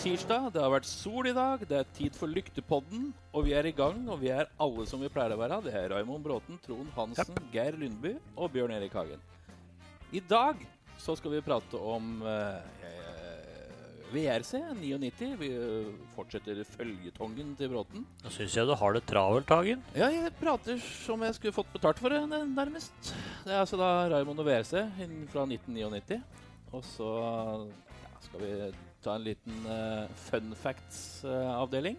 tirsdag, 0.00 0.46
det 0.54 0.62
har 0.62 0.70
vært 0.72 0.88
sol 0.88 1.26
i 1.28 1.34
dag, 1.36 1.60
det 1.68 1.76
er 1.76 1.88
tid 1.96 2.14
for 2.16 2.32
Lyktepodden, 2.32 3.10
og 3.36 3.44
vi 3.44 3.52
er 3.56 3.66
i 3.68 3.74
gang, 3.76 3.98
og 4.08 4.22
vi 4.22 4.30
er 4.32 4.48
alle 4.60 4.86
som 4.88 5.02
vi 5.02 5.10
pleier 5.12 5.34
å 5.34 5.40
være. 5.40 5.58
Det 5.66 5.74
er 5.76 5.92
Raimond 5.92 6.24
Bråten, 6.24 6.56
Trond 6.64 6.88
Hansen, 6.96 7.36
Geir 7.52 7.76
Lundby 7.76 8.14
og 8.32 8.48
Bjørn 8.54 8.72
Erik 8.78 8.96
Hagen. 8.96 9.20
I 10.16 10.22
dag 10.24 10.62
så 11.00 11.16
skal 11.18 11.34
vi 11.36 11.42
prate 11.44 11.76
om 11.76 12.24
eh, 12.24 12.80
VRC 14.14 14.62
99. 14.80 15.30
Vi 15.42 15.52
eh, 15.52 15.92
fortsetter 16.16 16.64
følgetongen 16.72 17.52
til 17.60 17.72
Bråten. 17.74 18.06
Nå 18.24 18.32
syns 18.32 18.56
jeg 18.56 18.68
du 18.70 18.76
har 18.80 18.96
det 18.96 19.04
travelt, 19.10 19.52
Hagen. 19.52 19.84
Ja, 19.92 20.08
jeg 20.14 20.32
prater 20.40 20.80
som 20.80 21.26
jeg 21.28 21.36
skulle 21.36 21.56
fått 21.60 21.74
betalt 21.76 22.00
for 22.00 22.16
det, 22.16 22.24
nærmest. 22.56 23.12
Det 23.44 23.52
er 23.52 23.60
altså 23.66 23.80
da 23.80 24.08
Raymond 24.16 24.40
og 24.40 24.48
VRC 24.48 24.78
fra 25.28 25.44
1999. 25.44 26.22
Og 26.72 26.86
så 26.86 27.10
ja, 27.20 28.14
skal 28.24 28.46
vi 28.46 28.54
ta 29.04 29.16
en 29.16 29.26
liten 29.26 29.66
uh, 29.66 30.06
fun 30.28 30.54
facts-avdeling. 30.62 31.98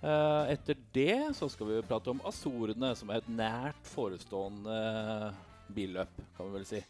Eh, 0.00 0.52
etter 0.54 0.78
det 0.92 1.34
så 1.36 1.48
skal 1.52 1.68
vi 1.68 1.82
prate 1.84 2.08
om 2.12 2.22
Azorene, 2.24 2.94
som 2.96 3.10
er 3.12 3.20
et 3.20 3.28
nært 3.28 3.90
forestående 3.92 4.76
eh, 4.76 5.42
billøp, 5.76 6.22
kan 6.38 6.48
vi 6.48 6.56
vel 6.56 6.64
si. 6.68 6.80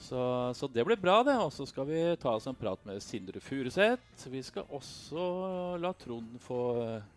Så, 0.00 0.20
så 0.56 0.68
det 0.72 0.84
blir 0.88 1.00
bra, 1.00 1.18
det. 1.24 1.36
Og 1.40 1.52
så 1.52 1.66
skal 1.68 1.88
vi 1.88 2.00
ta 2.20 2.32
oss 2.36 2.48
en 2.48 2.56
prat 2.56 2.80
med 2.88 3.02
Sindre 3.04 3.40
Furuseth. 3.44 4.24
Vi 4.32 4.40
skal 4.44 4.68
også 4.72 5.26
la 5.82 5.92
Trond 6.00 6.38
få 6.44 6.62
eh, 6.84 7.12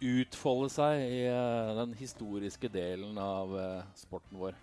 utfolde 0.00 0.72
seg 0.72 1.04
i 1.04 1.20
eh, 1.28 1.74
den 1.82 1.92
historiske 2.00 2.72
delen 2.72 3.20
av 3.20 3.52
eh, 3.60 3.92
sporten 4.00 4.40
vår, 4.40 4.56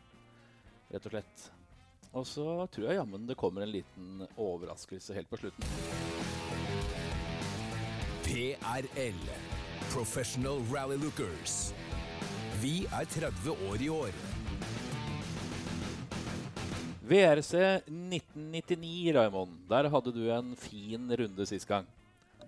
rett 0.96 1.10
og 1.10 1.14
slett. 1.14 1.48
Og 2.18 2.26
så 2.26 2.46
tror 2.74 2.88
jeg 2.90 2.98
jammen 2.98 3.28
det 3.30 3.36
kommer 3.38 3.62
en 3.66 3.74
liten 3.76 4.24
overraskelse 4.42 5.14
helt 5.14 5.30
på 5.30 5.38
slutten. 5.38 5.68
PRL. 8.26 9.20
Professional 9.92 10.64
Rally 10.72 10.98
Lookers. 11.00 11.72
Vi 12.62 12.88
er 12.90 13.06
30 13.14 13.54
år 13.70 13.84
i 13.86 13.90
år. 13.94 14.18
VRC 17.08 17.54
1999, 17.86 19.14
Raymond. 19.16 19.54
Der 19.70 19.88
hadde 19.94 20.12
du 20.12 20.26
en 20.34 20.56
fin 20.60 21.06
runde 21.22 21.46
sist 21.48 21.70
gang. 21.70 21.86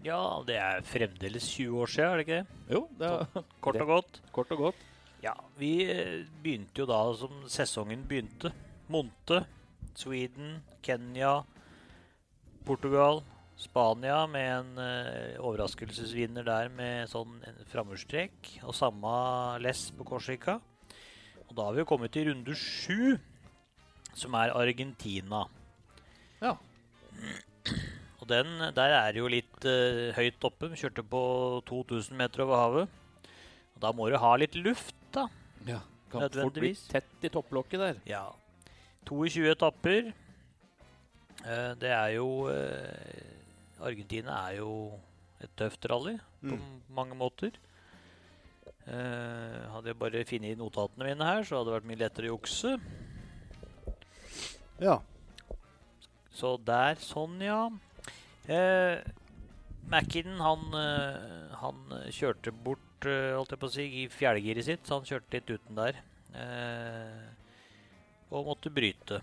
Ja, 0.03 0.17
det 0.47 0.57
er 0.59 0.81
fremdeles 0.87 1.45
20 1.53 1.77
år 1.83 1.91
siden, 1.93 2.09
er 2.09 2.17
det 2.19 2.25
ikke 2.25 2.39
det? 2.41 2.73
Jo, 2.75 2.81
det 2.99 3.07
er 3.07 3.45
Kort 3.61 3.79
og 3.83 3.87
godt. 3.93 4.19
kort 4.35 4.51
og 4.55 4.65
godt. 4.65 4.81
Ja, 5.23 5.33
vi 5.59 5.71
eh, 5.91 6.25
begynte 6.43 6.79
jo 6.81 6.87
da 6.89 6.99
som 7.19 7.41
sesongen 7.51 8.05
begynte. 8.07 8.51
Monte, 8.89 9.43
Sweden, 9.99 10.59
Kenya, 10.85 11.41
Portugal, 12.65 13.21
Spania 13.59 14.23
med 14.31 14.47
en 14.47 14.77
uh, 14.79 15.41
overraskelsesvinner 15.43 16.45
der 16.47 16.69
med 16.71 17.09
sånn 17.11 17.41
framhjulstrekk. 17.73 18.53
Og 18.63 18.75
samme 18.77 19.11
less 19.63 19.89
på 19.95 20.07
Korsika. 20.07 20.59
Og 21.49 21.55
da 21.57 21.67
har 21.67 21.75
vi 21.75 21.83
jo 21.83 21.89
kommet 21.89 22.13
til 22.15 22.29
runde 22.29 22.55
sju, 22.55 23.17
som 24.15 24.37
er 24.39 24.55
Argentina. 24.55 25.43
Ja. 26.39 26.55
Og 28.19 28.25
den, 28.31 28.55
der 28.77 28.95
er 29.01 29.11
det 29.11 29.19
jo 29.19 29.31
litt 29.31 29.67
uh, 29.67 30.15
høyt 30.15 30.47
oppe. 30.47 30.71
Vi 30.71 30.79
kjørte 30.79 31.03
på 31.03 31.23
2000 31.67 32.15
meter 32.15 32.47
over 32.47 32.63
havet. 32.63 32.99
Og 33.75 33.83
da 33.83 33.91
må 33.95 34.07
du 34.07 34.19
ha 34.21 34.35
litt 34.39 34.55
luft, 34.59 34.95
da. 35.15 35.27
ja. 35.67 35.83
Kan 36.09 36.25
fort 36.33 36.55
bli 36.57 36.71
tett 36.89 37.27
i 37.27 37.29
topplokket 37.29 37.81
der. 37.83 37.97
Ja. 38.09 38.23
22 39.09 39.49
etapper. 39.49 40.11
Eh, 41.45 41.71
det 41.81 41.91
er 41.95 42.15
jo 42.17 42.29
eh, 42.51 43.81
Argentina 43.81 44.43
er 44.49 44.59
jo 44.59 44.71
et 45.39 45.51
tøft 45.57 45.87
rally 45.89 46.17
på 46.43 46.57
mange 46.93 47.17
måter. 47.17 47.55
Eh, 48.89 49.61
hadde 49.73 49.91
jeg 49.91 49.99
bare 49.99 50.25
funnet 50.27 50.59
notatene 50.59 51.07
mine 51.07 51.29
her, 51.29 51.45
så 51.45 51.59
hadde 51.59 51.71
det 51.71 51.77
vært 51.77 51.89
mye 51.91 52.01
lettere 52.03 52.29
å 52.29 52.35
jukse. 52.35 52.75
Ja. 54.83 54.99
Så 56.35 56.53
der, 56.63 56.99
sånn, 57.03 57.39
ja. 57.43 57.63
Eh, 58.49 58.99
Mackinnon, 59.89 60.39
han, 60.43 61.57
han 61.63 61.97
kjørte 62.13 62.53
bort, 62.53 62.85
holdt 63.01 63.55
jeg 63.55 63.61
på 63.61 63.67
å 63.69 63.73
si, 63.73 63.85
i 64.03 64.07
fjerdegiret 64.11 64.67
sitt, 64.67 64.85
så 64.85 64.99
han 64.99 65.07
kjørte 65.07 65.39
litt 65.39 65.53
uten 65.55 65.79
der. 65.79 65.99
Eh, 66.37 67.38
og 68.29 68.47
måtte 68.51 68.71
bryte. 68.73 69.21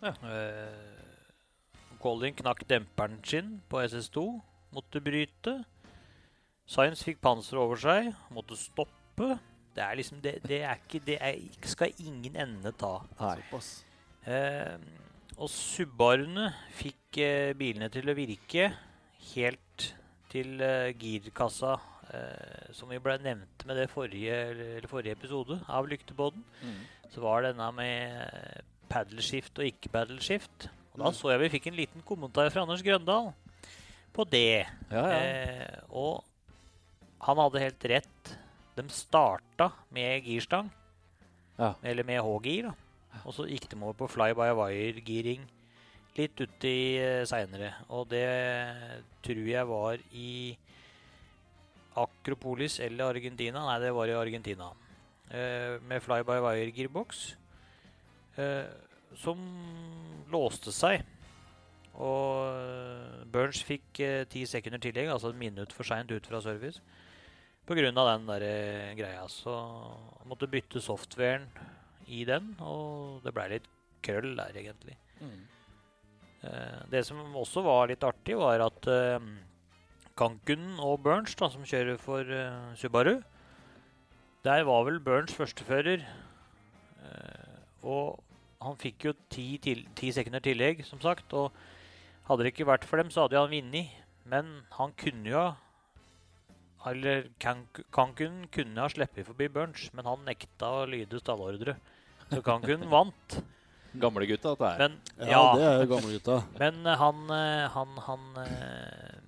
Ja. 0.00 0.14
Eh, 0.24 1.96
Colin 2.00 2.36
knakk 2.36 2.64
demperen 2.68 3.18
sin 3.26 3.58
på 3.68 3.82
SS2, 3.82 4.24
måtte 4.72 5.02
bryte. 5.04 5.58
Science 6.70 7.04
fikk 7.04 7.20
panser 7.20 7.60
over 7.60 7.80
seg, 7.80 8.12
måtte 8.32 8.56
stoppe. 8.56 9.34
Det 9.74 9.82
er 9.84 9.98
liksom, 9.98 10.20
det, 10.22 10.38
det 10.46 10.62
er 10.64 10.78
ikke, 10.80 11.02
det 11.06 11.18
er, 11.20 11.38
skal 11.68 11.94
ingen 11.98 12.38
ende 12.38 12.72
ta. 12.78 12.96
Såpass. 13.18 13.70
Eh, 14.28 14.78
og 15.40 15.48
Subaruene 15.52 16.50
fikk 16.76 17.20
eh, 17.22 17.52
bilene 17.58 17.88
til 17.92 18.10
å 18.10 18.16
virke 18.16 18.70
helt 19.32 19.86
til 20.30 20.60
eh, 20.62 20.92
girkassa, 21.00 21.74
eh, 22.14 22.70
som 22.76 22.90
vi 22.92 23.00
ble 23.02 23.16
nevnt 23.24 23.64
med 23.68 23.80
det 23.80 23.88
forrige, 23.92 24.36
eller 24.52 24.88
forrige 24.90 25.16
episode 25.18 25.58
av 25.68 25.88
Lyktebåten. 25.90 26.44
Mm. 26.62 26.80
Så 27.10 27.22
var 27.24 27.46
denne 27.46 27.68
med 27.74 28.66
paddleskift 28.90 29.58
og 29.58 29.68
ikke 29.68 29.92
paddleskift. 29.92 30.68
Og 30.94 31.02
da 31.04 31.12
så 31.14 31.32
jeg 31.32 31.44
vi 31.44 31.52
fikk 31.56 31.70
en 31.70 31.78
liten 31.78 32.04
kommentar 32.06 32.50
fra 32.50 32.64
Anders 32.64 32.82
Grøndal 32.86 33.30
på 34.14 34.26
det. 34.30 34.66
Ja, 34.90 35.04
ja. 35.06 35.18
Eh, 35.18 35.78
og 35.90 36.24
han 37.26 37.38
hadde 37.42 37.62
helt 37.62 37.86
rett. 37.92 38.34
De 38.76 38.86
starta 38.94 39.70
med 39.92 40.24
girstang, 40.24 40.70
Ja. 41.58 41.74
eller 41.82 42.06
med 42.06 42.22
H-gir. 42.22 42.70
Og 43.24 43.34
så 43.34 43.46
gikk 43.50 43.68
de 43.68 43.76
over 43.82 43.92
på 43.98 44.08
fly-by-wire-giring 44.08 45.42
litt 46.16 46.40
uti 46.40 46.98
uh, 47.00 47.24
seinere. 47.28 47.74
Og 47.90 48.08
det 48.10 48.24
tror 49.24 49.46
jeg 49.50 49.66
var 49.68 49.98
i 50.12 50.56
Akropolis 52.00 52.78
eller 52.80 53.10
Argentina. 53.14 53.64
Nei, 53.66 53.78
det 53.82 53.92
var 53.94 54.08
i 54.08 54.16
Argentina. 54.16 54.70
Eh, 55.30 55.78
med 55.86 56.02
fly-by-wire-girboks. 56.02 57.36
eh, 58.36 58.66
som 59.14 59.38
låste 60.30 60.72
seg. 60.72 61.04
Og 61.94 62.50
eh, 62.50 63.24
Burns 63.30 63.62
fikk 63.66 64.00
ti 64.30 64.44
sekunder 64.46 64.80
tillegg, 64.82 65.10
altså 65.10 65.30
et 65.30 65.38
minutt 65.38 65.72
for 65.74 65.86
seint 65.86 66.10
ut 66.10 66.26
fra 66.26 66.40
service. 66.40 66.80
Av 67.70 67.76
den 67.76 68.26
der 68.26 68.42
greia. 68.98 69.28
Så 69.30 69.52
han 69.54 70.26
måtte 70.26 70.50
bytte 70.50 70.82
softwaren 70.82 71.46
i 72.08 72.24
den, 72.24 72.56
og 72.58 73.22
det 73.22 73.34
blei 73.34 73.46
litt 73.52 73.68
krøll 74.02 74.32
der, 74.34 74.56
egentlig. 74.58 74.96
Mm. 75.20 75.44
Eh, 76.42 76.80
det 76.90 77.04
som 77.06 77.20
også 77.36 77.62
var 77.62 77.86
litt 77.92 78.02
artig, 78.02 78.34
var 78.40 78.66
at 78.66 78.88
Kankun 80.18 80.80
og 80.82 81.04
Burns, 81.04 81.36
da, 81.38 81.46
som 81.52 81.62
kjører 81.62 82.00
for 82.02 82.74
Subaru 82.74 83.20
Der 84.44 84.64
var 84.64 84.84
vel 84.88 85.00
Burns 85.04 85.34
førstefører. 85.36 86.04
Eh, 87.04 87.56
og 87.84 88.20
han 88.60 88.76
fikk 88.80 89.04
jo 89.10 89.12
ti, 89.32 89.58
til, 89.62 89.84
ti 89.96 90.12
sekunder 90.16 90.40
tillegg, 90.44 90.84
som 90.88 91.00
sagt. 91.02 91.32
Og 91.36 91.52
hadde 92.28 92.46
det 92.46 92.54
ikke 92.54 92.68
vært 92.70 92.86
for 92.88 93.00
dem, 93.00 93.10
så 93.12 93.26
hadde 93.26 93.40
han 93.40 93.52
vunnet. 93.52 93.92
Men 94.30 94.60
han 94.76 94.92
kunne 95.00 95.26
jo 95.32 95.44
Eller 96.86 97.26
Kankun 97.42 98.46
kunne 98.52 98.80
ha 98.80 98.88
sluppet 98.88 99.26
forbi 99.26 99.50
Burns, 99.52 99.90
men 99.92 100.06
han 100.08 100.22
nekta 100.24 100.70
å 100.78 100.86
lyde 100.88 101.18
stallordre. 101.20 101.74
Så 102.30 102.40
Kankun 102.46 102.86
vant. 102.88 103.40
Gamlegutta, 104.00 104.54
dette 104.54 104.70
her. 104.70 104.78
Men 104.78 105.28
Ja, 105.28 105.42
ja, 105.42 105.42
det 105.58 105.66
er 105.82 105.90
gamlegutta. 105.90 106.36
men 106.56 106.86
eh, 106.86 106.96
han 106.96 107.30
eh, 107.34 107.68
Han, 107.74 107.96
han 108.06 108.20
Nå 108.38 109.19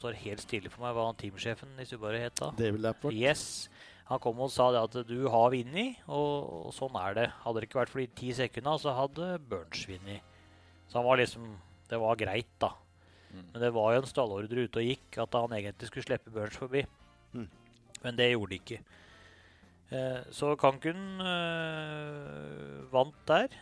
står 0.00 0.18
helt 0.24 0.42
stille 0.42 0.72
for 0.72 0.86
meg 0.86 0.96
hva 0.96 1.06
han 1.10 1.18
teamsjefen 1.20 1.76
i 1.80 1.86
Subaru 1.88 2.18
het 2.18 2.36
da. 2.40 2.50
David 2.56 2.84
Lapport. 2.86 3.16
Yes. 3.16 3.68
Han 4.10 4.18
kom 4.22 4.40
og 4.42 4.50
sa 4.50 4.70
det 4.74 4.80
at 4.82 4.96
du 5.06 5.18
har 5.30 5.52
vunnet, 5.52 6.00
og, 6.10 6.46
og 6.66 6.70
sånn 6.74 6.96
er 6.98 7.16
det. 7.18 7.26
Hadde 7.44 7.60
det 7.62 7.68
ikke 7.68 7.82
vært 7.82 7.92
for 7.92 8.02
de 8.02 8.08
ti 8.18 8.32
sekundene, 8.34 8.80
så 8.82 8.94
hadde 8.96 9.28
Burns 9.50 9.84
vunnet. 9.86 10.24
Så 10.90 10.98
han 10.98 11.06
var 11.06 11.20
liksom 11.20 11.52
Det 11.90 11.98
var 11.98 12.18
greit, 12.18 12.50
da. 12.62 12.72
Mm. 13.30 13.44
Men 13.52 13.62
det 13.62 13.70
var 13.74 13.92
jo 13.92 14.00
en 14.00 14.10
stallordre 14.10 14.64
ute 14.66 14.82
og 14.82 14.88
gikk 14.88 15.18
at 15.22 15.36
han 15.38 15.54
egentlig 15.54 15.90
skulle 15.90 16.06
slippe 16.06 16.32
Burns 16.34 16.58
forbi. 16.58 16.84
Mm. 17.34 17.46
Men 18.02 18.18
det 18.18 18.30
gjorde 18.32 18.50
de 18.50 18.58
ikke. 18.58 18.80
Eh, 19.90 20.20
så 20.34 20.54
Kankun 20.58 21.22
eh, 21.22 22.78
vant 22.94 23.18
der. 23.30 23.54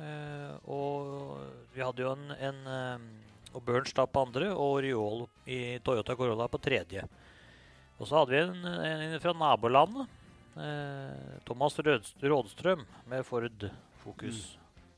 Eh, 0.00 0.52
og 0.68 1.40
vi 1.74 1.84
hadde 1.84 2.04
jo 2.04 2.12
en, 2.12 2.32
en 2.36 2.60
eh, 2.68 3.08
Og 3.50 3.64
Burns 3.66 3.94
da 3.96 4.06
på 4.06 4.22
andre, 4.22 4.52
og 4.54 4.78
Oriol 4.78 5.24
i 5.50 5.78
Toyota 5.84 6.14
Corolla 6.18 6.46
på 6.50 6.60
tredje. 6.62 7.02
Og 7.98 8.06
så 8.08 8.20
hadde 8.20 8.32
vi 8.32 8.40
en, 8.44 8.68
en 8.86 9.18
fra 9.22 9.34
nabolandet. 9.36 10.16
Eh, 10.60 11.34
Thomas 11.46 11.76
Rådstrøm 11.78 12.84
med 13.10 13.26
Ford 13.26 13.66
Focus. 14.04 14.54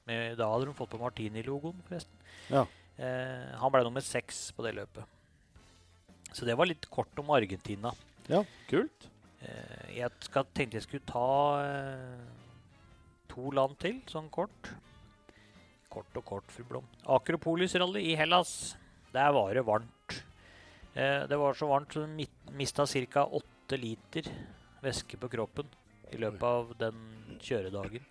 Med, 0.06 0.36
da 0.38 0.50
hadde 0.50 0.68
de 0.68 0.76
fått 0.76 0.92
på 0.92 1.00
Martini-logoen, 1.00 1.80
forresten. 1.88 2.28
Ja. 2.52 2.66
Eh, 3.00 3.48
han 3.58 3.72
ble 3.72 3.82
nummer 3.86 4.04
seks 4.04 4.50
på 4.56 4.66
det 4.66 4.74
løpet. 4.76 5.18
Så 6.32 6.46
det 6.48 6.56
var 6.56 6.68
litt 6.68 6.86
kort 6.92 7.18
om 7.20 7.32
Argentina. 7.34 7.92
Ja, 8.30 8.44
Kult. 8.70 9.08
Eh, 9.42 9.96
jeg 9.98 10.10
skal, 10.22 10.46
tenkte 10.54 10.78
jeg 10.78 10.86
skulle 10.86 11.08
ta 11.08 11.26
eh, 11.64 12.22
to 13.32 13.50
land 13.56 13.78
til, 13.82 13.98
sånn 14.10 14.30
kort. 14.32 14.70
Kort 15.92 16.16
og 16.16 16.24
kort, 16.24 16.52
fru 16.54 16.64
Blom. 16.68 16.86
Akropolis-rally 17.04 18.06
i 18.12 18.16
Hellas. 18.16 18.74
Der 19.12 19.32
var 19.36 19.52
det 19.52 19.64
varmt. 19.66 20.22
Eh, 20.94 21.26
det 21.28 21.38
var 21.38 21.56
så 21.56 21.68
varmt 21.68 21.92
så 21.92 22.06
hun 22.06 22.16
mista 22.56 22.86
ca. 22.86 23.26
åtte 23.26 23.76
liter 23.76 24.28
væske 24.82 25.20
på 25.20 25.28
kroppen 25.28 25.68
i 26.12 26.16
løpet 26.20 26.42
av 26.42 26.72
den 26.80 27.38
kjøredagen. 27.40 28.04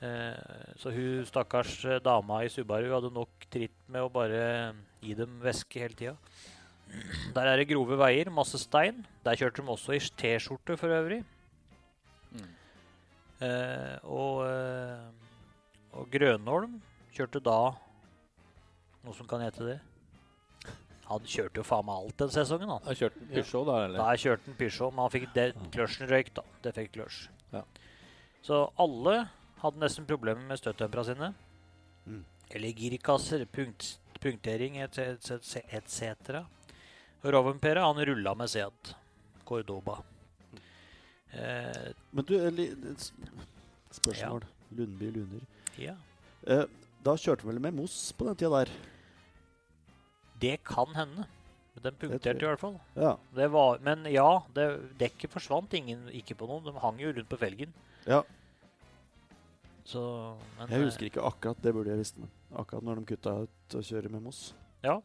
Eh, 0.00 0.72
så 0.76 0.92
hun 0.92 1.24
stakkars 1.28 1.78
eh, 1.84 2.00
dama 2.04 2.42
i 2.44 2.50
Subaru 2.52 2.90
hadde 2.92 3.12
nok 3.14 3.48
tritt 3.52 3.76
med 3.88 4.04
å 4.04 4.12
bare 4.12 4.74
gi 5.00 5.14
dem 5.16 5.38
væske 5.40 5.80
hele 5.80 5.96
tida. 5.96 6.16
Der 7.34 7.48
er 7.48 7.58
det 7.58 7.68
grove 7.70 7.96
veier, 7.98 8.28
masse 8.30 8.60
stein. 8.60 9.04
Der 9.24 9.38
kjørte 9.38 9.62
de 9.62 9.72
også 9.72 9.96
i 9.96 10.00
T-skjorte 10.20 10.76
for 10.78 10.92
øvrig. 10.92 11.22
Mm. 12.32 12.50
Eh, 13.42 13.96
og, 14.04 14.44
eh, 14.46 15.25
og 15.96 16.08
Grønholm 16.12 16.78
kjørte 17.16 17.40
da 17.44 17.58
noe 19.06 19.14
som 19.16 19.28
kan 19.30 19.42
hete 19.44 19.64
det. 19.66 19.76
Han 21.06 21.22
kjørte 21.22 21.60
jo 21.60 21.64
faen 21.66 21.86
meg 21.86 22.00
alt 22.02 22.16
den 22.18 22.32
sesongen. 22.34 22.70
han. 22.72 22.82
Da 22.82 22.94
kjørte 22.98 23.20
en 23.22 23.28
Peugeot, 23.30 23.66
da? 23.68 23.76
eller? 23.84 24.00
Da 24.02 24.16
kjørte 24.18 24.48
han 24.50 24.56
Peugeot, 24.58 24.92
men 24.94 25.04
han 25.04 25.12
fikk 25.14 25.28
de 25.36 25.44
kløsjen 25.76 26.10
røyk, 26.10 26.32
da. 26.34 26.42
Defekt 26.66 26.96
kløsj. 26.96 27.20
Ja. 27.52 27.62
Så 28.42 28.58
alle 28.82 29.14
hadde 29.62 29.82
nesten 29.82 30.08
problemer 30.08 30.42
med 30.48 30.58
støttdempera 30.58 31.04
sine. 31.06 31.30
Mm. 32.06 32.24
Eller 32.50 32.74
girkasser, 32.82 33.46
punkt, 33.50 33.92
punktering 34.22 34.80
etc. 34.82 35.38
etc. 35.78 36.42
Rovenpere, 37.22 37.86
han 37.86 38.02
rulla 38.10 38.34
med 38.38 38.50
Seat. 38.50 38.94
Cordoba. 39.46 40.00
Eh, 41.30 41.92
Men 42.10 42.24
du, 42.26 42.34
et 42.34 43.12
spørsmål. 43.94 44.42
Lundby 44.74 45.12
Lunder. 45.14 45.46
Ja. 45.80 45.96
Eh, 46.46 46.66
da 47.06 47.14
kjørte 47.18 47.44
de 47.44 47.50
vel 47.52 47.62
med 47.62 47.76
Moss 47.76 48.12
på 48.16 48.26
den 48.28 48.38
tida 48.38 48.62
der? 48.62 48.72
Det 50.42 50.56
kan 50.66 50.94
hende. 50.96 51.26
Den 51.84 51.96
punkterte 52.00 52.40
i 52.40 52.48
hvert 52.48 52.60
fall. 52.60 52.78
Ja. 52.96 53.12
Det 53.36 53.50
var, 53.52 53.82
men 53.84 54.06
ja, 54.08 54.40
det, 54.56 54.64
dekket 55.00 55.32
forsvant 55.34 55.74
ingen, 55.76 56.06
ikke 56.16 56.36
på 56.38 56.48
noe. 56.48 56.64
De 56.64 56.72
hang 56.80 56.98
jo 57.02 57.12
rundt 57.12 57.30
på 57.30 57.40
felgen. 57.40 57.74
ja. 58.08 58.24
Så, 59.86 60.00
men, 60.58 60.66
Jeg 60.66 60.80
eh, 60.80 60.84
husker 60.88 61.06
ikke 61.06 61.22
akkurat, 61.22 61.58
det 61.62 61.70
burde 61.70 61.92
jeg 61.92 62.00
visst. 62.00 62.16
men 62.18 62.30
Akkurat 62.58 62.82
når 62.82 62.98
de 62.98 63.04
kutta 63.12 63.34
ut 63.44 63.76
å 63.78 63.82
kjøre 63.86 64.10
med 64.10 64.24
Moss. 64.24 64.48
Ja. 64.82 64.96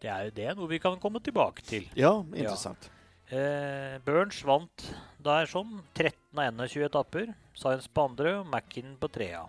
Det 0.00 0.08
er, 0.08 0.30
jo 0.30 0.32
det 0.38 0.46
noe 0.56 0.68
vi 0.70 0.78
kan 0.80 0.96
komme 1.02 1.20
tilbake 1.20 1.60
til. 1.68 1.84
Ja, 1.92 2.14
interessant. 2.32 2.88
Eh, 3.28 3.98
Burns 4.06 4.40
vant 4.48 4.86
der 5.24 5.48
sånn. 5.50 5.80
13 5.94 6.38
av 6.60 6.68
21 6.68 6.86
etapper. 6.88 7.32
Science 7.58 7.88
på 7.92 8.04
andre 8.08 8.38
og 8.40 8.48
Mackin 8.52 8.94
på 9.00 9.10
trea. 9.12 9.42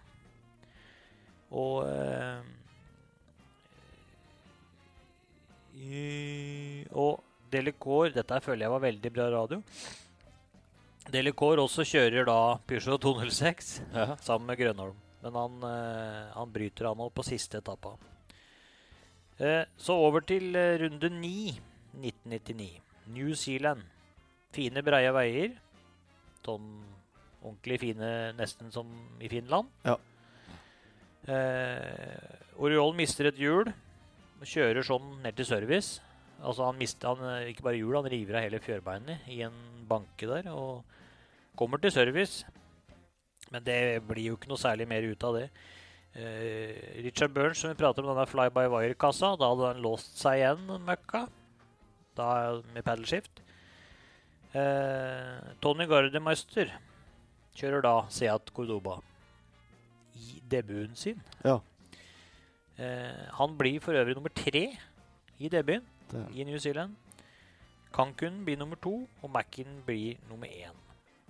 Og 1.53 1.83
eh, 1.85 2.41
i, 5.77 6.85
Og 6.93 7.21
Delicore 7.53 8.13
Dette 8.15 8.39
føler 8.41 8.65
jeg 8.65 8.73
var 8.73 8.83
veldig 8.87 9.11
bra 9.13 9.27
radio. 9.33 9.59
Delicore 11.13 11.61
også 11.65 11.83
kjører 11.85 12.25
da 12.25 12.37
Peugeot 12.67 13.01
206 13.03 13.73
Ja. 13.93 14.15
sammen 14.23 14.47
med 14.49 14.57
Grønholm. 14.61 14.95
Men 15.23 15.35
han, 15.39 15.57
eh, 15.63 16.31
han 16.35 16.51
bryter 16.51 16.89
han 16.89 16.97
nå 16.99 17.09
på 17.13 17.23
siste 17.23 17.59
etappa. 17.61 17.93
Eh, 19.39 19.63
så 19.77 19.95
over 19.95 20.21
til 20.21 20.55
eh, 20.55 20.77
runde 20.81 21.09
9, 21.09 21.53
1999. 21.95 22.81
New 23.13 23.33
Zealand. 23.35 23.83
Fine, 24.53 24.83
breie 24.85 25.11
veier. 25.15 25.53
Sånn 26.44 26.69
ordentlig 27.44 27.80
fine, 27.81 28.10
nesten 28.38 28.72
som 28.72 28.90
i 29.24 29.30
Finland. 29.31 29.69
Ja. 29.88 29.98
Eh, 31.28 32.60
Oriol 32.60 32.95
mister 32.95 33.30
et 33.30 33.40
hjul 33.40 33.69
og 33.69 34.48
kjører 34.48 34.84
sånn 34.86 35.22
ned 35.24 35.38
til 35.40 35.48
service. 35.48 36.01
Altså 36.44 36.68
han 36.68 36.80
mister 36.80 37.13
han, 37.13 37.24
eh, 37.30 37.51
ikke 37.51 37.63
bare 37.68 37.80
hjulet, 37.80 38.01
han 38.01 38.12
river 38.12 38.40
av 38.40 38.45
hele 38.48 38.60
fjørbeinet 38.63 39.30
i 39.31 39.42
en 39.48 39.56
banke 39.88 40.28
der. 40.28 40.50
Og 40.51 40.84
kommer 41.60 41.80
til 41.80 41.92
service. 41.95 42.44
Men 43.51 43.63
det 43.63 44.01
blir 44.07 44.31
jo 44.31 44.38
ikke 44.38 44.50
noe 44.51 44.60
særlig 44.60 44.88
mer 44.90 45.06
ut 45.06 45.24
av 45.24 45.38
det. 45.38 45.48
Eh, 46.16 47.01
Richard 47.06 47.34
Burns, 47.34 47.60
som 47.60 47.72
vi 47.72 47.80
prater 47.80 48.04
om 48.04 48.12
denne 48.12 48.28
fly-by-wire-kassa, 48.30 49.34
da 49.40 49.50
hadde 49.50 49.72
han 49.72 49.81
låst 49.81 50.18
seg 50.19 50.42
igjen, 50.42 50.68
møkka. 50.86 51.28
Da 52.18 52.62
med 52.74 52.86
paddleskift. 52.86 53.42
Eh, 54.53 55.53
Tony 55.61 55.88
Gardemeister 55.89 56.69
kjører 57.57 57.81
da 57.85 57.94
Seat 58.13 58.51
Cordoba 58.53 59.00
i 60.13 60.41
debuten 60.50 60.95
sin. 60.97 61.21
Ja. 61.45 61.59
Eh, 62.77 63.23
han 63.38 63.57
blir 63.57 63.79
for 63.81 63.97
øvrig 63.97 64.15
nummer 64.17 64.33
tre 64.33 64.67
i 65.39 65.50
debuten 65.50 65.85
Det. 66.11 66.27
i 66.38 66.45
New 66.45 66.57
Zealand. 66.57 66.95
Cancun 67.94 68.44
blir 68.45 68.57
nummer 68.57 68.75
to, 68.81 69.07
og 69.21 69.29
Macken 69.29 69.81
blir 69.85 70.17
nummer 70.29 70.47
én. 70.50 70.77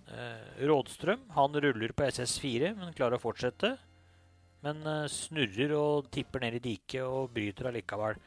Eh, 0.08 0.68
Rådstrøm 0.68 1.30
han 1.32 1.56
ruller 1.64 1.92
på 1.96 2.08
SS4, 2.08 2.74
men 2.76 2.94
klarer 2.94 3.18
å 3.20 3.24
fortsette. 3.24 3.78
Men 4.64 4.80
eh, 4.88 5.08
snurrer 5.12 5.74
og 5.76 6.12
tipper 6.12 6.44
ned 6.44 6.60
i 6.60 6.64
diket 6.64 7.04
og 7.04 7.32
bryter 7.36 7.68
allikevel. 7.72 8.20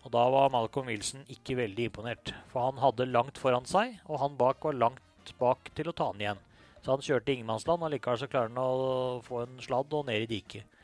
Og 0.00 0.12
da 0.14 0.22
var 0.32 0.52
Malcolm 0.52 0.88
Wilson 0.88 1.26
ikke 1.32 1.58
veldig 1.58 1.90
imponert, 1.90 2.32
for 2.52 2.70
han 2.70 2.80
hadde 2.80 3.08
langt 3.10 3.40
foran 3.40 3.68
seg, 3.68 3.98
og 4.08 4.22
han 4.22 4.38
bak 4.40 4.64
var 4.64 4.78
langt 4.78 5.32
bak 5.40 5.68
til 5.76 5.90
å 5.90 5.96
ta 5.96 6.08
han 6.10 6.22
igjen. 6.22 6.44
Så 6.80 6.94
han 6.94 7.04
kjørte 7.04 7.34
ingenmannsland, 7.34 7.84
og 7.84 7.92
likevel 7.92 8.20
så 8.22 8.28
klarer 8.30 8.48
han 8.48 8.60
å 8.62 9.20
få 9.26 9.42
en 9.44 9.58
sladd 9.60 9.92
og 9.98 10.06
ned 10.08 10.24
i 10.24 10.30
diket. 10.30 10.78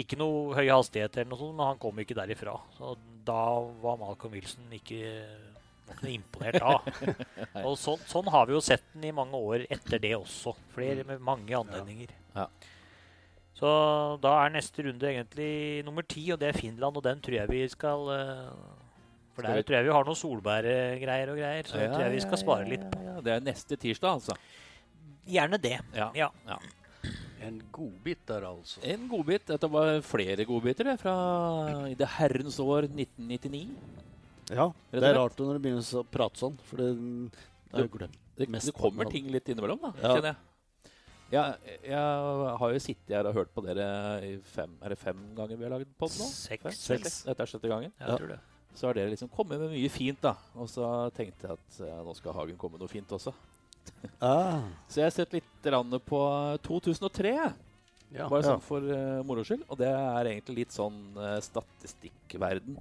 Ikke 0.00 0.16
noe 0.18 0.56
høy 0.56 0.70
hastighet 0.72 1.20
eller 1.20 1.30
noe 1.30 1.38
sånt, 1.42 1.58
men 1.58 1.68
han 1.68 1.82
kom 1.82 2.00
ikke 2.00 2.16
derifra. 2.16 2.56
Så 2.78 2.94
da 3.28 3.42
var 3.84 4.00
Malcolm 4.00 4.32
Wilson 4.34 4.72
ikke 4.74 5.02
ikke 5.84 6.12
imponert 6.14 6.60
da. 6.62 6.78
og 7.66 7.74
sånn, 7.80 8.00
sånn 8.08 8.30
har 8.32 8.48
vi 8.48 8.56
jo 8.56 8.62
sett 8.64 8.84
den 8.94 9.10
i 9.10 9.14
mange 9.14 9.36
år 9.36 9.66
etter 9.72 10.00
det 10.00 10.14
også. 10.16 10.54
Flere 10.74 11.04
med 11.08 11.22
mange 11.24 11.52
anledninger. 11.58 12.14
Ja. 12.34 12.48
Så 13.54 13.70
da 14.22 14.32
er 14.42 14.54
neste 14.56 14.82
runde 14.82 15.06
egentlig 15.10 15.84
nummer 15.86 16.02
ti, 16.10 16.24
og 16.34 16.40
det 16.42 16.48
er 16.50 16.58
Finland, 16.58 16.96
og 16.98 17.04
den 17.06 17.20
tror 17.22 17.36
jeg 17.38 17.50
vi 17.52 17.60
skal 17.70 18.08
eh, 18.10 18.48
For 19.36 19.42
Skal 19.46 19.60
der 19.60 19.66
tror 19.66 19.76
jeg 19.78 19.86
vi 19.86 19.92
har 19.94 20.08
noen 20.08 20.18
solbærgreier 20.18 21.30
og 21.32 21.38
greier, 21.38 21.68
så 21.70 21.78
ja, 21.82 21.90
tror 21.92 22.02
jeg 22.06 22.14
vi 22.16 22.22
skal 22.24 22.40
spare 22.42 22.66
litt 22.70 22.86
på. 22.90 23.02
Ja, 23.02 23.14
ja. 23.14 23.20
Det 23.26 23.34
er 23.36 23.44
neste 23.46 23.78
tirsdag, 23.78 24.18
altså. 24.18 24.36
Gjerne 25.30 25.58
det. 25.62 25.78
Ja. 25.96 26.10
Ja. 26.18 26.58
En 27.44 27.58
godbit 27.72 28.22
der, 28.28 28.46
altså. 28.48 28.80
En 28.88 29.08
godbit. 29.10 29.46
Dette 29.50 29.68
var 29.70 29.98
flere 30.06 30.46
godbiter 30.48 30.90
det, 30.90 30.96
fra 31.02 31.14
i 31.90 31.96
det 31.98 32.08
herrens 32.18 32.58
år 32.62 32.86
1999. 32.88 33.66
Ja, 34.52 34.68
det 34.92 35.02
er 35.02 35.16
rart 35.16 35.38
når 35.40 35.56
du 35.58 35.64
begynner 35.64 36.00
å 36.00 36.04
prate 36.12 36.40
sånn, 36.42 36.56
for 36.68 36.80
det, 36.82 36.88
det 37.70 37.78
er 37.80 37.86
jo 37.86 37.92
glemt. 37.94 38.18
Det, 38.34 38.48
det 38.50 38.74
kommer 38.76 39.08
ting 39.10 39.28
litt 39.32 39.46
innimellom, 39.48 39.78
da, 39.82 39.92
Ja. 40.02 40.14
kjenner 40.16 40.30
jeg. 40.32 40.40
Ja, 41.34 41.44
jeg 41.82 42.56
har 42.60 42.74
jo 42.74 42.80
sittet 42.82 43.14
her 43.16 43.26
og 43.28 43.34
hørt 43.36 43.52
på 43.54 43.62
dere 43.64 43.86
i 44.22 44.34
fem, 44.54 44.74
er 44.84 44.94
det 44.94 44.98
fem 45.00 45.20
ganger 45.36 45.58
vi 45.58 45.66
har 45.66 45.72
lagd 45.74 45.90
pod 45.98 46.12
nå? 46.20 46.28
Seks. 46.30 46.62
Fem? 46.68 47.00
Seks. 47.02 47.16
Dette 47.26 47.42
er 47.46 47.50
sjette 47.50 47.70
gangen. 47.72 47.94
Jeg 47.98 48.18
tror 48.20 48.30
det. 48.36 48.40
Så 48.74 48.88
har 48.88 48.96
dere 48.98 49.12
liksom 49.12 49.30
kommet 49.30 49.60
med 49.62 49.70
mye 49.74 49.90
fint, 49.92 50.18
da. 50.22 50.34
Og 50.58 50.70
så 50.70 50.86
tenkte 51.14 51.46
jeg 51.46 51.58
at 51.58 51.76
ja, 51.86 51.98
nå 52.06 52.14
skal 52.18 52.34
Hagen 52.34 52.58
komme 52.58 52.74
med 52.78 52.84
noe 52.86 52.90
fint 52.90 53.12
også. 53.14 53.34
Ah, 54.18 54.64
Så 54.90 55.02
jeg 55.02 55.06
har 55.10 55.14
sett 55.14 55.36
litt 55.36 55.68
på 56.08 56.22
2003, 56.66 57.34
Ja. 58.14 58.28
bare 58.28 58.42
Ja. 58.42 58.48
sånn 58.54 58.62
for 58.62 58.82
uh, 58.82 59.22
moro 59.26 59.44
skyld. 59.46 59.64
Og 59.68 59.78
det 59.78 59.90
er 59.90 60.30
egentlig 60.32 60.64
litt 60.64 60.74
sånn 60.74 60.98
uh, 61.18 61.38
statistikkverden. 61.42 62.78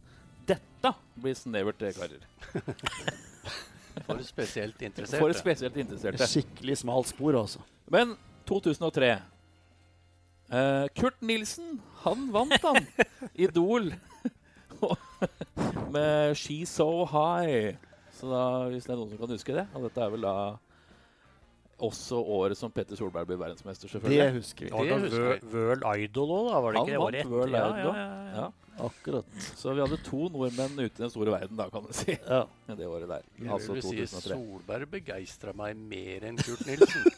Dette 0.50 0.93
blir 1.15 1.38
snevert, 1.38 1.79
det, 1.79 1.93
karer. 1.95 2.25
For 4.07 4.17
spesielt 4.25 4.81
interesserte. 4.81 5.22
For 5.22 5.33
spesielt 5.38 5.75
interesserte. 5.77 6.25
skikkelig 6.27 6.79
smalt 6.81 7.12
spor, 7.12 7.38
altså. 7.38 7.62
Men 7.93 8.15
2003 8.50 9.14
Uh, 10.54 10.86
Kurt 10.94 11.16
Nilsen, 11.26 11.80
han 12.04 12.28
vant, 12.30 12.54
han. 12.62 12.86
Idol. 13.46 13.88
Med 15.96 16.36
She 16.38 16.60
So 16.70 17.06
High. 17.10 17.78
Så 18.14 18.28
da, 18.30 18.42
hvis 18.70 18.86
det 18.86 18.94
er 18.94 19.00
noen 19.00 19.10
som 19.10 19.18
kan 19.24 19.32
huske 19.34 19.56
det 19.56 19.64
Og 19.74 19.88
dette 19.88 20.04
er 20.04 20.12
vel 20.14 20.22
da 20.28 20.34
også 21.84 22.20
året 22.22 22.56
som 22.60 22.70
Petter 22.72 22.96
Solberg 23.00 23.26
blir 23.28 23.40
verdensmester, 23.42 23.90
Det 23.90 23.96
selvfølgelig. 23.96 24.36
husker 24.38 24.68
vi. 24.68 24.70
Det 24.92 25.00
husker 25.08 25.24
vi. 25.42 25.48
World 25.56 25.88
Idol 26.04 26.30
òg, 26.36 26.46
da? 26.52 26.60
Var 26.64 26.76
det 26.76 26.78
Han 26.78 26.86
ikke 26.86 26.94
det 26.94 27.00
vant 27.02 27.08
året 27.08 27.18
etter? 27.24 27.32
World 27.34 27.56
Ja, 27.58 27.64
Idol, 27.64 27.80
ja, 27.80 28.04
ja, 28.04 28.04
ja. 28.04 28.44
Ja. 28.44 28.86
Akkurat. 28.86 29.26
Så 29.58 29.74
vi 29.74 29.82
hadde 29.84 29.98
to 30.06 30.20
nordmenn 30.36 30.78
ute 30.80 30.92
i 30.94 31.02
den 31.02 31.12
store 31.16 31.34
verden, 31.34 31.58
da, 31.60 31.66
kan 31.74 31.88
du 31.88 31.92
si. 31.98 32.14
Ja. 32.20 32.44
Det 32.78 32.88
året 32.88 33.10
der. 33.10 33.26
Jeg 33.42 33.50
Altså 33.58 33.74
vil 33.80 33.84
si 33.90 34.06
Solberg 34.22 34.86
begeistra 34.94 35.52
meg 35.58 35.82
mer 35.82 36.30
enn 36.30 36.38
Kurt 36.40 36.64
Nilsen. 36.70 37.10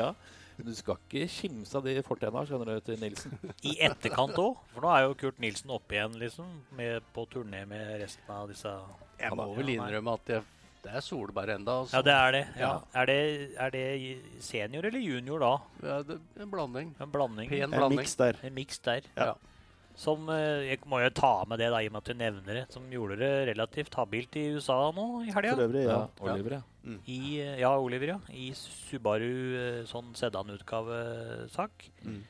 ja. 0.00 0.08
Du 0.56 0.70
skal 0.76 0.98
ikke 1.02 1.26
kimse 1.30 1.76
av 1.78 1.86
de 1.86 1.94
fortennene, 2.06 2.46
skjønner 2.46 2.76
du, 2.76 2.82
til 2.86 3.00
Nilsen. 3.02 3.32
I 3.66 3.74
etterkant 3.88 4.36
òg, 4.38 4.58
for 4.74 4.86
nå 4.86 4.90
er 4.94 5.06
jo 5.08 5.14
Kurt 5.24 5.40
Nilsen 5.42 5.72
oppe 5.74 5.96
igjen, 5.96 6.14
liksom. 6.20 6.50
Med, 6.78 7.02
på 7.16 7.24
turné 7.32 7.64
med 7.66 7.94
resten 8.04 8.30
av 8.30 8.50
disse 8.52 8.74
Jeg 9.20 9.34
må 9.34 9.48
vel 9.56 9.72
innrømme 9.74 10.14
at 10.20 10.34
jeg, 10.36 10.44
det 10.84 10.92
er 10.92 11.00
Solberg 11.00 11.54
enda. 11.56 11.78
Altså. 11.80 11.96
Ja, 11.96 12.02
det 12.04 12.14
er 12.14 12.34
det. 12.36 12.44
Ja. 12.60 12.68
Ja. 12.68 13.00
Er, 13.00 13.08
det 13.08 13.18
er 13.66 13.70
det 13.72 13.84
senior 14.44 14.84
eller 14.84 15.00
junior 15.00 15.40
da? 15.40 15.52
Ja, 15.80 15.98
det 16.04 16.18
er 16.20 16.44
en 16.44 16.52
blanding. 16.52 16.94
En 17.00 17.12
blanding? 17.14 17.48
Pen 17.50 17.62
En 17.66 17.72
blanding. 17.74 18.02
miks 18.02 18.16
der. 18.20 18.38
En 18.44 18.54
miks 18.54 18.82
der. 18.84 19.08
Ja. 19.16 19.32
Som 19.94 20.26
eh, 20.32 20.66
Jeg 20.72 20.80
må 20.90 20.98
jo 21.04 21.10
ta 21.14 21.32
med 21.46 21.60
det, 21.62 21.68
da, 21.70 21.78
i 21.78 21.88
og 21.88 21.94
med 21.94 22.02
at 22.02 22.10
du 22.10 22.18
nevner 22.18 22.58
det. 22.60 22.64
Som 22.74 22.86
gjorde 22.90 23.18
det 23.20 23.32
relativt 23.52 23.94
habilt 23.98 24.36
i 24.40 24.46
USA 24.56 24.78
nå 24.94 25.06
i 25.22 25.30
helga. 25.30 25.54
For 25.54 25.64
øvrig, 25.68 25.84
ja. 25.86 25.98
Oliver, 26.26 26.56
ja. 26.58 26.62
I, 27.06 27.18
eh, 27.40 27.58
ja, 27.62 27.72
Oliver, 27.78 28.14
ja. 28.16 28.20
I 28.34 28.50
Subaru 28.58 29.34
eh, 29.60 29.82
sånn 29.90 30.12
sedan-utgavesak. 30.18 31.90
Mm. 32.04 32.22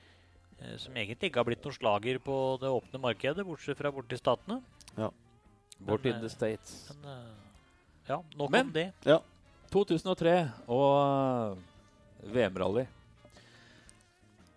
Som 0.81 0.97
egentlig 0.97 1.29
ikke 1.29 1.43
har 1.43 1.49
blitt 1.49 1.65
noen 1.67 1.77
slager 1.77 2.19
på 2.25 2.35
det 2.63 2.71
åpne 2.73 3.01
markedet, 3.03 3.45
bortsett 3.45 3.77
fra 3.77 3.91
borti 3.93 4.17
statene. 4.17 4.61
Bort 4.95 6.05
Men, 6.07 6.15
in 6.15 6.21
the 6.23 6.31
States. 6.33 6.87
Men 7.03 7.25
ja, 8.07 8.21
nok 8.39 8.51
Men- 8.51 8.69
om 8.69 8.73
det. 8.73 8.93
Ja. 9.05 9.19
2003 9.75 10.37
og 10.71 11.59
VM-rally. 12.33 12.87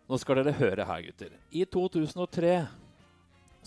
Nå 0.07 0.19
skal 0.21 0.39
dere 0.39 0.53
høre 0.55 0.85
her, 0.87 1.01
gutter. 1.03 1.33
I 1.51 1.65
2003 1.65 2.53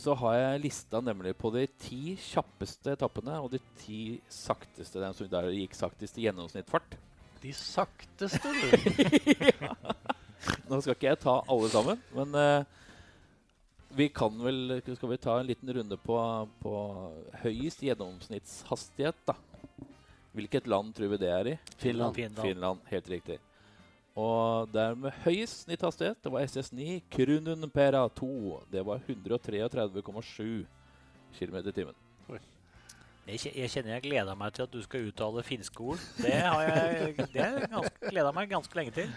så 0.00 0.14
har 0.16 0.36
jeg 0.38 0.62
lista 0.64 1.00
nemlig 1.04 1.34
på 1.36 1.50
de 1.52 1.66
ti 1.80 2.14
kjappeste 2.20 2.94
etappene 2.96 3.36
og 3.42 3.50
de 3.52 3.60
ti 3.82 4.00
sakteste, 4.32 5.00
den 5.02 5.16
som 5.16 5.28
der 5.28 5.50
gikk 5.52 5.76
saktest 5.76 6.16
i 6.18 6.24
gjennomsnittfart. 6.26 6.96
De 7.42 7.52
sakteste, 7.56 8.52
du. 8.52 8.68
Nå 10.70 10.80
skal 10.80 10.94
ikke 10.94 11.10
jeg 11.10 11.20
ta 11.20 11.36
alle 11.52 11.68
sammen, 11.72 12.00
men 12.16 12.36
uh, 12.36 12.80
vi 13.96 14.06
kan 14.14 14.36
vel 14.40 14.78
Skal 14.86 15.10
vi 15.10 15.18
ta 15.20 15.40
en 15.40 15.48
liten 15.48 15.72
runde 15.74 15.98
på, 16.00 16.16
på 16.62 16.74
høyest 17.42 17.84
gjennomsnittshastighet, 17.84 19.20
da? 19.28 19.36
Hvilket 20.32 20.68
land 20.70 20.94
tror 20.94 21.10
vi 21.12 21.20
det 21.20 21.30
er 21.34 21.52
i? 21.52 21.56
Finland. 21.76 22.14
Finland. 22.14 22.46
Finland, 22.46 22.84
helt 22.92 23.08
riktig. 23.10 23.40
Og 24.18 24.68
der 24.74 24.96
med 24.98 25.14
høyest 25.24 25.66
snitthastighet, 25.66 26.18
det 26.24 26.32
var 26.32 26.42
SS9 26.42 27.02
Krununpera 27.12 28.02
2. 28.18 28.30
Det 28.72 28.82
var 28.86 29.02
133,7 29.06 30.64
km 31.38 31.56
i 31.62 31.72
timen. 31.72 31.98
Jeg, 33.30 33.52
jeg 33.54 33.70
kjenner 33.70 33.92
jeg 33.94 34.08
gleder 34.08 34.38
meg 34.38 34.54
til 34.56 34.64
at 34.66 34.72
du 34.72 34.80
skal 34.82 35.06
uttale 35.06 35.44
finske 35.46 35.84
ord. 35.92 36.00
Det 36.18 36.34
har 36.34 36.62
jeg 36.66 37.02
det 37.04 37.10
ganske, 37.20 38.08
gleda 38.08 38.32
meg 38.34 38.50
ganske 38.50 38.78
lenge 38.80 38.94
til. 38.96 39.12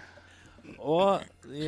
Og 0.77 1.23
i 1.51 1.67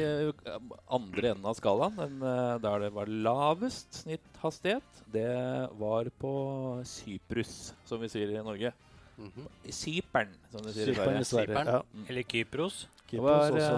andre 0.94 1.32
enden 1.34 1.48
av 1.50 1.58
skalaen, 1.58 2.20
der 2.63 2.84
det 2.86 2.91
var 2.96 3.10
lavest 3.12 4.03
snitthastighet, 4.03 5.01
det 5.12 5.32
var 5.79 6.12
på 6.22 6.34
Cyprus, 6.88 7.74
som 7.88 8.03
vi 8.03 8.12
sier 8.13 8.36
i 8.36 8.44
Norge. 8.46 8.72
Mhm. 9.17 9.48
Cypern, 9.72 10.32
som 10.51 10.63
de 10.63 10.75
sier 10.75 10.94
Cypern 10.94 11.20
i 11.20 11.24
Sverige. 11.24 11.25
Sverige. 11.25 11.55
Cypern. 11.55 11.74
Ja. 11.74 12.05
Eller 12.12 12.29
Kypros. 12.29 12.86
Det 13.12 13.22
var 13.22 13.52
også. 13.52 13.76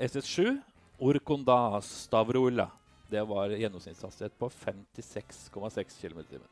eh, 0.00 0.06
SS7 0.08 0.58
Orkonda 0.98 1.80
Stavrola. 1.84 2.68
Det 3.08 3.22
var 3.24 3.48
gjennomsnittshastighet 3.56 4.34
på 4.38 4.48
56,6 4.52 6.00
km 6.00 6.18
i 6.20 6.24
timen. 6.32 6.48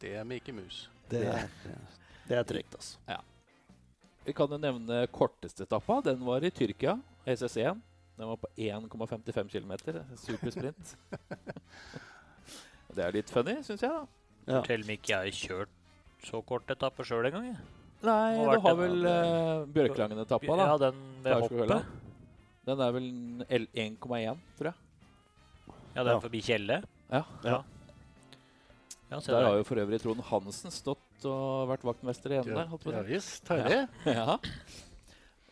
Det 0.00 0.14
er 0.16 0.24
Mikke 0.24 0.52
Mus. 0.56 0.86
Det 1.10 1.26
er, 1.28 1.48
det 2.28 2.38
er 2.38 2.46
tregt, 2.48 2.74
altså. 2.74 3.18
Vi 4.24 4.32
kan 4.32 4.48
jo 4.48 4.56
nevne 4.56 5.02
korteste 5.12 5.66
etappa. 5.66 5.98
Den 6.06 6.22
var 6.24 6.44
i 6.44 6.50
Tyrkia, 6.50 6.94
SS1. 7.28 7.80
Den 8.16 8.30
var 8.30 8.38
på 8.40 8.48
1,55 8.56 9.50
km. 9.52 9.74
Supersprint. 10.16 10.94
det 12.96 13.04
er 13.04 13.12
litt 13.12 13.30
funny, 13.32 13.58
syns 13.66 13.82
jeg. 13.84 13.90
da. 13.90 14.06
Ja. 14.46 14.60
Fortell 14.62 14.84
meg 14.88 15.00
ikke 15.02 15.12
jeg 15.12 15.32
har 15.34 15.40
kjørt 15.42 15.74
så 16.24 16.40
kort 16.46 16.70
etappe 16.72 17.04
sjøl 17.04 17.28
engang. 17.28 17.52
Nei, 18.04 18.38
du 18.38 18.60
har 18.64 18.74
vel 18.78 18.96
uh, 19.06 19.66
Bjørklangen-etappa, 19.74 20.56
da. 20.60 20.66
Ja, 20.70 20.76
den 20.82 20.98
ved 21.24 21.44
hoppet. 21.44 21.92
Den 22.64 22.80
er 22.80 22.92
vel 22.96 23.06
1,1, 23.48 24.42
tror 24.58 24.70
jeg. 24.70 24.74
Ja, 25.94 26.02
den 26.02 26.12
Ja. 26.14 26.20
forbi 26.20 26.40
Kjelle. 26.42 26.82
Ja. 27.10 27.22
Ja. 27.44 27.58
Ja, 29.10 29.20
Der 29.20 29.32
der. 29.36 29.44
har 29.46 29.56
jo 29.60 29.64
for 29.68 29.78
øvrig 29.78 30.00
Trond 30.02 30.22
Hansen 30.26 30.72
stått 30.74 31.26
og 31.28 31.68
vært 31.70 31.84
vaktmester 31.86 32.32
i 32.32 32.38
enden 32.40 32.54
Ja, 32.56 32.62
der. 32.64 32.70
holdt 32.72 32.84
på 32.84 32.92
ja 32.92 33.02
visst. 33.06 33.44
Terje. 33.46 33.84
Ja. 34.08 34.38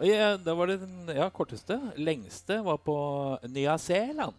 Og 0.00 0.06
ja, 0.08 0.32
da 0.40 0.54
var 0.58 0.66
det 0.72 0.80
den 0.80 1.12
ja, 1.14 1.28
korteste. 1.30 1.76
Lengste 2.00 2.58
var 2.64 2.80
på 2.82 2.96
Nya-Zeeland. 3.46 4.34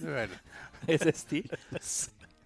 Vel. 0.00 0.30
SS10. 0.88 1.42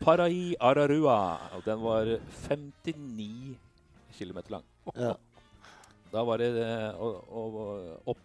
Parai 0.03 0.55
Ararua. 0.61 1.19
Og 1.57 1.65
den 1.67 1.83
var 1.83 2.11
59 2.49 3.57
km 4.19 4.39
lang. 4.55 4.65
Ja. 4.95 5.15
Da 6.13 6.23
var 6.25 6.41
det 6.41 6.53
eh, 6.63 7.03
og, 7.03 7.27
og 7.29 8.11
opp 8.13 8.23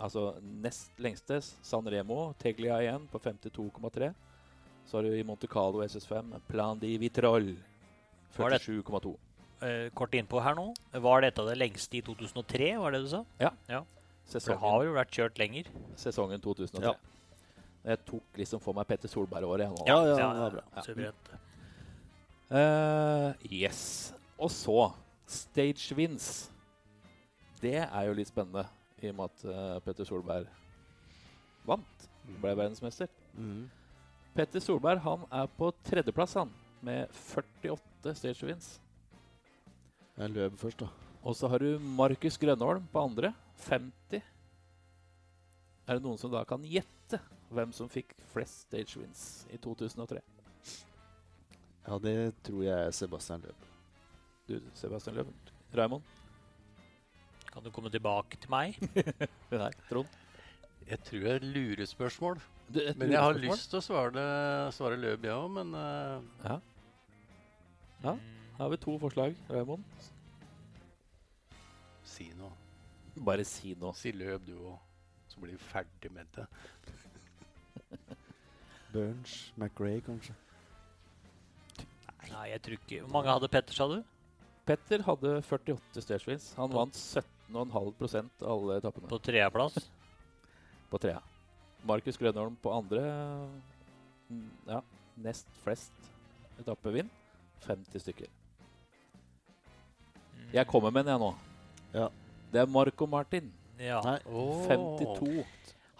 Altså 0.00 0.32
nest 0.40 0.96
lengste 0.98 1.36
San 1.44 1.86
Remo, 1.86 2.32
Teglia 2.40 2.80
igjen, 2.82 3.04
på 3.12 3.20
52,3. 3.22 4.08
Så 4.88 4.96
har 4.96 5.06
du 5.06 5.12
i 5.14 5.22
Monte 5.22 5.46
Carlo 5.46 5.84
SS5 5.84 6.32
Plan 6.48 6.80
di 6.80 6.96
Vitrol. 6.98 7.52
47,2. 8.34 9.12
Eh, 9.60 9.90
kort 9.94 10.14
innpå 10.16 10.40
her 10.42 10.56
nå. 10.56 10.70
Var 11.04 11.26
dette 11.26 11.44
det 11.50 11.58
lengste 11.60 12.00
i 12.00 12.02
2003, 12.06 12.72
var 12.80 12.96
det 12.96 13.02
du 13.04 13.10
sa? 13.12 13.22
For 14.30 14.54
det 14.54 14.58
har 14.62 14.84
jo 14.86 14.96
vært 14.96 15.14
kjørt 15.14 15.38
lenger. 15.42 15.70
sesongen 16.00 16.42
2003. 16.42 16.82
Ja. 16.88 16.94
Jeg 17.80 18.02
tok 18.04 18.40
liksom 18.40 18.60
for 18.60 18.76
meg 18.76 18.88
Petter 18.88 19.08
Solberg-året. 19.08 19.70
Ja. 19.88 19.96
Ja, 19.96 20.00
ja, 20.08 20.16
det 20.34 20.42
var 20.44 20.56
bra. 20.58 20.64
Ja. 20.76 20.84
Suverent. 20.84 21.30
Eh, 22.50 23.46
yes. 23.62 23.82
Og 24.40 24.50
så 24.52 24.90
Stage 25.30 25.94
wins. 25.94 26.50
Det 27.60 27.78
er 27.84 28.06
jo 28.08 28.16
litt 28.18 28.30
spennende, 28.32 28.64
i 28.98 29.12
og 29.12 29.18
med 29.20 29.28
at 29.30 29.44
uh, 29.46 29.76
Petter 29.84 30.08
Solberg 30.08 30.48
vant. 31.68 32.06
Ble 32.40 32.54
verdensmester. 32.58 33.06
Mm. 33.36 33.68
Petter 34.34 34.62
Solberg 34.64 35.02
han 35.04 35.22
er 35.30 35.46
på 35.54 35.70
tredjeplass 35.86 36.34
han, 36.40 36.50
med 36.82 37.12
48 37.14 38.16
stage 38.18 38.48
wins. 38.48 38.72
Jeg 40.16 40.34
løp 40.34 40.58
først, 40.58 40.82
da. 40.82 40.90
Og 41.22 41.36
så 41.36 41.48
har 41.52 41.62
du 41.62 41.78
Markus 41.78 42.38
Grønholm 42.40 42.88
på 42.90 43.04
andre, 43.04 43.30
50. 43.68 44.24
Er 45.86 45.98
det 45.98 46.02
noen 46.02 46.18
som 46.18 46.32
da 46.32 46.42
kan 46.48 46.64
gjette 46.66 47.20
hvem 47.50 47.72
som 47.74 47.90
fikk 47.90 48.14
flest 48.32 48.66
stage 48.68 49.00
wins 49.00 49.24
i 49.50 49.58
2003? 49.58 50.20
Ja, 51.86 51.98
det 51.98 52.14
tror 52.46 52.62
jeg 52.62 52.86
er 52.86 52.94
Sebastian 52.94 53.42
Løb. 53.44 53.68
Du, 54.48 54.56
Sebastian 54.74 55.16
Løven. 55.16 55.36
Raymond? 55.76 56.02
Kan 57.50 57.64
du 57.64 57.70
komme 57.74 57.90
tilbake 57.90 58.38
til 58.38 58.50
meg? 58.52 58.78
Nei, 59.50 59.70
Trond? 59.88 60.18
Jeg 60.86 60.98
tror 61.06 61.26
det 61.26 61.34
er 61.36 61.46
lurespørsmål. 61.54 62.40
Du, 62.70 62.80
et 62.82 62.98
Men 62.98 63.12
jeg 63.12 63.22
har 63.22 63.38
lyst 63.38 63.70
til 63.72 63.80
å 63.80 63.84
svare, 63.84 64.12
det, 64.14 64.26
svare 64.74 64.98
Løb, 64.98 65.26
jeg 65.26 65.34
òg, 65.34 65.50
men 65.58 65.74
uh... 65.74 66.22
Ja. 66.44 66.58
Ja. 68.04 68.14
Her 68.56 68.64
har 68.64 68.70
vi 68.72 68.78
to 68.80 68.96
forslag, 69.02 69.36
Raymond. 69.50 69.84
si 72.04 72.30
noe. 72.38 72.52
Bare 73.24 73.44
si 73.44 73.74
noe. 73.78 73.94
Si 73.96 74.12
løp, 74.14 74.46
du 74.46 74.54
òg. 74.58 74.78
Så 75.30 75.40
blir 75.42 75.54
vi 75.54 75.62
ferdig 75.70 76.10
med 76.12 76.28
det. 76.36 76.46
Burns, 78.92 79.52
McRae, 79.56 80.00
kanskje. 80.06 80.34
Nei, 82.30 82.46
jeg 82.52 82.60
tror 82.62 82.76
ikke 82.76 82.98
Hvor 83.02 83.12
mange 83.16 83.32
hadde 83.32 83.48
Petter, 83.50 83.74
sa 83.74 83.86
du? 83.90 84.02
Petter 84.68 85.02
hadde 85.02 85.32
48 85.42 86.02
stage 86.04 86.26
wins. 86.28 86.50
Han 86.58 86.70
vant 86.70 86.94
17,5% 86.94 88.44
av 88.44 88.52
alle 88.52 88.76
etappene 88.80 89.08
På 89.10 89.18
tredjeplass? 89.22 89.88
på 90.90 90.98
trea. 90.98 91.20
Markus 91.86 92.16
Grønholm 92.18 92.56
på 92.62 92.70
andre. 92.74 93.00
mm, 94.28 94.48
Ja, 94.66 94.80
nest 95.22 95.46
flest 95.62 95.92
etappevinn. 96.58 97.08
50 97.66 98.00
stykker. 98.02 98.26
Mm, 100.36 100.50
Jeg 100.52 100.66
kommer 100.66 100.90
med 100.90 101.04
den, 101.06 101.12
jeg 101.14 101.20
nå. 101.20 101.34
Ja. 101.94 102.08
Det 102.52 102.60
er 102.60 102.66
Marco 102.66 103.06
Martin. 103.06 103.52
Ja. 103.78 104.00
Nei. 104.02 104.18
52. 104.26 105.44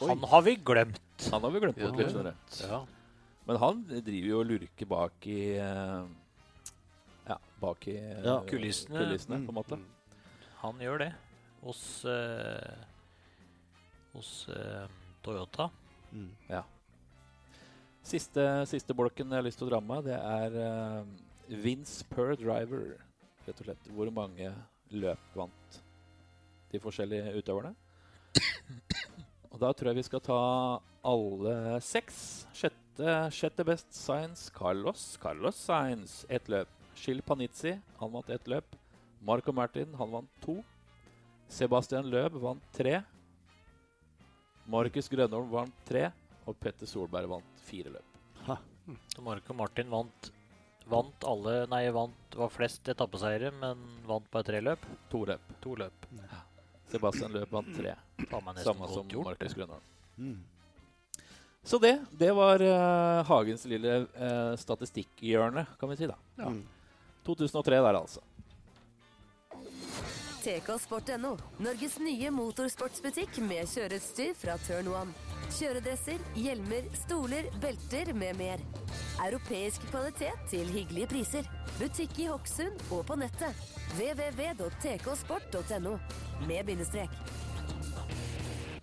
Han 0.01 0.19
har 0.27 0.43
vi 0.43 0.57
glemt. 0.57 1.01
Han 1.31 1.45
har 1.45 1.53
vi 1.55 1.61
glemt 1.63 1.79
bort 1.81 1.99
litt, 2.01 2.11
skjønner. 2.15 2.37
Ja. 2.65 2.81
Men 3.49 3.59
han 3.61 3.81
driver 3.89 4.29
jo 4.31 4.41
og 4.41 4.49
lurker 4.51 4.89
bak 4.91 5.27
i 5.31 5.41
eh, 5.59 6.05
Ja, 7.29 7.37
bak 7.61 7.89
i 7.91 7.97
eh, 7.99 8.21
Ja. 8.25 8.39
Kulissene. 8.49 9.05
kulissene, 9.05 9.41
på 9.47 9.53
en 9.55 9.59
måte. 9.59 9.79
Mm. 9.81 9.87
Han 10.63 10.83
gjør 10.85 11.03
det. 11.05 11.11
Hos 11.65 11.83
eh, 12.09 12.85
Hos 14.15 14.33
eh, 14.55 14.87
Toyota. 15.25 15.71
Mm. 16.13 16.31
Siste, 18.11 18.45
siste 18.67 18.97
bolken 18.97 19.29
jeg 19.31 19.39
har 19.43 19.45
lyst 19.47 19.61
til 19.61 19.69
å 19.69 19.71
dra 19.75 19.81
med, 19.85 20.09
det 20.09 20.17
er 20.17 20.57
eh, 20.57 21.59
Vince 21.63 22.07
per 22.11 22.33
driver, 22.41 22.97
rett 23.47 23.61
og 23.61 23.69
slett. 23.69 23.91
Hvor 23.95 24.11
mange 24.15 24.51
løp 24.91 25.37
vant 25.37 25.81
de 26.73 26.81
forskjellige 26.83 27.35
utøverne? 27.39 27.75
Og 29.61 29.67
da 29.67 29.75
tror 29.77 29.91
jeg 29.91 29.99
vi 29.99 30.07
skal 30.07 30.23
ta 30.25 30.37
alle 31.05 31.55
seks. 31.85 32.21
Sjette, 32.57 33.17
sjette 33.29 33.65
best 33.69 33.91
Science 33.93 34.49
Carlos. 34.57 35.19
Carlos 35.21 35.59
Science, 35.61 36.25
ett 36.33 36.49
løp. 36.49 36.71
Shil 36.97 37.21
Panizzi, 37.21 37.75
han 37.99 38.13
vant 38.15 38.33
ett 38.33 38.49
løp. 38.49 38.79
Marco 39.21 39.53
Martin, 39.53 39.93
han 40.01 40.15
vant 40.17 40.41
to. 40.41 40.55
Sebastian 41.53 42.09
Løb 42.09 42.41
vant 42.41 42.73
tre. 42.73 43.03
Markus 44.65 45.13
Grønholm 45.13 45.53
vant 45.53 45.85
tre. 45.85 46.07
Og 46.49 46.57
Petter 46.57 46.89
Solberg 46.89 47.29
vant 47.29 47.65
fire 47.69 47.93
løp. 47.99 48.57
Så 49.13 49.21
Marco 49.21 49.53
Martin 49.61 49.93
vant, 49.93 50.31
vant 50.89 51.29
alle 51.29 51.67
Nei, 51.69 51.83
vant, 51.93 52.33
var 52.33 52.49
flest 52.49 52.89
etappeseiere, 52.89 53.53
men 53.61 53.85
vant 54.09 54.33
bare 54.33 54.55
tre 54.55 54.65
løp. 54.65 54.89
To 55.13 55.27
løp. 55.29 55.53
To 55.61 55.77
løp. 55.85 56.09
Sebastian 56.91 57.35
løp 57.35 57.53
vant 57.53 57.71
tre. 57.77 57.95
Samme 58.65 58.89
som. 58.91 59.13
Markus 59.25 59.55
Grønholm. 59.55 59.87
Mm. 60.17 60.39
Så 61.63 61.79
det, 61.79 61.93
det 62.11 62.33
var 62.33 62.63
uh, 62.63 63.27
Hagens 63.29 63.65
lille 63.69 63.99
uh, 64.17 64.57
statistikkhjørne, 64.57 65.67
kan 65.81 65.93
vi 65.93 65.97
si. 66.01 66.09
da. 66.09 66.17
Ja. 66.41 66.49
Mm. 66.49 66.65
2003 67.27 67.81
der, 67.85 67.95
altså. 68.01 68.25
tksport.no, 70.41 71.35
Norges 71.61 71.99
nye 72.01 72.31
motorsportsbutikk 72.33 73.43
med 73.45 73.69
kjøreutstyr 73.69 74.33
fra 74.41 74.57
Turn 74.65 74.89
One. 74.89 75.30
Kjøredresser, 75.51 76.21
hjelmer, 76.39 76.85
stoler, 76.95 77.49
belter 77.61 78.13
med 78.15 78.37
mer. 78.39 78.61
Europeisk 79.25 79.83
kvalitet 79.91 80.39
til 80.53 80.69
hyggelige 80.71 81.09
priser. 81.11 81.43
Butikk 81.81 82.19
i 82.23 82.29
Hokksund 82.31 82.79
og 82.95 83.03
på 83.09 83.17
nettet. 83.19 83.55
www.tksport.no 83.99 85.95
med 86.47 86.63
bindestrek. 86.69 87.11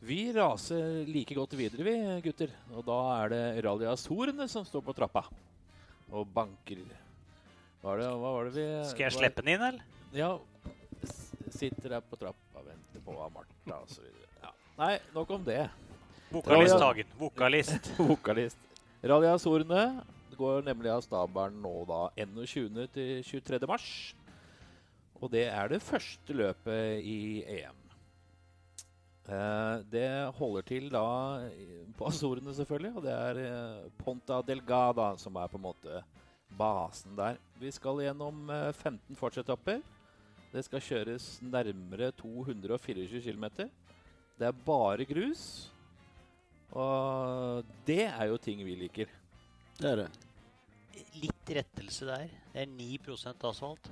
Vi 0.03 0.31
raser 0.35 1.07
like 1.07 1.35
godt 1.39 1.55
videre, 1.59 1.83
vi 1.87 2.21
gutter. 2.27 2.51
Og 2.75 2.83
da 2.87 2.99
er 3.21 3.25
det 3.31 3.63
Rally 3.63 3.87
Horene 3.87 4.47
som 4.51 4.63
står 4.67 4.83
på 4.83 4.93
trappa 4.99 5.23
og 6.11 6.27
banker. 6.35 6.83
Hva, 7.79 7.95
er 7.95 7.97
det, 8.03 8.11
hva 8.11 8.29
var 8.35 8.43
det 8.47 8.53
vi 8.59 8.67
Skal 8.91 9.07
jeg 9.07 9.15
slippe 9.21 9.41
den 9.43 9.55
inn, 9.55 9.63
eller? 9.71 9.83
Ja. 10.15 10.35
Sitter 11.47 11.89
der 11.95 12.01
på 12.03 12.19
trappa, 12.19 12.59
venter 12.59 12.99
på 13.07 13.11
Martha 13.15 13.75
osv. 13.87 14.03
Ja. 14.43 14.51
Nei, 14.83 14.99
nok 15.15 15.29
om 15.39 15.43
det. 15.47 15.63
Vokalist. 16.31 16.79
Hagen. 16.81 17.05
Vokalist. 17.19 17.91
Vokalist. 18.11 18.57
Rally 19.03 19.27
Azorene 19.31 19.83
går 20.37 20.65
nemlig 20.67 20.91
av 20.91 21.01
stabelen 21.05 21.61
nå 21.63 21.73
da 21.89 22.01
21. 22.19 22.87
til 22.93 23.21
23. 23.23 23.59
mars. 23.69 23.89
Og 25.17 25.31
det 25.33 25.47
er 25.49 25.71
det 25.71 25.81
første 25.81 26.35
løpet 26.35 27.05
i 27.07 27.43
EM. 27.57 27.79
Eh, 29.27 29.77
det 29.91 30.09
holder 30.37 30.67
til 30.67 30.91
da 30.93 31.07
på 31.97 32.09
Azorene, 32.11 32.53
selvfølgelig. 32.55 32.93
Og 32.99 33.07
det 33.07 33.15
er 33.15 33.41
eh, 33.43 33.87
Ponta 34.03 34.41
Delgada 34.45 35.13
som 35.21 35.39
er 35.39 35.49
på 35.51 35.59
en 35.59 35.67
måte 35.69 36.03
basen 36.57 37.15
der. 37.17 37.39
Vi 37.59 37.71
skal 37.71 38.03
gjennom 38.03 38.51
eh, 38.51 38.69
15 38.75 39.15
fartsetapper. 39.19 39.81
Det 40.51 40.63
skal 40.63 40.83
kjøres 40.83 41.31
nærmere 41.43 42.11
224 42.19 43.23
km. 43.25 43.49
Det 44.37 44.47
er 44.47 44.63
bare 44.67 45.07
grus. 45.07 45.71
Og 46.75 47.63
det 47.87 48.05
er 48.07 48.25
jo 48.27 48.37
ting 48.37 48.63
vi 48.65 48.75
liker. 48.75 49.05
Det 49.79 49.91
er 49.91 49.95
det. 50.03 50.07
Litt 51.21 51.51
rettelse 51.59 52.05
der. 52.09 52.27
Det 52.53 52.61
er 52.63 52.65
9 52.65 52.97
asfalt. 53.47 53.91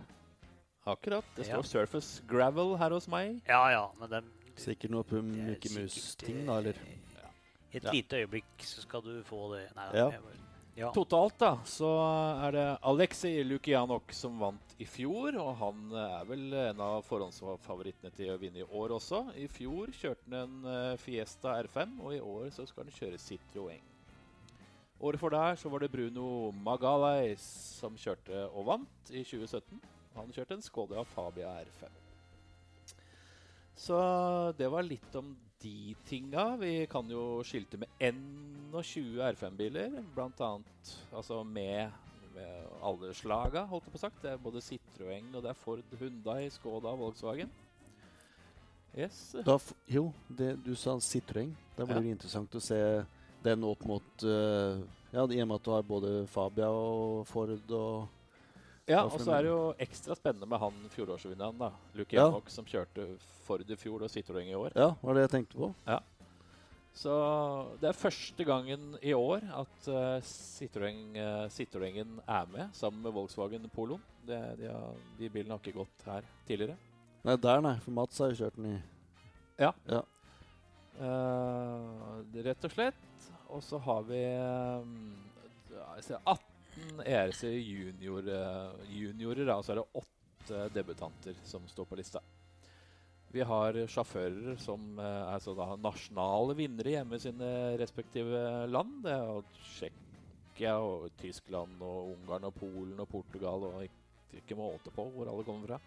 Akkurat. 0.86 1.24
Det 1.36 1.48
Ja. 1.48 1.62
står 1.62 1.64
Surface 1.64 2.24
Gravel 2.28 2.78
her 2.78 2.90
hos 2.90 3.08
meg. 3.08 3.42
Ja 3.48 3.70
ja, 3.70 3.88
men 4.00 4.10
det, 4.10 4.24
Sikkert 4.58 4.92
noe 4.92 5.04
på 5.04 5.20
sikkert, 5.22 5.78
Mouse-ting, 5.82 6.46
da, 6.46 6.58
eller? 6.58 6.74
I 7.74 7.78
et 7.78 7.84
Ja. 7.84 7.92
lite 7.92 8.16
øyeblikk 8.24 8.60
så 8.60 8.82
skal 8.82 9.02
du 9.02 9.22
få 9.24 9.54
det. 9.56 9.76
Nei, 9.76 9.90
Ja. 9.94 10.10
jeg 10.12 10.22
bare- 10.22 10.45
ja. 10.76 10.90
Totalt 10.92 11.38
da, 11.40 11.54
så 11.64 11.88
er 12.44 12.52
det 12.52 12.66
Alexei 12.84 13.46
Lukianok 13.48 14.12
som 14.12 14.36
vant 14.42 14.74
i 14.76 14.88
fjor. 14.90 15.38
Og 15.40 15.54
han 15.62 15.98
er 16.02 16.28
vel 16.28 16.46
en 16.66 16.82
av 16.84 17.06
forhåndsfavorittene 17.08 18.12
til 18.16 18.34
å 18.34 18.40
vinne 18.42 18.60
i 18.60 18.68
år 18.68 18.98
også. 18.98 19.22
I 19.40 19.48
fjor 19.48 19.94
kjørte 19.96 20.28
han 20.28 20.38
en 20.42 20.72
eh, 20.74 20.98
Fiesta 21.00 21.56
R5, 21.64 21.96
og 22.04 22.18
i 22.18 22.20
år 22.20 22.50
så 22.56 22.68
skal 22.68 22.84
han 22.84 22.98
kjøre 22.98 23.22
Citroën. 23.24 23.92
Året 25.06 25.20
for 25.20 25.32
der 25.32 25.56
så 25.60 25.72
var 25.72 25.84
det 25.84 25.92
Bruno 25.92 26.52
Magalais 26.52 27.44
som 27.80 27.96
kjørte 28.00 28.46
og 28.52 28.68
vant 28.68 29.12
i 29.12 29.24
2017. 29.24 29.80
Han 30.16 30.36
kjørte 30.36 30.56
en 30.56 30.64
Skoda 30.64 31.04
Fabia 31.08 31.56
R5. 31.64 31.88
Så 33.76 33.98
det 34.56 34.68
var 34.72 34.88
litt 34.88 35.16
om 35.20 35.34
de 35.64 35.96
tinga. 36.08 36.56
Vi 36.60 36.86
kan 36.92 37.08
jo 37.10 37.42
skilte 37.48 37.78
med 37.82 37.90
21 38.00 39.22
R5-biler, 39.32 40.02
blant 40.16 40.42
annet 40.44 40.96
altså 41.16 41.44
med, 41.44 41.92
med 42.36 42.66
alle 42.84 43.14
slaga, 43.16 43.66
holdt 43.70 43.88
jeg 43.88 43.94
på 43.96 44.02
sagt. 44.02 44.22
Det 44.24 44.34
er 44.34 44.42
både 44.44 44.62
Citroën 44.66 45.30
og 45.36 45.44
det 45.46 45.52
er 45.54 45.60
Ford, 45.62 45.84
Hyundai, 46.00 46.50
Skoda, 46.54 46.96
Volkswagen. 47.00 47.52
Yes. 48.96 49.36
Da, 49.46 49.58
jo, 49.92 50.10
det, 50.32 50.54
du 50.66 50.74
sa 50.80 50.96
Citroën. 51.04 51.52
Da 51.76 51.84
blir 51.86 51.98
Ja. 51.98 52.02
det 52.02 52.12
interessant 52.16 52.56
å 52.56 52.62
se 52.64 52.78
den 53.44 53.64
opp 53.68 53.84
mot 53.86 54.24
uh, 54.24 54.80
Ja, 55.12 55.24
i 55.32 55.42
og 55.42 55.48
med 55.48 55.56
at 55.60 55.64
du 55.66 55.72
har 55.72 55.84
både 55.88 56.28
Fabia 56.28 56.68
og 56.72 57.26
Ford 57.28 57.52
og 57.72 58.08
Ja, 58.86 59.02
og 59.08 59.18
så 59.18 59.32
er 59.34 59.46
det 59.46 59.50
jo 59.50 59.62
ekstra 59.82 60.14
spennende 60.18 60.46
med 60.50 60.62
han 60.62 60.76
fjorårsvinneren, 60.94 61.58
da. 61.58 61.72
Luke 61.98 62.14
Ja. 62.14 62.28
Janok, 62.28 62.52
som 62.54 62.68
kjørte 62.70 63.08
Ford 63.46 63.64
i 63.66 63.78
fjor 63.78 64.04
og 64.06 64.12
Citroën 64.14 64.52
i 64.52 64.58
år. 64.58 64.76
Ja, 64.78 64.92
var 65.02 65.18
det 65.18 65.26
jeg 65.26 65.32
tenkte 65.34 65.58
på. 65.58 65.72
Så 66.96 67.12
det 67.82 67.90
er 67.90 67.98
første 67.98 68.46
gangen 68.48 68.94
i 69.04 69.12
år 69.14 69.44
at 69.52 69.88
uh, 69.92 70.22
Citroën, 70.24 71.02
uh, 71.18 71.48
Citroën 71.52 71.98
er 72.24 72.46
med, 72.54 72.70
sammen 72.74 73.02
med 73.04 73.12
Volkswagen 73.12 73.68
Poloen. 73.74 74.04
Det, 74.26 74.40
de, 74.62 74.70
har, 74.72 74.94
de 75.20 75.30
bilene 75.30 75.58
har 75.58 75.60
ikke 75.60 75.82
gått 75.82 76.06
her 76.08 76.30
tidligere. 76.48 76.78
Nei, 77.26 77.36
der, 77.42 77.62
nei. 77.66 77.76
For 77.84 77.92
Mats 77.92 78.22
har 78.22 78.32
jo 78.32 78.40
kjørt 78.46 78.56
den 78.56 78.70
i 78.70 78.76
Ja. 79.60 79.74
Ja. 79.90 80.02
Uh, 80.96 82.22
rett 82.46 82.70
og 82.70 82.72
slett. 82.78 83.30
Og 83.50 83.64
så 83.66 83.78
har 83.82 84.06
vi 84.08 84.22
um, 84.40 85.16
ja, 85.74 86.38
jeg 86.76 86.84
ser 86.84 87.02
18 87.02 87.06
ERC 87.08 87.44
junior, 87.64 88.28
eh, 88.28 88.88
juniorer, 89.00 89.52
og 89.56 89.64
så 89.64 89.74
er 89.74 89.82
det 89.82 90.02
åtte 90.02 90.66
debutanter 90.76 91.38
som 91.44 91.64
står 91.68 91.86
på 91.86 91.98
lista. 92.00 92.22
Vi 93.32 93.44
har 93.44 93.76
sjåfører 93.92 94.56
som 94.62 95.00
eh, 95.00 95.34
er 95.34 95.40
så 95.44 95.56
da 95.56 95.76
nasjonale 95.76 96.56
vinnere 96.56 96.98
hjemme 96.98 97.16
i 97.18 97.24
sine 97.24 97.50
respektive 97.80 98.66
land. 98.68 99.02
Det 99.04 99.12
er 99.12 99.50
Tsjekkia 99.60 100.78
og 100.80 101.10
Tyskland 101.20 101.82
og 101.84 102.14
Ungarn 102.14 102.48
og 102.48 102.56
Polen 102.56 103.00
og 103.00 103.10
Portugal 103.12 103.68
og 103.70 103.84
ikke, 103.84 104.40
ikke 104.42 104.60
måte 104.60 104.94
på 104.96 105.08
hvor 105.16 105.32
alle 105.32 105.48
kommer 105.48 105.74
fra. 105.74 105.80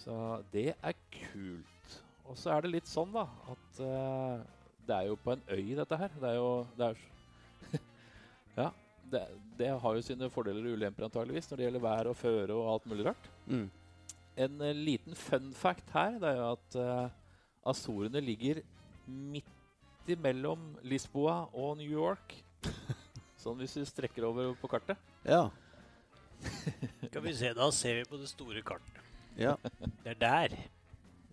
Så 0.00 0.16
det 0.52 0.72
er 0.74 0.98
kult. 1.12 1.96
Og 2.24 2.38
så 2.38 2.54
er 2.54 2.62
det 2.64 2.74
litt 2.76 2.88
sånn, 2.88 3.10
da, 3.12 3.26
at 3.50 3.80
uh, 3.82 4.42
det 4.86 4.94
er 4.96 5.08
jo 5.10 5.16
på 5.20 5.34
en 5.34 5.42
øy, 5.50 5.74
dette 5.76 5.98
her. 5.98 6.14
Det 6.22 6.30
er 6.30 6.38
jo 6.38 6.52
det 6.78 6.92
er, 6.92 7.02
Ja. 8.60 8.70
Det, 9.10 9.22
det 9.58 9.70
har 9.82 9.96
jo 9.96 10.02
sine 10.04 10.28
fordeler 10.32 10.66
og 10.68 10.78
ulemper, 10.78 11.06
antageligvis, 11.08 11.48
når 11.50 11.58
det 11.58 11.66
gjelder 11.66 11.84
vær 11.84 12.10
og 12.10 12.18
føre 12.18 12.56
og 12.56 12.72
alt 12.74 12.90
mulig 12.90 13.06
rart. 13.10 13.30
mm. 13.46 13.68
En 14.40 14.62
uh, 14.62 14.70
liten 14.72 15.16
fun 15.18 15.50
fact 15.52 15.90
her, 15.92 16.14
det 16.22 16.28
er 16.30 16.38
jo 16.38 16.44
at 16.54 16.76
uh, 16.78 17.70
Azorene 17.70 18.22
ligger 18.24 18.62
midt 19.10 20.08
imellom 20.08 20.78
Lisboa 20.86 21.42
og 21.52 21.76
New 21.80 21.90
York. 21.90 22.38
sånn 23.42 23.58
hvis 23.60 23.76
vi 23.80 23.84
strekker 23.88 24.24
over 24.28 24.54
på 24.60 24.70
kartet. 24.70 25.00
Ja. 25.26 25.48
Skal 27.10 27.24
vi 27.26 27.34
se, 27.36 27.52
da 27.56 27.68
ser 27.74 28.00
vi 28.00 28.08
på 28.08 28.20
det 28.20 28.30
store 28.30 28.62
kartet. 28.64 29.00
ja. 29.36 29.56
Det 30.04 30.14
er 30.14 30.20
der. 30.20 30.60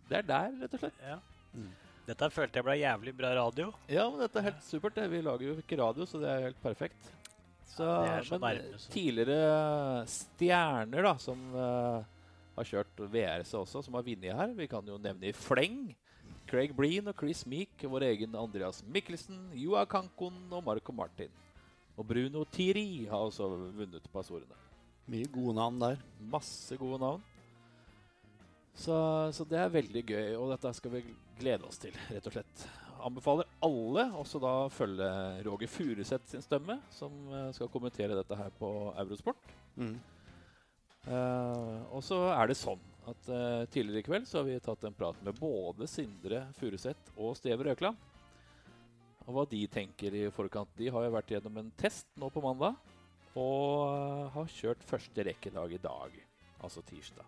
Det 0.07 0.17
er 0.21 0.27
der, 0.27 0.55
rett 0.63 0.73
og 0.75 0.81
slett. 0.81 0.99
Ja. 1.03 1.19
Mm. 1.53 1.71
Dette 2.07 2.29
følte 2.31 2.59
jeg 2.59 2.63
ble 2.63 2.75
jævlig 2.79 3.11
bra 3.17 3.33
radio. 3.35 3.71
Ja, 3.91 4.05
men 4.07 4.21
dette 4.21 4.39
er 4.39 4.45
helt 4.47 4.63
supert. 4.63 4.95
det. 4.95 5.09
Vi 5.11 5.19
lager 5.23 5.49
jo 5.49 5.55
ikke 5.59 5.79
radio, 5.81 6.05
så 6.07 6.21
det 6.21 6.29
er 6.31 6.45
helt 6.45 6.61
perfekt. 6.63 7.09
Så, 7.67 7.85
Ja, 8.07 8.19
så 8.23 8.37
men 8.39 8.57
nærme, 8.57 8.79
så. 8.79 8.89
tidligere 8.93 10.05
stjerner 10.09 11.03
da, 11.09 11.13
som 11.21 11.41
uh, 11.53 12.03
har 12.57 12.67
kjørt 12.69 13.01
VRC 13.11 13.53
også, 13.59 13.83
som 13.85 13.97
har 13.99 14.05
vunnet 14.07 14.33
her, 14.39 14.53
vi 14.57 14.67
kan 14.71 14.87
jo 14.87 14.97
nevne 14.97 15.29
i 15.29 15.35
fleng. 15.35 15.95
Craig 16.47 16.71
Breen 16.75 17.09
og 17.11 17.17
Chris 17.19 17.43
Meek, 17.45 17.75
vår 17.83 18.05
egen 18.07 18.35
Andreas 18.39 18.79
Mikkelsen, 18.87 19.49
Joa 19.59 19.83
Kankon 19.85 20.37
og 20.55 20.63
Marco 20.63 20.95
Martin. 20.95 21.33
Og 21.97 22.05
Bruno 22.07 22.45
Tiri 22.47 23.05
har 23.09 23.25
også 23.27 23.49
vunnet 23.75 24.05
på 24.13 24.21
Azorene. 24.21 24.55
Mye 25.11 25.27
gode 25.31 25.55
navn 25.57 25.79
der. 25.81 25.99
Masse 26.31 26.77
gode 26.79 26.99
navn. 27.03 27.23
Så, 28.77 28.95
så 29.33 29.43
det 29.49 29.57
er 29.59 29.71
veldig 29.73 30.03
gøy, 30.05 30.35
og 30.37 30.51
dette 30.53 30.71
skal 30.77 30.93
vi 30.93 31.03
glede 31.39 31.65
oss 31.67 31.79
til, 31.81 31.95
rett 32.13 32.27
og 32.29 32.35
slett. 32.37 32.67
Anbefaler 33.05 33.47
alle 33.63 34.05
også 34.17 34.39
da 34.41 34.53
følge 34.73 35.07
Roger 35.45 35.69
Furuseth 35.71 36.31
sin 36.31 36.43
stemme, 36.43 36.79
som 36.93 37.13
eh, 37.31 37.49
skal 37.55 37.71
kommentere 37.73 38.17
dette 38.17 38.37
her 38.39 38.53
på 38.57 38.69
Eurosport. 38.97 39.51
Mm. 39.77 39.97
Uh, 41.07 41.85
og 41.95 42.01
så 42.03 42.17
er 42.33 42.49
det 42.49 42.57
sånn 42.59 42.81
at 43.07 43.29
uh, 43.31 43.63
tidligere 43.71 44.01
i 44.01 44.05
kveld 44.09 44.25
så 44.27 44.41
har 44.41 44.47
vi 44.49 44.57
tatt 44.59 44.81
en 44.83 44.95
prat 44.97 45.21
med 45.23 45.37
både 45.39 45.87
Sindre 45.87 46.41
Furuseth 46.57 47.13
og 47.15 47.37
Steve 47.39 47.63
Røkland. 47.63 47.95
Og 49.27 49.35
hva 49.35 49.45
de 49.47 49.61
tenker 49.71 50.15
i 50.15 50.25
forkant. 50.31 50.71
De 50.79 50.91
har 50.91 51.05
jo 51.05 51.13
vært 51.15 51.31
gjennom 51.31 51.61
en 51.61 51.71
test 51.79 52.07
nå 52.19 52.29
på 52.31 52.43
mandag. 52.43 52.75
Og 53.37 54.31
har 54.33 54.51
kjørt 54.51 54.85
første 54.87 55.23
rekkedag 55.27 55.75
i 55.75 55.81
dag, 55.83 56.13
altså 56.63 56.83
tirsdag. 56.87 57.27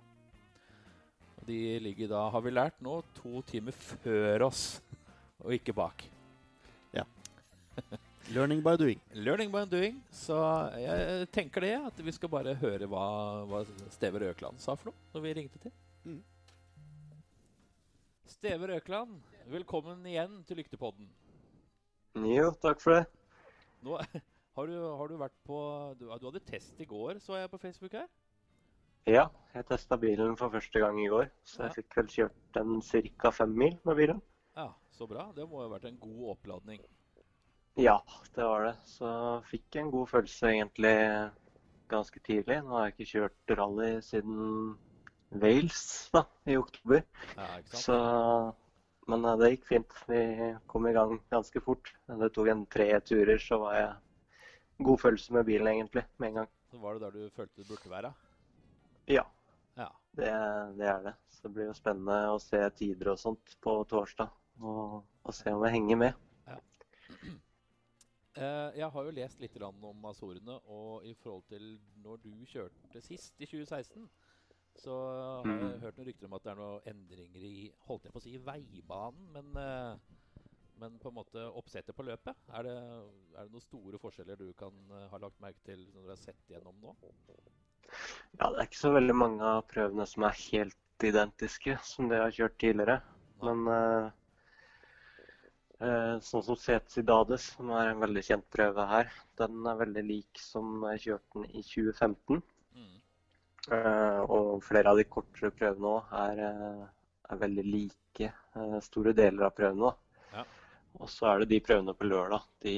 Og 1.40 1.48
de 1.48 1.60
ligger 1.84 2.10
da, 2.12 2.24
har 2.34 2.44
vi 2.44 2.56
lært 2.56 2.80
nå, 2.84 3.00
to 3.20 3.44
timer 3.48 3.76
før 3.76 4.48
oss, 4.48 4.64
og 5.44 5.54
ikke 5.56 5.74
bak. 5.76 6.04
Ja. 6.96 7.04
Learning 8.36 8.62
by 8.66 8.76
doing. 8.78 9.00
Learning 9.18 9.52
by 9.54 9.64
doing. 9.70 10.00
Så 10.14 10.38
jeg 10.78 11.30
tenker 11.34 11.66
det, 11.66 11.76
at 11.90 12.02
vi 12.06 12.14
skal 12.14 12.30
bare 12.30 12.54
høre 12.62 12.90
hva, 12.92 13.06
hva 13.50 13.64
Steve 13.94 14.22
Røkland 14.26 14.60
sa 14.62 14.76
for 14.78 14.92
noe 14.92 15.16
når 15.16 15.26
vi 15.26 15.34
ringte 15.40 15.62
til. 15.64 15.74
Mm. 16.06 16.20
Steve 18.30 18.70
Røkland, 18.70 19.18
velkommen 19.52 20.06
igjen 20.08 20.42
til 20.48 20.62
Lyktepodden. 20.62 21.10
Jo, 22.30 22.52
takk 22.62 22.82
for 22.84 23.00
det. 23.00 23.06
Nå, 23.86 23.98
har, 24.60 24.70
du, 24.70 24.78
har 25.02 25.12
du 25.12 25.18
vært 25.20 25.38
på 25.48 25.60
du, 26.00 26.06
du 26.10 26.28
hadde 26.30 26.44
test 26.48 26.80
i 26.84 26.88
går, 26.90 27.20
så 27.24 27.40
jeg 27.40 27.52
på 27.52 27.62
Facebook 27.62 27.96
her? 27.98 28.08
Ja, 29.10 29.26
jeg 29.56 29.66
testa 29.66 29.98
bilen 29.98 30.36
for 30.38 30.54
første 30.54 30.82
gang 30.84 31.00
i 31.02 31.10
går, 31.10 31.30
så 31.48 31.64
Ja. 31.64 31.70
jeg 31.70 31.80
fikk 31.80 31.98
vel 31.98 32.10
kjørt 32.14 32.40
den 32.54 32.82
ca. 33.24 33.32
fem 33.34 33.56
mil 33.58 33.78
med 33.88 33.98
bilen. 33.98 34.22
Ja, 34.60 34.74
så 34.92 35.08
bra. 35.08 35.30
Det 35.36 35.46
må 35.48 35.62
ha 35.64 35.70
vært 35.72 35.86
en 35.88 36.00
god 36.02 36.34
oppladning. 36.34 36.82
Ja, 37.80 38.02
det 38.36 38.44
var 38.44 38.66
det. 38.68 38.74
Så 38.92 39.10
fikk 39.48 39.78
en 39.80 39.92
god 39.94 40.10
følelse 40.12 40.50
egentlig 40.52 40.96
ganske 41.90 42.20
tidlig. 42.26 42.58
Nå 42.66 42.76
har 42.76 42.90
jeg 42.90 42.96
ikke 42.98 43.12
kjørt 43.14 43.54
rally 43.56 43.92
siden 44.04 44.42
Wales 45.40 45.84
da, 46.12 46.26
i 46.50 46.58
oktober. 46.60 47.06
Ja, 47.38 47.48
ikke 47.62 47.72
sant? 47.78 47.86
Så, 47.86 47.98
men 49.08 49.26
eh, 49.30 49.38
det 49.40 49.52
gikk 49.54 49.70
fint. 49.70 49.96
Vi 50.10 50.22
kom 50.68 50.90
i 50.90 50.94
gang 50.98 51.16
ganske 51.32 51.64
fort. 51.64 51.94
Det 52.10 52.32
tok 52.36 52.52
en 52.52 52.66
tre 52.74 52.90
turer, 53.06 53.40
så 53.40 53.62
var 53.64 53.78
jeg 53.78 54.84
god 54.90 55.04
følelse 55.06 55.38
med 55.38 55.48
bilen 55.48 55.72
egentlig 55.72 56.04
med 56.18 56.34
en 56.34 56.42
gang. 56.42 56.52
Så 56.70 56.82
var 56.84 57.00
det 57.00 57.08
der 57.08 57.16
du 57.16 57.38
følte 57.38 57.64
du 57.64 57.72
burde 57.72 57.94
være? 57.96 58.12
Ja, 59.10 59.24
Ja. 59.80 59.88
Det, 60.20 60.30
det 60.76 60.88
er 60.92 61.02
det. 61.06 61.16
Så 61.32 61.48
det 61.48 61.54
blir 61.56 61.70
jo 61.70 61.78
spennende 61.78 62.20
å 62.34 62.40
se 62.44 62.60
tider 62.76 63.14
og 63.14 63.22
sånt 63.22 63.56
på 63.64 63.78
torsdag. 63.88 64.34
Og, 64.62 65.06
og 65.24 65.34
se 65.34 65.54
om 65.56 65.64
jeg 65.66 65.78
henger 65.78 65.96
med. 66.06 66.12
Ja. 66.48 66.58
jeg 68.80 68.90
har 68.94 69.06
jo 69.08 69.14
lest 69.16 69.40
litt 69.42 69.58
om 69.66 70.06
Azorene, 70.10 70.60
og 70.66 71.06
i 71.06 71.14
forhold 71.14 71.46
til 71.50 71.80
når 72.04 72.22
du 72.24 72.32
kjørte 72.48 73.02
sist, 73.04 73.36
i 73.40 73.46
2016, 73.46 74.10
så 74.80 74.96
har 75.60 75.74
jeg 75.74 75.80
Mm. 75.80 75.82
hørt 75.84 75.98
noen 75.98 76.08
rykter 76.08 76.30
om 76.30 76.38
at 76.38 76.46
det 76.46 76.52
er 76.54 76.60
noen 76.62 76.88
endringer 76.94 77.44
i 77.50 77.56
holdt 77.88 78.06
jeg 78.08 78.14
på 78.16 78.22
å 78.22 78.24
si, 78.24 78.36
veibanen, 78.38 79.26
men, 79.36 79.50
eh, 79.60 80.46
men 80.80 81.00
på 81.04 81.12
en 81.12 81.18
måte 81.20 81.48
oppsettet 81.60 81.96
på 81.98 82.06
løpet. 82.08 82.38
Er 82.56 82.64
det, 82.70 82.76
er 83.36 83.44
det 83.44 83.52
noen 83.56 83.66
store 83.66 84.00
forskjeller 84.00 84.40
du 84.40 84.54
kan 84.60 84.80
eh, 84.96 85.08
ha 85.12 85.20
lagt 85.26 85.42
merke 85.44 85.66
til 85.68 85.84
når 85.94 86.06
du 86.08 86.14
har 86.14 86.22
sett 86.24 86.54
gjennom 86.54 86.80
nå? 86.84 86.96
Ja, 88.40 88.50
det 88.50 88.60
er 88.62 88.68
ikke 88.68 88.80
så 88.82 88.92
veldig 88.96 89.16
mange 89.18 89.44
av 89.58 89.66
prøvene 89.72 90.06
som 90.10 90.26
er 90.28 90.38
helt 90.46 91.06
identiske 91.10 91.78
som 91.86 92.10
det 92.10 92.20
jeg 92.20 92.26
har 92.26 92.36
kjørt 92.38 92.58
tidligere. 92.64 92.98
Men 93.46 93.68
eh, 93.74 94.06
eh, 94.06 94.10
sånn 95.80 96.44
som 96.44 96.58
Setsidades, 96.60 97.54
som 97.56 97.70
er 97.72 97.94
en 97.94 98.02
veldig 98.04 98.24
kjent 98.28 98.48
prøve 98.52 98.84
her, 98.90 99.12
den 99.40 99.68
er 99.70 99.78
veldig 99.80 100.04
lik 100.04 100.42
som 100.44 100.82
jeg 100.92 101.04
kjørte 101.06 101.38
den 101.38 101.46
i 101.48 101.64
2015. 101.64 102.42
Mm. 102.76 102.98
Eh, 103.78 104.22
og 104.26 104.64
flere 104.66 104.92
av 104.92 105.00
de 105.00 105.06
kortere 105.08 105.54
prøvene 105.56 105.94
òg 105.94 106.14
er, 106.20 106.42
eh, 106.50 106.86
er 107.32 107.42
veldig 107.44 107.66
like 107.68 108.30
eh, 108.30 108.78
store 108.84 109.14
deler 109.16 109.48
av 109.48 109.56
prøvene. 109.56 109.92
Ja. 110.34 110.46
Og 111.00 111.12
så 111.14 111.30
er 111.30 111.44
det 111.44 111.52
de 111.54 111.62
prøvene 111.64 111.96
på 111.96 112.10
lørdag. 112.10 112.48
De 112.66 112.76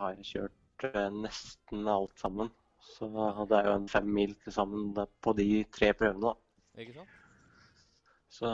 har 0.00 0.16
jeg 0.16 0.30
kjørt 0.32 0.88
eh, 0.90 1.10
nesten 1.22 1.90
alt 1.92 2.16
sammen. 2.18 2.50
Så 2.86 3.10
det 3.50 3.58
er 3.58 3.70
jo 3.70 3.76
en 3.80 3.88
fem 3.90 4.10
mil 4.18 4.34
til 4.42 4.54
sammen 4.54 4.90
på 4.94 5.34
de 5.38 5.64
tre 5.74 5.92
prøvene. 5.98 6.34
Ikke 6.78 6.98
sant? 7.00 7.14
Så 8.36 8.48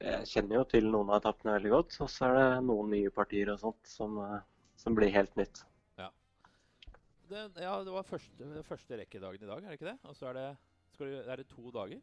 jeg 0.00 0.28
kjenner 0.30 0.60
jo 0.60 0.66
til 0.70 0.86
noen 0.88 1.10
av 1.12 1.20
etappene 1.20 1.58
veldig 1.58 1.72
godt. 1.74 1.98
Og 2.04 2.12
så 2.12 2.28
er 2.28 2.38
det 2.38 2.66
noen 2.68 2.94
nye 2.94 3.12
partier 3.12 3.52
og 3.52 3.60
sånt 3.60 3.90
som, 3.90 4.16
eh, 4.24 4.38
som 4.80 4.96
blir 4.96 5.12
helt 5.12 5.34
nytt. 5.40 5.64
Det, 7.28 7.40
ja, 7.60 7.74
det 7.84 7.92
var 7.92 8.06
første, 8.08 8.46
første 8.64 8.96
rekkedagen 8.96 9.42
i 9.44 9.48
dag, 9.48 9.58
er 9.60 9.68
det 9.68 9.76
ikke 9.76 9.90
det? 9.90 9.98
Og 10.08 10.16
så 10.16 10.30
er 10.30 10.36
det, 10.38 10.44
du, 10.96 11.04
er 11.04 11.36
det 11.36 11.44
to 11.50 11.72
dager? 11.74 12.00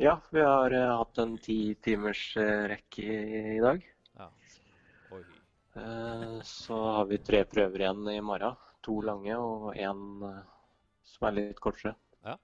Ja, 0.00 0.18
vi 0.28 0.42
har 0.44 0.74
uh, 0.76 0.98
hatt 1.00 1.20
en 1.22 1.38
ti 1.40 1.56
timers 1.80 2.20
uh, 2.36 2.66
rekke 2.68 3.06
i, 3.06 3.40
i 3.56 3.62
dag. 3.64 3.86
Oi. 5.16 5.22
Uh, 5.78 6.36
Så 6.44 6.76
har 6.76 7.08
vi 7.08 7.22
tre 7.24 7.40
prøver 7.48 7.86
igjen 7.86 8.04
i 8.12 8.20
morgen. 8.20 8.60
To 8.84 8.98
lange 9.04 9.40
og 9.40 9.72
én 9.72 10.04
som 11.04 11.28
er 11.30 11.38
litt 11.38 11.60
kortere. 11.60 11.94
Ja. 12.24 12.36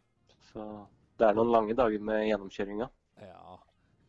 Så 0.48 0.64
det 1.20 1.28
er 1.28 1.36
noen 1.36 1.52
lange 1.52 1.76
dager 1.76 2.00
med 2.00 2.30
gjennomkjøringa. 2.30 2.88
Ja. 3.20 3.56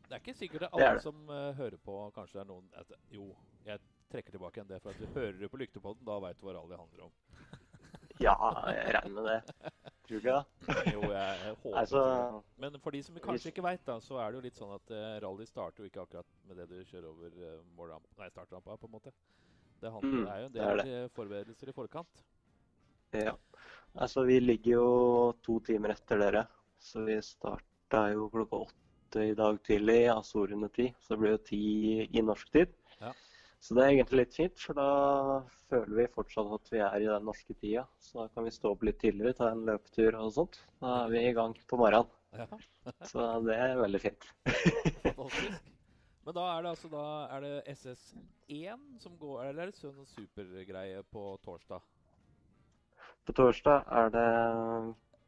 Det 0.08 0.16
er 0.16 0.22
ikke 0.24 0.34
sikkert 0.40 0.64
det 0.64 0.70
er 0.72 0.78
Det 0.78 0.84
er 0.84 0.88
alle 0.90 1.00
det. 1.00 1.04
som 1.04 1.30
uh, 1.30 1.52
hører 1.58 1.78
på. 1.84 1.96
Kanskje 2.16 2.40
det 2.40 2.44
er 2.46 2.50
noen 2.52 2.68
at, 2.80 2.92
Jo, 3.12 3.28
jeg 3.66 3.80
trekker 4.12 4.32
tilbake 4.32 4.62
en 4.62 4.70
del. 4.70 4.80
For 4.84 4.90
at 4.96 5.00
du 5.00 5.06
hører 5.20 5.40
det 5.42 5.50
på 5.52 5.60
Lyktepodden, 5.62 6.06
da 6.08 6.20
veit 6.24 6.40
du 6.40 6.46
hva 6.48 6.54
rally 6.60 6.80
handler 6.80 7.10
om. 7.10 7.16
Ja, 8.18 8.34
jeg 8.74 8.96
regner 8.96 9.14
med 9.14 9.28
det. 9.30 9.72
Tror 10.08 10.10
du 10.10 10.16
ikke 10.18 10.34
det? 10.34 10.70
Jo, 10.96 11.02
jeg, 11.12 11.34
jeg 11.44 11.58
håper 11.62 11.76
Altså, 11.78 12.00
det. 12.08 12.40
Men 12.64 12.80
for 12.82 12.96
de 12.96 13.02
som 13.06 13.20
kanskje 13.22 13.52
ikke 13.52 13.62
veit, 13.68 13.92
så 14.02 14.18
er 14.24 14.32
det 14.32 14.40
jo 14.40 14.46
litt 14.48 14.58
sånn 14.58 14.72
at 14.74 14.94
uh, 14.96 15.04
rally 15.22 15.46
starter 15.46 15.84
jo 15.86 15.92
ikke 15.92 16.02
akkurat 16.02 16.32
med 16.50 16.58
det 16.58 16.66
du 16.72 16.80
kjører 16.90 17.12
over 17.12 17.36
uh, 17.38 18.00
nei, 18.18 18.30
startrampa, 18.34 18.78
på 18.82 18.90
en 18.90 18.96
måte. 18.96 19.14
Det, 19.78 19.92
handler, 19.94 20.10
Mm, 20.10 20.26
det 20.26 20.32
er 20.34 20.40
jo 20.42 20.48
en 20.48 20.56
det 20.56 20.64
er 20.66 20.82
del 20.82 21.10
forberedelser 21.14 21.70
i 21.70 21.76
forkant. 21.78 22.24
ja. 23.14 23.36
Altså, 23.94 24.24
vi 24.26 24.40
ligger 24.40 24.72
jo 24.72 24.88
to 25.46 25.60
timer 25.70 25.94
etter 25.94 26.18
dere. 26.22 26.48
Så 26.80 27.06
vi 27.06 27.20
starta 27.22 28.08
jo 28.16 28.32
klokka 28.34 28.64
åtte 28.66 28.87
i 29.16 29.34
dag 29.38 29.62
tidlig, 29.64 30.08
Azorene 30.12 30.70
ti. 30.74 30.90
Så 31.00 31.14
det 31.14 31.20
blir 31.22 31.36
jo 31.36 31.44
ti 31.48 31.62
i 32.12 32.24
norsk 32.26 32.52
tid. 32.52 32.74
Ja. 33.00 33.14
Så 33.60 33.74
det 33.74 33.84
er 33.84 33.94
egentlig 33.96 34.20
litt 34.22 34.36
fint, 34.38 34.60
for 34.62 34.78
da 34.78 34.90
føler 35.72 35.96
vi 35.98 36.10
fortsatt 36.14 36.52
at 36.60 36.70
vi 36.72 36.82
er 36.84 37.02
i 37.02 37.10
den 37.10 37.26
norske 37.26 37.56
tida. 37.58 37.88
Så 38.00 38.22
da 38.22 38.28
kan 38.34 38.46
vi 38.46 38.54
stå 38.54 38.74
opp 38.76 38.86
litt 38.86 39.00
tidligere, 39.02 39.34
ta 39.38 39.50
en 39.52 39.66
løpetur 39.68 40.20
og 40.20 40.34
sånt. 40.36 40.60
Da 40.84 41.00
er 41.06 41.16
vi 41.16 41.24
i 41.26 41.34
gang 41.38 41.56
på 41.70 41.80
morgenen. 41.80 42.14
Ja, 42.38 42.46
Så 43.08 43.26
det 43.48 43.56
er 43.56 43.80
veldig 43.80 44.04
fint. 44.04 44.30
Men 46.28 46.36
da 46.36 46.46
er 46.52 46.64
det 46.64 46.72
altså 46.74 46.90
da 46.92 47.04
er 47.32 47.44
det 47.46 47.52
SS1 47.72 48.82
som 49.00 49.14
går, 49.20 49.46
eller 49.48 49.64
er 49.64 49.72
det 49.72 49.80
sånn 49.80 50.10
supergreie 50.12 51.00
på 51.08 51.24
torsdag? 51.46 51.86
På 53.24 53.36
torsdag 53.36 53.88
er 54.02 54.12
det 54.12 54.26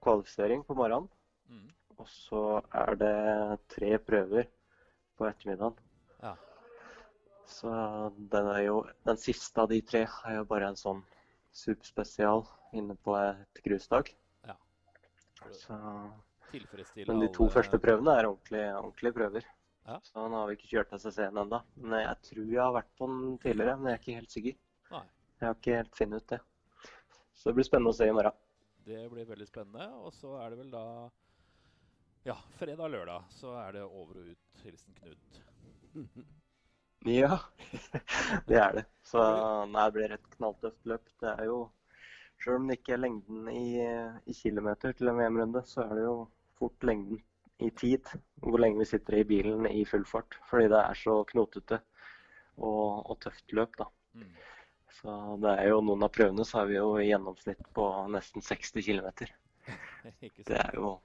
kvalifisering 0.04 0.65
på 0.68 0.76
morgenen. 0.76 1.08
Mm. 1.48 1.70
Og 2.00 2.08
så 2.08 2.42
er 2.74 2.96
det 3.00 3.16
tre 3.74 3.98
prøver 4.00 4.48
på 5.20 5.28
ettermiddagen. 5.28 5.76
Ja. 6.24 6.34
Så 7.50 7.70
den 8.32 8.48
er 8.54 8.62
jo 8.68 8.78
Den 9.06 9.18
siste 9.18 9.62
av 9.64 9.70
de 9.72 9.82
tre 9.82 10.06
er 10.08 10.36
jo 10.38 10.46
bare 10.48 10.70
en 10.70 10.80
sånn 10.80 11.02
superspesial 11.52 12.46
inne 12.78 12.96
på 13.04 13.16
et 13.20 13.62
grusdag. 13.66 14.12
Ja. 14.48 14.56
Så, 15.52 15.74
men 15.74 17.20
de 17.20 17.28
to 17.34 17.44
alle- 17.46 17.54
første 17.54 17.80
prøvene 17.82 18.16
er 18.20 18.30
ordentlige, 18.30 18.76
ordentlige 18.78 19.14
prøver. 19.14 19.48
Ja. 19.88 19.98
Så 20.06 20.28
nå 20.30 20.38
har 20.38 20.48
vi 20.48 20.56
ikke 20.56 20.70
kjørt 20.70 20.94
SSC-en 20.94 21.38
ennå. 21.42 21.64
Men 21.76 22.00
jeg 22.06 22.18
tror 22.30 22.46
jeg 22.54 22.62
har 22.62 22.76
vært 22.76 22.92
på 22.98 23.08
den 23.10 23.38
tidligere, 23.42 23.78
men 23.78 23.90
jeg 23.92 23.98
er 23.98 24.04
ikke 24.04 24.20
helt 24.20 24.32
sikker. 24.36 24.56
Nei. 24.92 25.06
Jeg 25.40 25.48
har 25.48 25.56
ikke 25.58 25.76
helt 25.80 25.96
funnet 25.98 26.22
ut 26.22 26.28
det. 26.36 26.40
Så 27.34 27.50
det 27.50 27.56
blir 27.56 27.64
spennende 27.68 27.94
å 27.94 27.98
se 27.98 28.08
i 28.08 28.14
morgen. 28.14 28.38
Det 28.86 29.10
blir 29.12 29.26
veldig 29.26 29.48
spennende. 29.48 29.88
Og 30.04 30.14
så 30.14 30.36
er 30.44 30.50
det 30.52 30.60
vel 30.60 30.72
da 30.72 30.84
Ja, 32.27 32.36
fredag-lørdag 32.60 33.23
så 33.32 33.53
er 33.62 33.77
det 33.77 33.86
over 33.88 34.17
og 34.19 34.32
ut. 34.34 34.62
Hilsen 34.65 34.95
Knut. 34.99 35.41
Ja, 37.08 37.38
det 38.49 38.58
er 38.60 38.73
det. 38.75 38.82
Så 39.08 39.21
nei, 39.71 39.86
det 39.88 39.93
blir 39.95 40.12
et 40.12 40.25
knalltøft 40.34 40.89
løp. 40.91 41.05
Det 41.23 41.29
er 41.32 41.45
jo 41.47 41.60
Sjøl 42.39 42.58
om 42.60 42.67
det 42.67 42.77
ikke 42.79 42.93
er 42.95 43.01
lengden 43.03 43.47
i, 43.51 43.63
i 44.32 44.36
kilometer 44.36 44.93
til 44.95 45.12
en 45.12 45.17
VM-runde, 45.19 45.62
så 45.67 45.86
er 45.86 45.95
det 45.95 46.03
jo 46.05 46.13
fort 46.60 46.86
lengden 46.88 47.19
i 47.63 47.69
tid. 47.75 48.12
Hvor 48.43 48.60
lenge 48.60 48.79
vi 48.79 48.88
sitter 48.88 49.17
i 49.19 49.25
bilen 49.27 49.67
i 49.67 49.86
full 49.88 50.05
fart. 50.08 50.38
Fordi 50.51 50.69
det 50.71 50.79
er 50.79 50.99
så 50.99 51.17
knotete 51.32 51.82
og, 52.60 53.10
og 53.12 53.19
tøft 53.23 53.55
løp, 53.55 53.75
da. 53.79 53.88
Mm. 54.19 54.32
Så 54.99 55.17
det 55.43 55.55
er 55.55 55.71
jo 55.71 55.82
noen 55.88 56.03
av 56.08 56.12
prøvene 56.15 56.47
så 56.47 56.62
er 56.62 56.71
vi 56.71 56.79
jo 56.79 56.88
i 56.99 57.10
gjennomsnitt 57.10 57.67
på 57.75 57.89
nesten 58.12 58.43
60 58.43 58.88
km. 58.88 59.10
Det 60.47 60.55
er 60.55 60.75
jo 60.75 60.97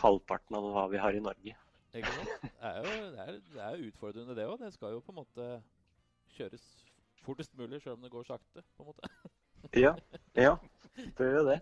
halvparten 0.00 0.56
av 0.58 0.68
hva 0.74 0.86
vi 0.92 1.00
har 1.02 1.16
i 1.16 1.22
Norge. 1.24 1.56
Ikke 1.96 2.12
sant? 2.14 2.46
Det 2.46 2.70
er 2.70 2.78
jo 2.78 2.94
det 3.10 3.24
er, 3.24 3.38
det 3.54 3.62
er 3.66 3.84
utfordrende, 3.88 4.36
det 4.38 4.46
òg. 4.46 4.58
Det 4.62 4.72
skal 4.74 4.94
jo 4.94 5.02
på 5.04 5.14
en 5.14 5.20
måte 5.22 5.48
kjøres 6.36 6.66
fortest 7.24 7.56
mulig, 7.58 7.80
sjøl 7.82 7.96
om 7.98 8.04
det 8.06 8.12
går 8.12 8.28
sakte. 8.28 8.64
på 8.76 8.84
en 8.84 8.92
måte. 8.92 9.10
Ja, 9.76 9.94
ja. 10.38 10.54
Det 10.96 11.26
gjør 11.26 11.36
jo 11.36 11.42
det. 11.50 11.58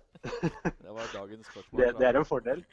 Det 0.83 0.93
var 0.95 1.11
dagens 1.13 1.47
spørsmål. 1.51 1.81
Det, 1.81 1.89
det 1.99 2.07
er 2.09 2.19
en 2.19 2.27
fordel. 2.29 2.65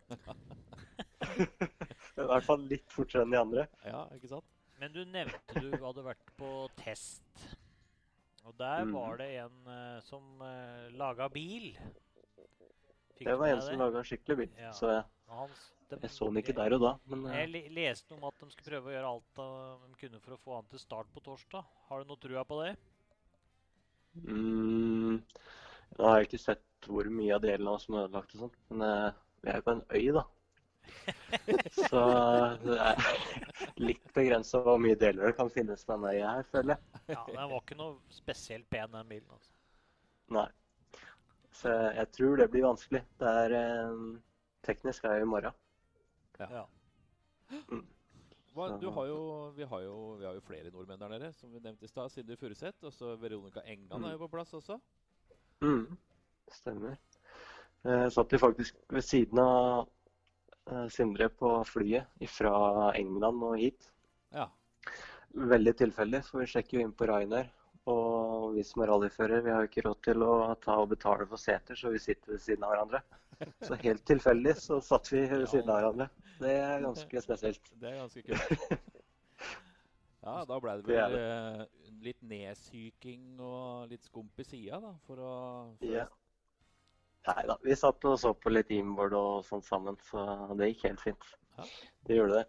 I 2.16 2.28
hvert 2.30 2.46
fall 2.46 2.68
litt 2.70 2.94
fortere 2.94 3.26
enn 3.26 3.34
de 3.34 3.40
andre. 3.40 3.66
Ja, 3.86 4.06
ikke 4.16 4.32
sant? 4.32 4.48
Men 4.80 4.94
du 4.94 5.02
nevnte 5.08 5.64
du 5.64 5.74
hadde 5.82 6.06
vært 6.06 6.32
på 6.40 6.52
test. 6.80 7.46
Og 8.46 8.54
der 8.60 8.86
mm. 8.86 8.94
var 8.94 9.18
det 9.20 9.30
en 9.42 9.68
uh, 9.68 10.00
som 10.06 10.24
uh, 10.44 10.88
laga 11.00 11.28
bil. 11.34 11.72
Fikk 13.16 13.30
Det 13.30 13.38
var 13.40 13.54
en 13.56 13.64
som 13.66 13.82
laga 13.82 14.04
skikkelig 14.06 14.38
bil. 14.44 14.52
Ja. 14.60 14.72
Så 14.76 14.92
jeg, 14.92 15.04
Og 15.30 15.38
han 15.40 15.50
s- 15.56 15.72
de- 15.90 16.00
jeg 16.02 16.12
så 16.12 16.26
den 16.30 16.38
ikke 16.42 16.54
der 16.58 16.74
og 16.78 16.82
da. 16.82 16.92
Men 17.12 17.26
Jeg 17.34 17.50
eh, 17.66 17.70
leste 17.74 18.14
om 18.18 18.24
at 18.30 18.34
de 18.42 18.50
skulle 18.52 18.72
prøve 18.72 18.90
å 18.92 18.96
gjøre 18.96 19.12
alt 19.14 19.42
de 19.90 20.00
kunne 20.02 20.20
for 20.22 20.36
å 20.36 20.42
få 20.44 20.56
han 20.60 20.66
til 20.72 20.80
start 20.80 21.12
på 21.14 21.24
torsdag. 21.26 21.66
Har 21.90 22.04
du 22.04 22.10
noe 22.12 22.18
trua 22.22 22.44
på 22.46 22.62
det? 22.64 22.76
mm, 24.16 25.18
jeg 25.98 26.06
har 26.06 26.22
ikke 26.26 26.40
sett 26.40 26.64
hvor 26.88 27.08
mye 27.12 27.36
av 27.36 27.42
delene 27.44 27.72
av 27.74 27.80
som 27.84 27.96
er 27.98 28.06
ødelagt 28.08 28.36
og 28.36 28.46
sånt, 28.46 28.58
men 28.70 28.82
eh, 28.88 29.12
vi 29.44 29.50
er 29.52 29.60
jo 29.60 29.66
på 29.68 29.74
en 29.76 29.86
øy, 29.92 30.08
da. 30.16 30.24
Så 31.90 32.02
det 32.62 32.76
er 32.78 33.00
litt 33.82 34.12
begrensa 34.14 34.62
hvor 34.64 34.78
mye 34.82 34.96
deler 35.02 35.32
det 35.32 35.38
kan 35.40 35.50
finnes 35.50 35.82
på 35.86 35.96
denne 35.96 36.12
øya 36.14 36.36
her, 36.38 36.46
føler 36.54 36.76
jeg. 36.76 37.02
Ja, 37.16 37.24
Den 37.32 37.50
var 37.52 37.58
ikke 37.64 37.78
noe 37.80 37.98
spesielt 38.14 38.70
pen, 38.70 38.92
den 38.94 39.10
bilen. 39.10 39.28
altså. 39.34 39.52
Nei. 40.38 40.48
Så 41.56 41.72
jeg 41.96 42.12
tror 42.14 42.38
det 42.42 42.50
blir 42.54 42.66
vanskelig. 42.68 43.02
Det 43.22 43.34
er 43.46 43.56
eh, 43.58 44.00
Teknisk 44.66 45.06
er 45.06 45.20
jo 45.20 45.26
i 45.28 45.30
morgen. 45.30 45.54
Ja. 46.40 46.66
Hva, 48.56 48.70
du 48.80 48.88
har 48.96 49.08
jo, 49.10 49.18
vi, 49.56 49.66
har 49.68 49.82
jo, 49.84 49.96
vi 50.20 50.26
har 50.26 50.36
jo 50.38 50.44
flere 50.48 50.72
nordmenn 50.72 51.00
der 51.02 51.12
nede, 51.12 51.32
som 51.36 51.52
vi 51.52 51.60
nevnte 51.60 51.86
i 51.86 51.92
stad. 51.92 52.10
Sindre 52.14 52.38
Furuseth. 52.40 52.84
Og 52.88 52.94
så 52.96 53.16
Veronica 53.20 53.62
Engan 53.68 54.00
Mm. 54.02 54.06
er 54.08 54.12
jo 54.16 54.22
på 54.24 54.30
plass 54.32 54.54
også. 54.54 54.80
Mm, 55.62 55.98
stemmer. 56.52 56.96
Jeg 57.86 58.12
satt 58.12 58.32
jo 58.34 58.38
faktisk 58.42 58.76
ved 58.90 59.02
siden 59.06 59.40
av 59.40 59.90
eh, 60.72 60.88
Sindre 60.90 61.30
på 61.30 61.52
flyet 61.68 62.08
fra 62.32 62.92
England 62.98 63.44
og 63.44 63.58
hit. 63.60 63.92
Ja. 64.34 64.48
Veldig 65.36 65.76
tilfeldig, 65.78 66.24
for 66.26 66.40
vi 66.40 66.46
sjekker 66.50 66.80
jo 66.80 66.86
inn 66.88 66.94
på 66.96 67.06
Ryanair. 67.12 67.52
Og 67.92 68.56
vi 68.56 68.64
som 68.66 68.82
er 68.82 68.90
rallyfører, 68.90 69.44
vi 69.46 69.52
har 69.54 69.62
jo 69.62 69.70
ikke 69.70 69.84
råd 69.86 70.00
til 70.08 70.24
å 70.26 70.34
ta 70.64 70.80
og 70.82 70.90
betale 70.96 71.28
for 71.30 71.38
seter, 71.42 71.78
så 71.78 71.92
vi 71.94 72.02
sitter 72.02 72.34
ved 72.34 72.42
siden 72.42 72.66
av 72.66 72.74
hverandre. 72.74 73.02
Så 73.68 73.78
helt 73.84 74.06
tilfeldig 74.08 74.56
så 74.58 74.80
satt 74.82 75.12
vi 75.12 75.22
ved 75.30 75.46
siden 75.52 75.70
av 75.70 75.82
hverandre. 75.82 76.08
Det 76.40 76.54
er 76.64 76.82
ganske 76.86 77.22
spesielt. 77.22 77.72
Det 77.82 77.92
er 77.92 78.00
ganske 78.02 78.24
kult. 78.26 78.92
Ja, 80.26 80.40
da 80.50 80.58
ble 80.58 80.74
det 80.80 80.88
Det 80.88 80.96
det. 80.96 81.02
vel 81.14 81.16
eh, 81.22 81.66
litt 82.08 82.22
nedsyking 82.26 83.42
og 83.46 83.92
litt 83.92 84.08
skump 84.08 84.40
i 84.42 84.46
sida, 84.48 84.80
da, 84.82 84.96
for 85.06 85.22
å 85.22 85.34
for 85.78 85.92
Ja. 85.92 86.08
Nei 87.26 87.44
da, 87.50 87.56
vi 87.62 87.74
satt 87.78 88.06
og 88.06 88.18
så 88.22 88.34
på 88.38 88.52
litt 88.54 88.70
inboard 88.74 89.14
og 89.18 89.46
sånn 89.46 89.62
sammen, 89.66 89.98
så 90.10 90.26
det 90.58 90.72
gikk 90.72 90.84
helt 90.90 91.02
fint. 91.02 91.30
Ja. 91.58 91.66
Det 92.06 92.18
gjorde 92.20 92.42
det. 92.42 92.44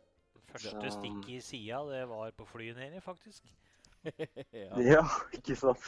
Første 0.52 0.90
stikk 0.92 1.28
i 1.32 1.38
sida, 1.44 1.82
det 1.88 2.02
var 2.08 2.32
på 2.36 2.44
flyet 2.48 2.76
nedi, 2.80 3.00
faktisk. 3.04 3.44
ja. 4.62 4.70
Ja, 4.80 5.02
ikke 5.36 5.56
sant? 5.58 5.82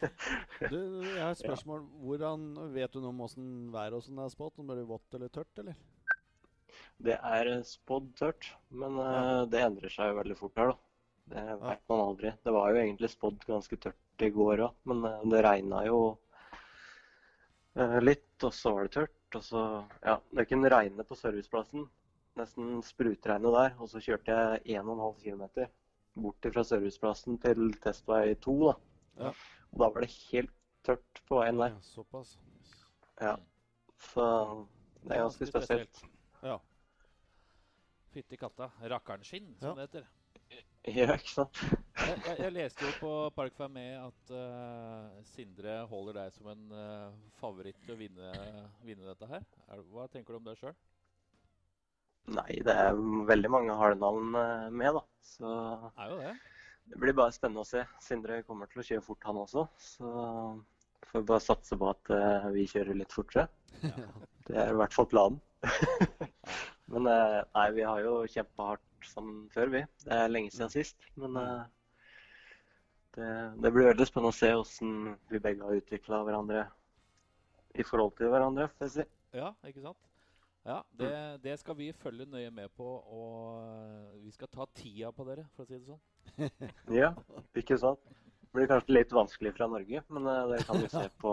Du, 0.72 0.78
jeg 1.04 1.22
har 1.22 1.32
et 1.32 1.40
spørsmål. 1.40 1.84
Hvordan 2.04 2.50
Vet 2.74 2.92
du 2.94 3.00
noe 3.02 3.14
om 3.14 3.24
åssen 3.26 3.48
været 3.74 3.96
og 3.96 4.04
sånn 4.04 4.20
er 4.22 4.32
spådd? 4.32 4.60
Om 4.60 4.70
det 4.70 4.78
blir 4.80 4.90
vått 4.90 5.18
eller 5.18 5.32
tørt, 5.32 5.50
eller? 5.62 5.78
Det 7.00 7.16
er 7.16 7.48
eh, 7.48 7.66
spådd 7.66 8.10
tørt, 8.18 8.50
men 8.76 8.98
uh, 9.00 9.46
det 9.48 9.62
endrer 9.64 9.92
seg 9.92 10.10
jo 10.10 10.18
veldig 10.18 10.36
fort 10.36 10.58
her, 10.60 10.72
da. 10.72 10.86
Det 11.30 11.44
vet 11.62 11.82
man 11.92 12.02
aldri. 12.02 12.32
Det 12.44 12.52
var 12.52 12.72
jo 12.72 12.80
egentlig 12.82 13.10
spådd 13.12 13.46
ganske 13.46 13.78
tørt 13.80 14.24
i 14.26 14.32
går 14.34 14.64
òg, 14.66 14.74
men 14.90 15.06
uh, 15.06 15.22
det 15.32 15.40
regna 15.46 15.84
jo 15.86 16.00
uh, 17.78 17.98
litt, 18.04 18.34
og 18.44 18.52
så 18.56 18.74
var 18.76 18.88
det 18.88 18.94
tørt. 18.98 19.16
Og 19.38 19.46
så 19.46 19.64
Ja, 20.02 20.18
det 20.36 20.48
kunne 20.50 20.72
regne 20.72 21.06
på 21.06 21.16
serviceplassen. 21.16 21.86
Nesten 22.38 22.80
sprutregne 22.86 23.52
der. 23.54 23.76
Og 23.78 23.90
så 23.92 24.02
kjørte 24.02 24.34
jeg 24.34 24.80
1,5 24.80 25.22
km 25.22 25.70
bort 26.14 26.48
fra 26.54 26.64
serviceplassen 26.66 27.38
til 27.42 27.74
testvei 27.82 28.34
2, 28.42 28.56
da. 28.66 28.74
Ja. 29.20 29.32
Og 29.70 29.82
da 29.82 29.90
var 29.94 30.04
det 30.04 30.10
helt 30.30 30.54
tørt 30.86 31.22
på 31.28 31.40
veien 31.40 31.60
der. 31.60 31.76
Ja, 31.76 31.82
såpass. 31.84 32.38
Ja. 33.20 33.36
Så 34.10 34.24
det 35.04 35.16
er 35.16 35.26
ganske 35.26 35.46
spesielt. 35.46 36.02
Ja. 36.42 36.56
Fytti 38.10 38.36
katta. 38.40 38.70
rakkeren 38.90 39.24
skinn, 39.24 39.54
som 39.60 39.76
det 39.78 39.88
heter. 39.88 40.08
Ja, 40.88 41.12
ikke 41.12 41.28
sant? 41.28 41.58
Jeg, 42.00 42.14
jeg, 42.24 42.36
jeg 42.40 42.52
leste 42.56 42.86
jo 42.86 42.92
på 42.98 43.10
Park 43.36 43.54
Fermé 43.58 43.84
at 44.00 44.32
uh, 44.32 45.18
Sindre 45.28 45.82
holder 45.90 46.16
deg 46.22 46.32
som 46.34 46.48
en 46.50 46.72
uh, 46.72 47.18
favoritt 47.38 47.76
til 47.84 47.94
å 47.94 47.98
vinne, 48.00 48.30
vinne 48.86 49.04
dette 49.04 49.28
her. 49.28 49.44
Er, 49.68 49.84
hva 49.92 50.08
tenker 50.10 50.32
du 50.34 50.40
om 50.40 50.48
det 50.48 50.56
sjøl? 50.58 50.74
Nei, 52.30 52.60
det 52.64 52.72
er 52.72 52.98
veldig 53.28 53.50
mange 53.52 53.76
harde 53.78 53.98
navn 54.00 54.34
eh, 54.38 54.66
med, 54.70 54.96
da. 54.98 55.02
Så 55.24 55.52
det. 55.96 56.34
det 56.90 57.00
blir 57.02 57.16
bare 57.16 57.34
spennende 57.34 57.64
å 57.64 57.68
se. 57.68 57.84
Sindre 58.02 58.42
kommer 58.46 58.70
til 58.70 58.82
å 58.82 58.86
kjøre 58.86 59.04
fort, 59.04 59.24
han 59.28 59.40
også. 59.40 59.66
Så 59.80 60.10
får 61.10 61.26
bare 61.28 61.44
satse 61.44 61.78
på 61.78 61.90
at 61.90 62.12
eh, 62.14 62.48
vi 62.54 62.66
kjører 62.70 62.98
litt 62.98 63.16
fortere. 63.16 63.48
Det 64.50 64.56
er 64.58 64.72
i 64.72 64.78
hvert 64.80 64.94
fall 64.96 65.06
planen. 65.10 65.40
Men 66.90 67.06
eh, 67.06 67.40
nei, 67.54 67.66
vi 67.76 67.84
har 67.86 68.00
jo 68.02 68.14
kjempa 68.30 68.72
hardt 68.72 69.06
sammen 69.06 69.44
før, 69.54 69.70
vi. 69.76 69.84
Det 70.04 70.16
er 70.16 70.32
lenge 70.32 70.50
siden 70.54 70.72
sist. 70.72 70.98
Men 71.20 71.38
eh, 71.38 71.62
det, 73.16 73.30
det 73.62 73.72
blir 73.74 73.90
veldig 73.90 74.06
spennende 74.08 74.34
å 74.34 74.38
se 74.40 74.50
hvordan 74.54 75.16
vi 75.30 75.42
begge 75.42 75.66
har 75.66 75.80
utvikla 75.80 76.22
hverandre 76.26 76.66
i 77.78 77.86
forhold 77.86 78.16
til 78.18 78.32
hverandre, 78.32 78.66
får 78.74 78.88
jeg 78.88 78.94
si. 78.96 79.06
Ja, 79.38 79.52
ikke 79.66 79.84
sant? 79.84 80.09
Ja, 80.62 80.84
det, 80.92 81.38
det 81.42 81.54
skal 81.60 81.76
vi 81.76 81.92
følge 81.96 82.26
nøye 82.28 82.50
med 82.52 82.68
på, 82.76 82.84
og 82.84 83.62
eh, 83.64 84.16
vi 84.24 84.30
skal 84.34 84.48
ta 84.52 84.66
tida 84.76 85.12
på 85.16 85.24
dere, 85.24 85.46
for 85.56 85.64
å 85.64 85.66
si 85.68 85.78
det 85.78 85.86
sånn. 85.88 86.02
Ja, 87.00 87.14
ikke 87.56 87.78
sant? 87.80 88.02
Det 88.50 88.58
blir 88.58 88.66
kanskje 88.68 88.92
litt 88.96 89.12
vanskelig 89.14 89.52
fra 89.56 89.68
Norge, 89.70 90.02
men 90.10 90.24
dere 90.26 90.48
det 90.50 90.64
kan 90.66 90.80
vi 90.82 90.88
se 90.90 91.04
på, 91.22 91.32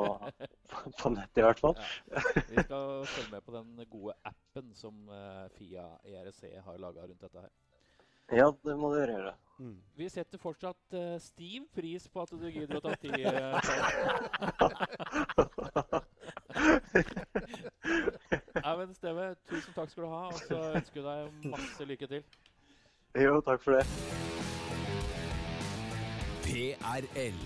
på 1.02 1.12
nettet 1.16 1.42
i 1.42 1.46
hvert 1.48 1.62
fall. 1.64 1.76
Vi 2.14 2.62
skal 2.62 3.04
følge 3.10 3.32
med 3.34 3.42
på 3.44 3.56
den 3.56 3.70
gode 3.90 4.14
appen 4.30 4.70
som 4.78 5.10
eh, 5.10 5.48
Fia 5.58 5.86
ERC 6.06 6.42
har 6.64 6.78
laga 6.80 7.08
rundt 7.10 7.24
dette 7.26 7.42
her. 7.42 7.52
Ja, 8.38 8.48
det 8.64 8.76
må 8.80 8.94
dere 8.94 9.12
gjøre. 9.16 9.34
Mm. 9.58 9.78
Vi 9.98 10.10
setter 10.14 10.38
fortsatt 10.38 10.94
uh, 10.94 11.16
stiv 11.24 11.64
pris 11.74 12.08
på 12.12 12.22
at 12.22 12.32
du 12.36 12.48
gidder 12.52 12.78
å 12.78 12.84
ta 12.84 12.94
tid. 13.02 13.26
eh, 13.26 13.56
Nei, 18.68 18.74
men 18.82 18.90
Steve, 18.92 19.26
tusen 19.48 19.72
takk 19.72 19.88
skal 19.94 20.04
du 20.04 20.10
ha, 20.12 20.26
og 20.28 20.40
så 20.44 20.58
ønsker 20.76 20.98
vi 21.00 21.04
deg 21.06 21.46
masse 21.54 21.86
lykke 21.88 22.10
til. 22.12 22.26
Jo, 23.16 23.38
takk 23.48 23.62
for 23.64 23.78
det. 23.78 23.86
PRL. 26.44 27.40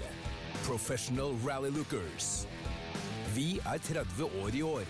Professional 0.65 1.37
Rally 1.45 1.69
Lookers. 1.75 2.31
Vi 3.35 3.59
er 3.61 3.85
30 3.85 4.33
år 4.41 4.57
i 4.57 4.65
år. 4.65 4.89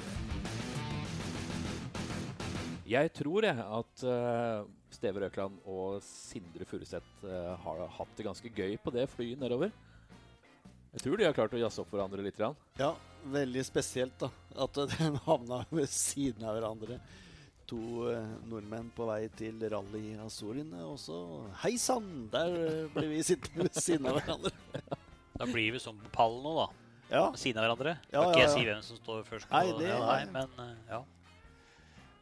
Jeg 2.87 3.11
tror 3.19 3.49
jeg 3.49 3.67
at 3.81 4.07
uh, 4.07 4.71
Steve 4.95 5.27
Røkland 5.27 5.59
og 5.67 5.99
Sindre 6.07 6.63
Furuseth 6.63 7.27
uh, 7.27 7.59
har 7.59 7.87
hatt 7.99 8.15
det 8.15 8.31
ganske 8.31 8.55
gøy 8.55 8.79
på 8.79 8.95
det 8.95 9.09
flyet 9.11 9.43
nedover. 9.43 9.75
Jeg 10.95 11.03
tror 11.03 11.19
de 11.19 11.27
har 11.27 11.35
klart 11.35 11.59
å 11.59 11.59
jazze 11.59 11.83
opp 11.83 11.91
hverandre 11.91 12.23
litt. 12.23 12.39
Grann. 12.39 12.55
Ja, 12.79 12.95
veldig 13.34 13.63
spesielt 13.67 14.17
da 14.21 14.29
At 14.65 14.73
den 14.97 15.17
havna 15.25 15.62
ved 15.71 15.89
siden 15.91 16.43
av 16.47 16.57
hverandre. 16.57 16.97
To 17.71 18.10
eh, 18.12 18.25
nordmenn 18.51 18.89
på 18.95 19.05
vei 19.07 19.25
til 19.39 19.62
rally 19.71 20.01
i 20.12 20.17
Azorene. 20.19 20.81
Og 20.89 20.97
så 20.99 21.17
Hei 21.63 21.75
sann! 21.79 22.27
Der 22.34 22.51
eh, 22.65 22.89
ble 22.95 23.05
vi 23.13 23.21
sittende 23.23 23.69
ved 23.69 23.79
siden 23.79 24.10
av 24.12 24.19
hverandre. 24.19 24.51
Da 25.41 25.47
blir 25.49 25.71
vi 25.73 25.79
sånn 25.81 25.97
på 25.97 26.10
pallen 26.13 26.43
nå, 26.45 26.51
da. 26.60 26.65
Ja, 27.10 27.21
Ved 27.34 27.39
siden 27.41 27.57
av 27.62 27.65
hverandre. 27.65 27.93
Ja, 28.12 28.19
Kan 28.21 28.34
ikke 28.34 28.41
ja, 28.41 28.43
jeg 28.43 28.49
ja. 28.49 28.55
si 28.60 28.65
hvem 28.67 28.81
som 28.86 28.97
står 28.99 29.23
først 29.25 29.47
på 29.49 29.55
Nei, 29.57 29.71
det- 29.79 29.88
ja, 29.89 29.99
nei, 30.05 30.25
men 30.36 30.60
eh, 30.65 30.75
ja. 30.91 30.99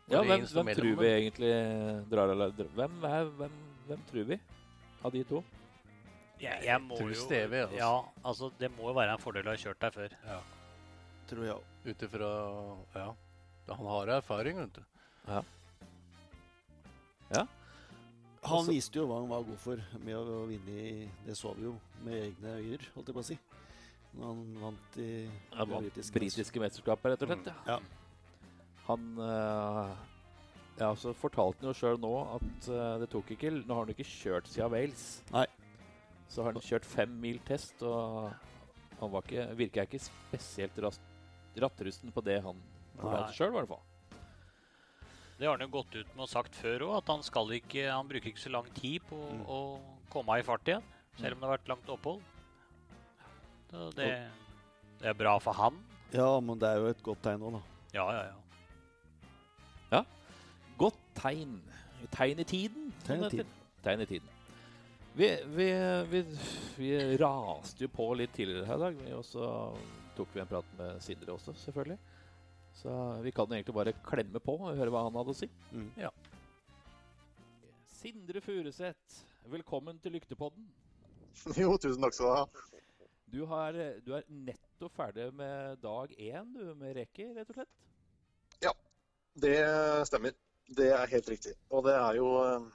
Ja, 0.10 0.22
hvem, 0.24 0.32
ingen 0.40 0.48
hvem 0.54 0.70
tror 0.78 0.96
vi 1.02 1.10
egentlig 1.10 1.50
drar 2.10 2.32
eller 2.34 2.54
dr- 2.58 2.70
hvem, 2.78 2.96
er, 3.06 3.28
hvem, 3.42 3.58
hvem 3.90 4.06
tror 4.10 4.24
vi 4.32 4.38
av 5.06 5.12
de 5.14 5.26
to? 5.30 5.42
Jeg, 6.42 6.64
jeg 6.66 6.82
må 6.86 6.96
tror 6.98 7.12
jo 7.12 7.20
Stevie, 7.20 7.66
altså. 7.68 7.78
Ja, 7.78 7.92
altså 8.32 8.50
det 8.62 8.72
må 8.78 8.88
jo 8.88 8.96
være 8.98 9.18
en 9.18 9.22
fordel 9.22 9.50
å 9.50 9.54
ha 9.54 9.60
kjørt 9.60 9.84
der 9.84 9.94
før. 9.98 10.16
Tror 11.30 11.46
jeg 11.46 11.56
òg. 11.56 11.64
Ut 11.90 12.06
ifra 12.10 12.30
Ja. 12.96 13.10
Han 13.70 13.86
har 13.86 14.08
erfaring, 14.18 14.58
vet 14.58 14.74
du. 14.80 14.84
Han 18.42 18.60
Også- 18.66 18.72
viste 18.72 18.96
jo 18.96 19.06
hva 19.08 19.20
han 19.20 19.30
var 19.30 19.44
god 19.44 19.60
for 19.60 19.76
med 20.00 20.16
å 20.16 20.48
vinne 20.48 20.70
i 20.72 21.10
Det 21.26 21.36
så 21.36 21.54
vi 21.56 21.64
jo 21.64 21.80
med 22.04 22.14
egne 22.14 22.56
øyer, 22.58 22.80
holdt 22.96 23.08
jeg 23.08 23.16
på 23.16 23.20
å 23.20 23.26
si. 23.26 23.40
Når 24.16 24.26
han 24.26 24.60
vant 24.62 24.98
i 24.98 25.30
vant 25.54 25.84
britiske 25.84 26.14
britiske 26.14 26.60
mesterskapet, 26.60 27.12
rett 27.12 27.22
og 27.22 27.28
slett. 27.30 27.54
Ja. 27.68 27.80
Han 28.88 29.20
eh, 29.20 29.96
Ja, 30.80 30.94
så 30.96 31.14
fortalte 31.14 31.60
han 31.62 31.74
jo 31.74 31.76
sjøl 31.76 32.00
nå 32.00 32.14
at 32.38 32.70
eh, 32.72 32.98
det 33.00 33.10
tok 33.12 33.28
ikke 33.36 33.52
Nå 33.68 33.76
har 33.76 33.84
han 33.86 33.94
ikke 33.94 34.08
kjørt 34.08 34.48
siden 34.48 34.72
Wales. 34.72 35.22
Nei. 35.32 35.46
Så 36.30 36.42
har 36.42 36.54
han 36.54 36.62
kjørt 36.62 36.86
fem 36.86 37.20
mil 37.22 37.40
test, 37.40 37.84
og 37.84 38.32
han 39.00 39.12
var 39.12 39.22
ikke, 39.22 39.56
virka 39.58 39.84
ikke 39.84 40.00
spesielt 40.00 40.78
rast, 40.80 41.02
rattrusten 41.64 42.12
på 42.16 42.24
det 42.26 42.40
han 42.46 42.60
fortalte 43.00 43.36
sjøl, 43.38 43.54
i 43.54 43.58
hvert 43.60 43.72
fall. 43.72 43.86
Det 45.40 45.48
har 45.48 45.56
han 45.56 45.64
jo 45.64 45.72
gått 45.78 45.94
ut 45.96 46.10
med 46.18 46.26
og 46.26 46.32
sagt 46.32 46.56
før 46.60 46.84
òg, 46.90 46.98
at 46.98 47.12
han, 47.14 47.22
skal 47.24 47.54
ikke, 47.56 47.86
han 47.88 48.08
bruker 48.10 48.28
ikke 48.34 48.42
så 48.44 48.52
lang 48.52 48.68
tid 48.76 49.00
på 49.08 49.16
Mm. 49.30 49.46
å 49.48 49.60
komme 50.12 50.36
i 50.40 50.44
fart 50.44 50.68
igjen. 50.68 50.84
Selv 51.20 51.36
om 51.36 51.40
det 51.42 51.48
har 51.48 51.58
vært 51.58 51.70
langt 51.72 51.90
opphold. 51.90 52.22
Så 53.72 53.86
det, 53.96 54.10
det 55.00 55.08
er 55.12 55.16
bra 55.20 55.38
for 55.40 55.54
han. 55.54 55.78
Ja, 56.12 56.40
men 56.42 56.60
det 56.60 56.68
er 56.68 56.80
jo 56.82 56.90
et 56.92 57.04
godt 57.06 57.22
tegn 57.24 57.44
òg, 57.46 57.56
da. 57.60 57.62
Ja, 57.94 58.06
ja, 58.18 58.24
ja. 58.26 58.36
Ja. 59.92 60.04
Godt 60.80 61.00
tegn. 61.20 61.56
Tegn 62.12 62.40
i 62.40 62.48
tiden. 62.48 62.92
Tegn 63.08 63.24
i 63.28 63.30
tiden. 63.34 63.56
Tegn 63.86 64.02
i 64.04 64.10
tiden. 64.10 64.36
Vi, 65.20 65.28
vi, 65.56 65.66
vi, 66.12 66.22
vi 66.78 66.92
raste 67.20 67.84
jo 67.84 67.90
på 67.92 68.06
litt 68.16 68.32
tidligere 68.36 68.68
her 68.70 68.76
i 68.80 68.84
dag. 68.86 69.00
Vi 69.06 69.16
også 69.18 69.50
tok 70.20 70.36
vi 70.36 70.44
en 70.44 70.52
prat 70.52 70.76
med 70.80 71.00
Sindre 71.04 71.34
også, 71.36 71.56
selvfølgelig. 71.64 72.00
Så 72.80 72.92
vi 73.24 73.32
kan 73.36 73.52
egentlig 73.52 73.76
bare 73.76 73.96
klemme 74.06 74.40
på 74.44 74.56
og 74.60 74.76
høre 74.78 74.94
hva 74.94 75.08
han 75.08 75.18
hadde 75.20 75.34
å 75.34 75.40
si. 75.40 75.50
Mm. 75.72 75.90
Ja. 76.00 76.12
Sindre 78.00 78.40
Furuseth, 78.44 79.24
velkommen 79.52 79.98
til 80.04 80.16
Lyktepodden. 80.16 80.70
Jo, 81.60 81.74
tusen 81.82 82.04
takk 82.04 82.16
skal 82.16 82.30
du 82.30 82.36
ha. 82.36 82.76
Du, 83.30 83.40
har, 83.46 83.76
du 84.06 84.14
er 84.18 84.28
nettopp 84.32 84.96
ferdig 84.98 85.28
med 85.38 85.82
dag 85.84 86.14
én 86.18 86.54
du, 86.56 86.64
med 86.80 86.96
reker, 86.98 87.34
rett 87.38 87.52
og 87.52 87.60
slett? 87.60 87.74
Ja, 88.66 88.74
Det 89.36 89.58
stemmer. 90.10 90.38
Det 90.70 90.92
er 90.94 91.12
helt 91.12 91.30
riktig. 91.30 91.56
Og 91.74 91.84
det 91.88 91.96
er 91.98 92.18
jo 92.20 92.30
eh, 92.44 92.66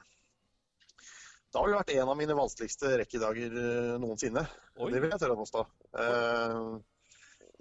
Det 1.53 1.61
har 1.61 1.71
jo 1.71 1.77
vært 1.79 1.93
en 1.95 2.11
av 2.11 2.19
mine 2.19 2.37
vanskeligste 2.39 2.93
rekkedager 3.01 3.59
eh, 3.65 3.91
noensinne. 4.03 4.45
Oi. 4.77 4.91
Det 4.91 5.03
vil 5.03 5.15
jeg 5.15 5.23
tørre 5.23 5.37
å 5.37 5.43
påstå. 5.43 5.65
Eh, 6.05 6.54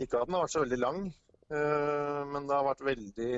ikke 0.08 0.22
at 0.22 0.30
den 0.30 0.36
har 0.38 0.46
vært 0.46 0.56
så 0.56 0.64
veldig 0.64 0.80
lang, 0.82 1.02
eh, 1.50 2.22
men 2.34 2.48
det 2.50 2.56
har 2.58 2.70
vært 2.70 2.86
veldig 2.88 3.34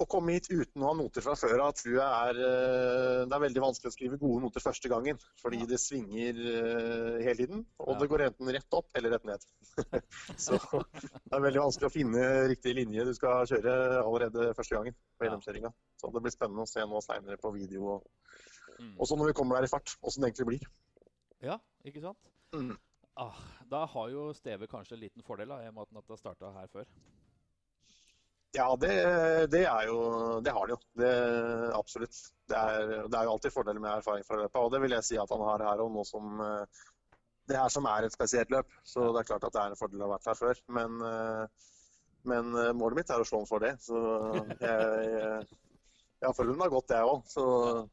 Å 0.00 0.06
komme 0.08 0.32
hit 0.32 0.46
uten 0.48 0.80
å 0.80 0.86
ha 0.88 0.92
noter 0.96 1.20
fra 1.20 1.34
før 1.36 1.60
av 1.66 1.74
tror 1.76 1.92
jeg 1.98 2.04
er 2.30 2.38
eh, 2.40 3.18
Det 3.28 3.34
er 3.36 3.42
veldig 3.42 3.62
vanskelig 3.66 3.90
å 3.90 3.92
skrive 3.92 4.18
gode 4.22 4.40
noter 4.46 4.62
første 4.64 4.88
gangen, 4.88 5.18
fordi 5.42 5.58
det 5.68 5.76
svinger 5.82 6.38
eh, 6.40 7.18
hele 7.26 7.36
tiden. 7.42 7.66
Og 7.84 7.90
Ja. 7.92 7.98
det 8.00 8.08
går 8.08 8.24
enten 8.30 8.48
rett 8.56 8.78
opp 8.78 8.88
eller 8.96 9.12
rett 9.12 9.26
ned. 9.28 9.44
så 10.46 10.56
det 10.96 11.36
er 11.36 11.44
veldig 11.44 11.60
vanskelig 11.66 11.90
å 11.90 11.92
finne 11.92 12.24
riktig 12.48 12.72
linje 12.80 13.04
du 13.10 13.12
skal 13.18 13.44
kjøre 13.52 13.74
allerede 14.00 14.54
første 14.56 14.78
gangen 14.78 14.96
på 15.20 15.28
Ja. 15.28 15.36
Så 16.00 16.08
det 16.14 16.22
blir 16.24 16.32
spennende 16.32 16.64
å 16.64 16.70
se 16.72 16.80
nå 16.88 17.04
seinere 17.04 17.36
på 17.36 17.52
video, 17.52 17.98
og 17.98 18.08
Mm. 18.80 18.94
så 19.04 19.12
når 19.18 19.26
vi 19.28 19.32
kommer 19.36 19.58
der 19.58 19.66
i 19.66 19.68
fart, 19.68 19.92
åssen 20.00 20.22
det 20.24 20.30
egentlig 20.30 20.46
blir. 20.48 20.62
Ja, 21.44 21.58
ikke 21.84 22.00
sant? 22.00 22.16
Mm. 22.56 22.78
Ah, 23.20 23.36
da 23.68 23.84
har 23.84 24.08
jo 24.08 24.30
Steve 24.32 24.66
kanskje 24.66 24.96
en 24.96 25.00
liten 25.02 25.22
fordel, 25.22 25.50
da, 25.52 25.58
i 25.60 25.70
med 25.70 25.82
at 25.82 25.90
han 25.92 26.00
har 26.00 26.20
starta 26.20 26.52
her 26.54 26.70
før. 26.72 26.86
Ja, 28.56 28.66
det, 28.80 28.94
det 29.52 29.60
er 29.68 29.84
jo 29.86 29.98
Det 30.42 30.50
har 30.50 30.64
han 30.64 30.72
jo. 30.72 30.78
Det, 30.98 31.10
absolutt. 31.76 32.16
Det 32.48 32.56
er, 32.56 32.94
det 33.06 33.18
er 33.18 33.28
jo 33.28 33.34
alltid 33.34 33.54
fordeler 33.54 33.82
med 33.82 33.92
erfaring 33.92 34.24
fra 34.26 34.40
løpet, 34.40 34.58
og 34.58 34.72
det 34.72 34.80
vil 34.82 34.96
jeg 34.96 35.06
si 35.06 35.20
at 35.20 35.34
han 35.36 35.44
har 35.46 35.66
her 35.68 35.84
òg, 35.84 35.92
nå 35.94 36.06
som 36.08 36.40
eh, 36.46 36.80
det 37.50 37.60
her 37.60 37.70
som 37.74 37.86
er 37.90 38.06
et 38.06 38.16
spesielt 38.16 38.50
løp. 38.56 38.72
Så 38.86 39.10
det 39.12 39.20
er 39.20 39.28
klart 39.28 39.46
at 39.46 39.54
det 39.54 39.62
er 39.62 39.74
en 39.74 39.82
fordel 39.82 40.02
å 40.02 40.08
ha 40.08 40.16
vært 40.16 40.32
her 40.32 40.40
før. 40.40 40.64
Men, 40.80 40.98
eh, 41.12 41.70
men 42.32 42.52
eh, 42.56 42.72
målet 42.80 43.02
mitt 43.02 43.12
er 43.12 43.22
å 43.22 43.28
slå 43.28 43.44
han 43.44 43.52
for 43.52 43.66
det. 43.66 43.76
Så 43.84 44.00
jeg, 44.64 44.64
jeg, 44.64 45.46
jeg 46.24 46.32
har 46.32 46.76
gått, 46.78 46.96
jeg 46.96 47.14
òg. 47.14 47.90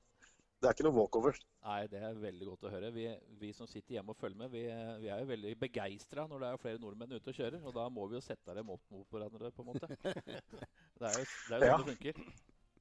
Det 0.58 0.66
er 0.66 0.74
ikke 0.74 0.86
noe 0.88 0.96
walkover. 0.98 1.36
Nei, 1.68 1.80
det 1.92 2.00
er 2.02 2.16
veldig 2.18 2.46
godt 2.50 2.64
å 2.66 2.72
høre. 2.74 2.88
Vi, 2.96 3.04
vi 3.38 3.52
som 3.54 3.68
sitter 3.70 4.00
hjemme 4.00 4.16
og 4.16 4.18
følger 4.18 4.40
med, 4.40 4.50
vi, 4.56 4.64
vi 5.04 5.10
er 5.14 5.20
jo 5.22 5.28
veldig 5.30 5.52
begeistra 5.62 6.24
når 6.32 6.42
det 6.42 6.48
er 6.50 6.62
flere 6.64 6.82
nordmenn 6.82 7.14
ute 7.14 7.30
og 7.30 7.38
kjører. 7.38 7.60
Og 7.70 7.76
da 7.78 7.86
må 7.94 8.08
vi 8.10 8.18
jo 8.18 8.22
sette 8.26 8.56
dem 8.58 8.72
opp 8.74 8.82
mot 8.94 9.06
hverandre, 9.14 9.52
på 9.54 9.62
en 9.66 9.70
måte. 9.74 9.90
Det 10.98 11.06
er 11.06 11.18
jo, 11.20 11.26
det 11.50 11.58
er 11.58 11.62
jo 11.62 11.68
Ja. 11.68 11.76
sånn 11.78 11.86
det 11.86 11.94
funker. 11.94 12.22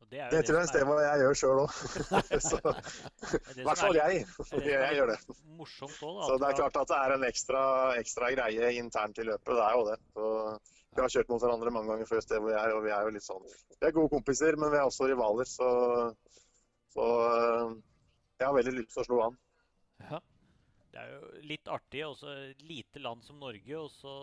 Og 0.01 0.07
det 0.09 0.21
er 0.23 0.31
jo 0.31 0.37
Det 0.39 0.47
tror 0.49 0.57
jeg 0.57 0.65
er 0.65 0.71
Steve 0.71 0.95
og 0.95 1.03
jeg 1.05 1.21
gjør 1.21 1.37
sjøl 1.41 1.61
òg. 1.67 1.75
er- 2.17 3.61
I 3.61 3.67
hvert 3.67 3.83
fall 3.83 3.99
jeg. 3.99 4.23
Jeg 4.71 4.97
gjør 4.97 5.11
det. 5.13 5.19
Morsomt 5.59 5.99
også, 5.99 6.15
da. 6.17 6.31
Så 6.31 6.39
det 6.41 6.49
er 6.49 6.57
klart 6.63 6.79
at 6.81 6.89
det 6.95 7.01
er 7.03 7.15
en 7.19 7.27
ekstra, 7.29 7.63
ekstra 8.01 8.31
greie 8.39 8.71
internt 8.81 9.21
i 9.21 9.27
løpet. 9.29 9.53
Det 9.53 9.67
er 9.67 9.77
jo 9.77 9.85
det. 9.91 9.99
Så 10.17 10.31
vi 10.97 11.05
har 11.05 11.13
kjørt 11.13 11.29
mot 11.35 11.45
hverandre 11.45 11.75
mange 11.77 11.93
ganger 11.93 12.09
før, 12.09 12.25
Steve 12.25 12.49
og 12.49 12.55
jeg, 12.57 12.73
og 12.79 12.85
vi 12.87 12.95
er 12.97 13.05
jo 13.05 13.13
litt 13.19 13.27
sånn 13.27 13.45
Vi 13.53 13.85
er 13.91 13.93
gode 13.99 14.13
kompiser, 14.17 14.57
men 14.57 14.73
vi 14.73 14.79
er 14.81 14.87
også 14.89 15.11
rivaler, 15.11 15.45
så, 15.51 15.69
så 16.97 17.07
øh, 17.31 17.75
jeg 18.41 18.47
har 18.49 18.55
veldig 18.57 18.73
lyst 18.81 18.95
til 18.97 19.03
å 19.03 19.07
slå 19.11 19.19
an. 19.27 19.37
Ja. 20.11 20.21
Det 20.93 21.03
er 21.03 21.11
jo 21.13 21.43
litt 21.45 21.69
artig. 21.69 22.01
Også 22.07 22.31
et 22.51 22.63
lite 22.65 23.03
land 23.05 23.25
som 23.25 23.37
Norge, 23.43 23.77
og 23.77 23.91
så 23.93 24.15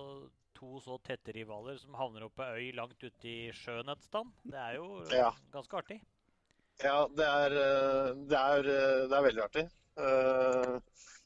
to 0.58 0.80
så 0.82 0.98
tette 1.06 1.34
rivaler 1.36 1.78
som 1.82 1.94
havner 1.98 2.26
opp 2.26 2.36
på 2.40 2.46
ei 2.48 2.70
øy 2.70 2.76
langt 2.78 2.98
ute 3.04 3.30
i 3.30 3.52
sjøen 3.54 3.90
et 3.94 4.02
sted. 4.06 4.30
Det 4.46 4.58
er 4.58 4.76
jo 4.80 5.04
Ja. 5.12 5.30
ganske 5.54 5.78
artig. 5.78 6.00
Ja, 6.82 7.06
det 7.14 7.26
er, 7.30 7.52
øh, 7.62 8.16
det 8.30 8.38
er, 8.40 8.60
øh, 8.74 9.02
det 9.10 9.18
er 9.18 9.28
veldig 9.30 9.44
artig. 9.44 9.66
Eh, 9.98 10.80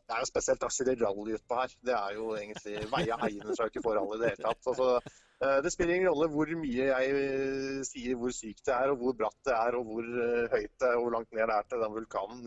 Det 0.07 0.15
er 0.15 0.21
jo 0.23 0.27
spesielt 0.29 0.61
å 0.63 0.69
kjøre 0.71 0.93
rally 1.01 1.33
utpå 1.35 1.55
her. 1.59 1.71
Det 1.83 1.93
er 1.93 2.13
jo 2.15 2.27
egentlig 2.35 2.75
veie 2.91 3.15
seg 3.55 3.59
jo 3.59 3.65
ikke 3.67 3.81
for 3.83 3.97
rally 3.99 4.15
i 4.15 4.19
det 4.21 4.29
hele 4.29 4.43
tatt. 4.45 4.67
Altså, 4.71 4.85
eh, 4.95 5.17
det 5.39 5.69
spiller 5.73 5.93
ingen 5.99 6.09
rolle 6.09 6.27
hvor 6.33 6.49
mye 6.57 6.87
jeg 6.89 7.09
eh, 7.13 7.81
sier 7.85 8.15
hvor 8.17 8.31
sykt 8.33 8.63
det 8.65 8.73
er, 8.73 8.89
og 8.93 8.97
hvor 9.03 9.13
bratt 9.19 9.37
det 9.45 9.53
er, 9.53 9.75
og 9.77 9.85
hvor 9.85 10.05
eh, 10.07 10.47
høyt 10.53 10.71
det 10.81 10.87
er, 10.89 10.95
og 10.97 11.03
hvor 11.05 11.13
langt 11.17 11.31
ned 11.37 11.45
det 11.51 11.57
er 11.59 11.67
til 11.69 11.83
den 11.83 11.93
vulkanen. 11.93 12.43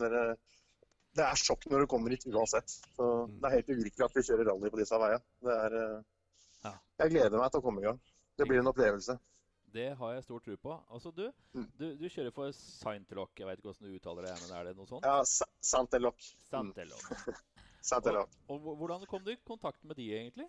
Det 1.11 1.23
er 1.27 1.35
sjokk 1.39 1.65
når 1.71 1.83
du 1.83 1.87
kommer 1.91 2.11
hit 2.15 2.23
uansett. 2.31 2.71
Så 2.95 3.07
det 3.31 3.47
er 3.49 3.55
helt 3.57 3.71
uvirkelig 3.73 4.05
at 4.07 4.15
vi 4.15 4.23
kjører 4.27 4.47
rally 4.51 4.69
på 4.71 4.79
disse 4.79 4.99
veiene. 5.01 5.23
Er, 5.55 5.75
eh, 6.67 6.77
Jeg 7.01 7.11
gleder 7.15 7.39
meg 7.41 7.51
til 7.51 7.59
å 7.59 7.65
komme 7.65 7.81
i 7.83 7.87
gang. 7.89 7.99
Det 8.39 8.47
blir 8.47 8.59
en 8.61 8.69
opplevelse. 8.71 9.17
Det 9.71 9.87
har 9.95 10.13
jeg 10.17 10.23
stor 10.27 10.39
tro 10.43 10.55
på. 10.59 10.73
Altså, 10.91 11.11
du, 11.15 11.25
Mm. 11.55 11.67
du, 11.79 11.85
du 11.95 12.05
kjører 12.11 12.31
for 12.35 12.51
Saintelock. 12.55 13.31
Jeg 13.39 13.47
vet 13.47 13.59
ikke 13.59 13.71
hvordan 13.71 13.87
du 13.91 13.95
uttaler 13.99 14.27
det, 14.27 14.33
men 14.43 14.51
er 14.57 14.63
det 14.67 14.75
noe 14.77 14.87
sånt? 14.87 15.05
Ja, 15.07 15.21
Sa- 15.23 15.47
Santelok. 15.63 16.19
Mm. 16.51 16.73
Santelok. 17.81 18.29
Og, 18.51 18.67
og 18.67 18.75
hvordan 18.83 19.05
kom 19.09 19.23
du 19.23 19.31
i 19.31 19.37
kontakt 19.47 19.79
med 19.87 19.95
de, 19.97 20.09
egentlig? 20.15 20.47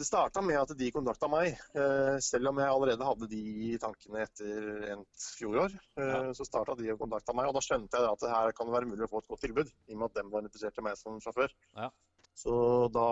Det 0.00 0.06
starta 0.08 0.40
med 0.42 0.56
at 0.56 0.70
de 0.78 0.88
kontakta 0.90 1.28
meg, 1.30 1.58
eh, 1.76 2.16
selv 2.24 2.48
om 2.50 2.58
jeg 2.58 2.72
allerede 2.74 3.06
hadde 3.06 3.28
de 3.28 3.76
tankene 3.82 4.22
etter 4.24 4.86
endt 4.94 5.26
fjorår. 5.36 5.74
eh. 6.00 6.30
Så 6.38 6.46
starta 6.48 6.74
de 6.78 6.88
og 6.94 7.02
kontakta 7.02 7.34
meg, 7.36 7.50
og 7.50 7.54
da 7.54 7.62
skjønte 7.64 8.00
jeg 8.00 8.08
at 8.08 8.24
det 8.24 8.30
her 8.32 8.56
kan 8.56 8.72
være 8.72 8.88
mulig 8.88 9.04
å 9.04 9.10
få 9.12 9.20
et 9.20 9.28
godt 9.28 9.44
tilbud. 9.44 9.68
I 9.88 9.94
og 9.94 10.00
med 10.00 10.08
at 10.08 10.18
dem 10.18 10.32
var 10.32 10.42
interessert 10.46 10.80
i 10.80 10.86
meg 10.88 10.96
som 10.96 11.20
sjåfør. 11.20 11.52
Ja. 11.76 11.90
Så 12.34 12.56
da 12.94 13.06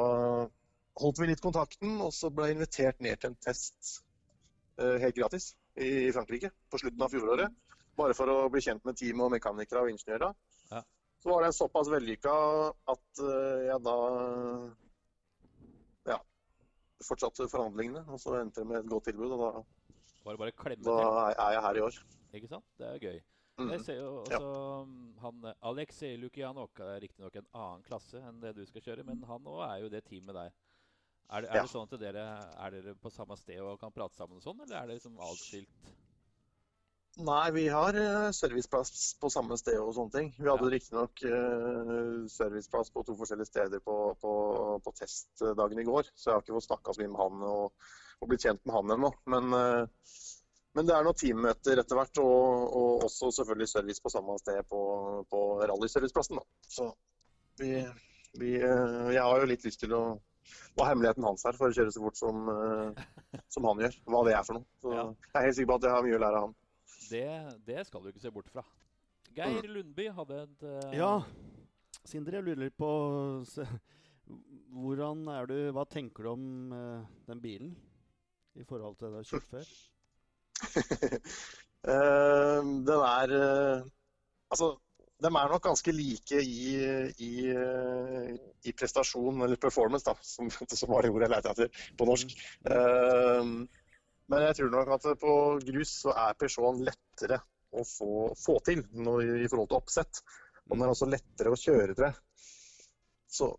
holdt 1.04 1.20
vi 1.20 1.30
litt 1.30 1.44
kontakten, 1.44 2.00
og 2.00 2.14
så 2.16 2.32
ble 2.32 2.48
jeg 2.48 2.58
invitert 2.58 3.00
ned 3.04 3.20
til 3.20 3.30
en 3.30 3.40
test 3.44 4.00
eh, 4.80 4.96
helt 5.04 5.20
gratis 5.20 5.52
i 5.76 6.10
Frankrike 6.16 6.50
på 6.72 6.80
slutten 6.80 7.04
av 7.04 7.12
fjoråret. 7.12 7.52
Bare 8.00 8.16
for 8.16 8.32
å 8.32 8.48
bli 8.48 8.64
kjent 8.64 8.84
med 8.88 8.96
teamet 8.96 9.28
og 9.28 9.34
mekanikere 9.36 9.84
og 9.84 9.92
ingeniører. 9.92 10.32
Ja. 10.72 10.82
Så 11.20 11.28
var 11.28 11.44
den 11.44 11.52
såpass 11.52 11.92
vellykka 11.92 12.32
at 12.88 13.20
jeg 13.20 13.82
da 13.84 13.96
fortsatte 17.04 17.48
forhandlingene, 17.50 18.04
og 18.08 18.20
så 18.20 18.36
endte 18.40 18.62
det 18.62 18.68
med 18.70 18.80
et 18.82 18.88
godt 18.90 19.08
tilbud. 19.10 19.34
Og 19.36 19.42
da, 19.42 19.50
bare 20.24 20.40
bare 20.40 20.76
da 20.84 20.96
er 21.32 21.52
jeg 21.56 21.62
her 21.66 21.80
i 21.80 21.84
år. 21.88 22.00
Ikke 22.36 22.50
sant? 22.50 22.66
Det 22.78 22.86
er 22.86 22.98
gøy. 23.02 23.20
Mm. 23.60 23.70
Jeg 23.74 23.80
ser 23.84 23.96
jo 23.98 24.10
også 24.22 24.40
ja. 24.40 25.20
han 25.20 25.46
eh, 25.50 25.56
Aleksej 25.68 26.14
Lukianok 26.16 26.80
er 26.80 27.00
riktignok 27.02 27.34
en 27.36 27.48
annen 27.52 27.82
klasse 27.84 28.20
enn 28.24 28.38
det 28.40 28.54
du 28.56 28.62
skal 28.68 28.84
kjøre, 28.86 29.04
men 29.04 29.20
han 29.28 29.48
òg 29.52 29.64
er 29.66 29.82
jo 29.82 29.90
det 29.92 30.04
teamet 30.06 30.36
der. 30.38 30.54
Er 31.30 31.44
er 31.44 31.56
Ja. 31.58 31.62
det 31.62 31.70
sånn 31.70 31.84
at 31.86 32.00
dere 32.00 32.24
er 32.56 32.70
dere 32.74 32.94
på 32.94 33.10
samme 33.12 33.36
sted 33.36 33.60
og 33.60 33.78
kan 33.78 33.92
prate 33.92 34.16
sammen 34.16 34.40
og 34.40 34.42
sånn, 34.42 34.62
eller 34.64 34.76
er 34.80 34.86
det 34.88 34.96
liksom 35.00 35.18
atskilt? 35.20 35.92
Nei, 37.18 37.50
vi 37.50 37.68
har 37.68 37.94
eh, 37.94 38.30
serviceplass 38.30 39.14
på 39.20 39.30
samme 39.30 39.56
sted 39.58 39.76
og 39.82 39.90
sånne 39.96 40.14
ting. 40.14 40.28
Vi 40.38 40.46
hadde 40.48 40.68
Ja. 40.68 40.70
riktignok 40.72 41.22
uh, 41.26 42.26
serviceplass 42.30 42.90
på 42.94 43.02
to 43.04 43.16
forskjellige 43.18 43.50
steder 43.50 43.82
på, 43.84 43.96
på, 44.20 44.34
på 44.84 44.92
testdagen 44.96 45.78
i 45.82 45.84
går, 45.84 46.06
så 46.14 46.30
jeg 46.30 46.36
har 46.36 46.44
ikke 46.44 46.54
fått 46.54 46.68
snakka 46.68 46.94
så 46.94 47.02
mye 47.02 47.10
med 47.10 47.20
han 47.20 47.42
og, 47.50 47.90
og 48.20 48.30
blitt 48.30 48.46
kjent 48.46 48.62
med 48.64 48.74
han 48.78 48.94
ennå. 48.96 49.10
Men, 49.34 49.52
eh, 49.58 50.14
men 50.78 50.86
det 50.86 50.94
er 50.94 51.04
noen 51.04 51.18
teammøter 51.18 51.82
etter 51.82 51.98
hvert, 51.98 52.22
og, 52.22 52.78
og 52.78 53.04
også 53.08 53.32
selvfølgelig 53.40 53.68
service 53.74 54.00
på 54.06 54.12
samme 54.14 54.38
sted 54.40 54.62
på, 54.70 54.80
på 55.28 55.42
rallyserviceplassen. 55.66 56.38
da. 56.38 56.46
Så 56.70 56.88
vi, 57.58 57.74
vi 58.38 58.54
eh, 58.62 59.10
Jeg 59.16 59.26
har 59.26 59.42
jo 59.42 59.50
litt 59.50 59.66
lyst 59.66 59.82
til 59.82 59.98
å 59.98 60.04
hva 60.78 60.86
hemmeligheten 60.88 61.26
hans 61.26 61.44
her 61.46 61.54
for 61.58 61.68
å 61.70 61.74
kjøre 61.74 61.92
så 61.94 62.00
fort 62.06 62.16
som, 62.18 62.48
eh, 62.54 63.04
som 63.54 63.66
han 63.68 63.82
gjør? 63.82 63.98
Hva 64.06 64.24
det 64.30 64.38
er 64.38 64.46
for 64.46 64.60
noe. 64.60 64.66
Så 64.80 64.94
Jeg 64.94 65.36
er 65.36 65.46
helt 65.48 65.58
sikker 65.58 65.72
på 65.74 65.80
at 65.80 65.88
jeg 65.90 65.96
har 65.98 66.06
mye 66.06 66.16
å 66.16 66.24
lære 66.24 66.40
av 66.40 66.48
han. 66.48 66.56
Det, 67.10 67.26
det 67.66 67.84
skal 67.88 68.02
du 68.02 68.10
ikke 68.10 68.22
se 68.22 68.32
bort 68.34 68.50
fra. 68.52 68.64
Geir 69.34 69.68
Lundby 69.70 70.08
hadde 70.14 70.42
et 70.44 70.66
uh, 70.66 70.90
Ja, 70.94 71.12
Sindre, 72.06 72.38
jeg 72.38 72.46
lurer 72.48 72.64
litt 72.64 72.76
på 72.80 72.90
se, 73.46 73.66
hvordan 74.74 75.26
er 75.30 75.46
du, 75.50 75.56
Hva 75.76 75.84
tenker 75.90 76.26
du 76.26 76.32
om 76.32 76.44
uh, 76.74 77.06
den 77.28 77.42
bilen 77.42 77.72
i 78.58 78.66
forhold 78.66 78.96
til 78.98 79.06
det 79.06 79.12
du 79.12 79.18
har 79.20 79.28
kjørt 79.30 79.50
før? 79.50 79.72
uh, 81.86 82.60
den 82.90 83.04
er 83.06 83.36
Altså, 84.50 84.72
de 85.22 85.28
er 85.28 85.52
nok 85.52 85.62
ganske 85.62 85.92
like 85.94 86.40
i, 86.42 86.72
i, 87.22 87.32
i 88.66 88.72
prestasjon, 88.74 89.44
eller 89.44 89.60
performance, 89.62 90.02
da, 90.08 90.16
som, 90.26 90.48
som 90.50 90.90
var 90.90 91.06
det 91.06 91.12
ordet 91.12 91.28
jeg 91.28 91.34
lette 91.36 91.52
etter 91.52 91.84
på 92.00 92.08
norsk. 92.08 92.32
Eh, 92.66 93.52
Men 94.30 94.44
jeg 94.46 94.60
tror 94.60 94.70
nok 94.74 94.92
at 94.94 95.08
på 95.18 95.32
grus 95.66 95.94
så 96.04 96.14
er 96.14 96.36
Peugeot 96.38 96.78
lettere 96.86 97.40
å 97.74 97.82
få, 97.86 98.30
få 98.38 98.58
til 98.66 98.84
når, 98.94 99.24
i 99.42 99.48
forhold 99.50 99.70
til 99.72 99.80
oppsett. 99.80 100.22
Og 100.68 100.76
den 100.76 100.86
er 100.86 100.92
også 100.92 101.08
lettere 101.10 101.50
å 101.50 101.58
kjøre, 101.58 101.96
tror 101.98 102.10
jeg. 102.10 102.44
Så 103.30 103.50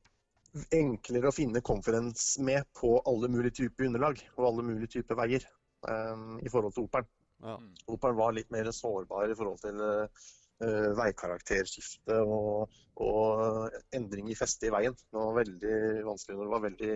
enklere 0.75 1.31
å 1.31 1.35
finne 1.35 1.63
confidence 1.63 2.41
med 2.43 2.67
på 2.75 2.97
alle 3.07 3.29
mulige 3.31 3.61
typer 3.61 3.87
underlag 3.87 4.19
og 4.35 4.47
alle 4.49 4.65
mulige 4.67 4.97
typer 4.97 5.19
veier 5.19 5.45
um, 5.87 6.39
i 6.43 6.51
forhold 6.51 6.75
til 6.75 6.87
Operen. 6.87 7.07
Ja. 7.41 7.55
Operen 7.91 8.19
var 8.19 8.35
litt 8.35 8.51
mer 8.53 8.69
sårbar 8.75 9.31
i 9.31 9.37
forhold 9.37 9.61
til 9.63 9.79
uh, 9.81 10.25
veikarakterskifte 10.99 12.19
og, 12.21 12.75
og 13.01 13.79
endring 13.95 14.27
i 14.31 14.37
feste 14.37 14.67
i 14.67 14.73
veien. 14.75 14.95
Det 14.95 15.19
var 15.19 15.39
veldig 15.39 15.77
vanskelig 16.07 16.37
når 16.37 16.43
det 16.43 16.55
var 16.55 16.67
veldig 16.67 16.91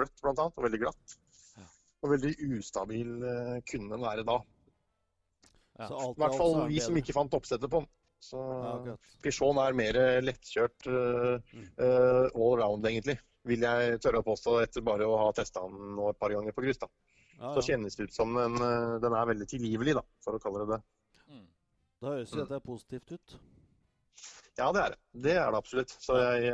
bløtt, 0.00 0.16
blant 0.24 0.42
annet, 0.44 0.58
og 0.58 0.66
veldig 0.68 0.82
glatt. 0.86 1.20
Og 2.04 2.12
veldig 2.12 2.34
ustabil 2.58 3.12
eh, 3.24 3.58
kunne 3.70 3.94
den 3.94 4.04
være 4.04 4.24
da. 4.28 4.38
Ja. 5.78 5.88
Så 5.88 5.98
alt 5.98 6.18
I 6.18 6.22
hvert 6.22 6.36
fall 6.38 6.58
vi 6.70 6.80
som 6.84 6.98
ikke 7.00 7.14
fant 7.16 7.34
oppsettet 7.34 7.70
på 7.72 7.80
den. 7.82 7.88
Så 8.24 8.40
Ja, 8.40 8.94
Pichon 9.24 9.58
er 9.60 9.74
mer 9.76 9.96
lettkjørt 10.24 10.86
uh, 10.88 11.40
Mm. 11.52 11.66
all 11.82 12.54
round, 12.60 12.86
egentlig. 12.88 13.18
Vil 13.44 13.60
jeg 13.66 13.98
tørre 14.00 14.22
å 14.22 14.24
påstå 14.24 14.54
etter 14.62 14.84
bare 14.86 15.04
å 15.04 15.18
ha 15.20 15.26
testa 15.36 15.60
den 15.68 15.98
et 16.08 16.18
par 16.20 16.32
ganger 16.32 16.54
på 16.56 16.64
grus. 16.64 16.78
da. 16.80 16.88
Ja, 17.34 17.50
Så 17.56 17.64
kjennes 17.66 17.96
det 17.96 18.06
ut 18.08 18.14
som 18.14 18.32
den, 18.32 18.54
den 19.02 19.12
er 19.18 19.26
veldig 19.28 19.48
tilgivelig, 19.50 19.96
da, 19.98 20.04
for 20.24 20.38
å 20.38 20.40
kalle 20.40 20.62
det 20.64 20.76
det. 20.76 20.80
Mm. 21.28 21.44
Da 22.00 22.14
høres 22.14 22.32
jo 22.32 22.44
dette 22.44 22.60
positivt 22.64 23.12
ut. 23.18 23.36
Ja, 24.56 24.70
det 24.72 24.80
er 24.84 24.90
det. 24.94 24.98
Det 25.26 25.34
er 25.34 25.50
det 25.50 25.58
absolutt. 25.58 25.92
Så 26.00 26.16
jeg, 26.16 26.48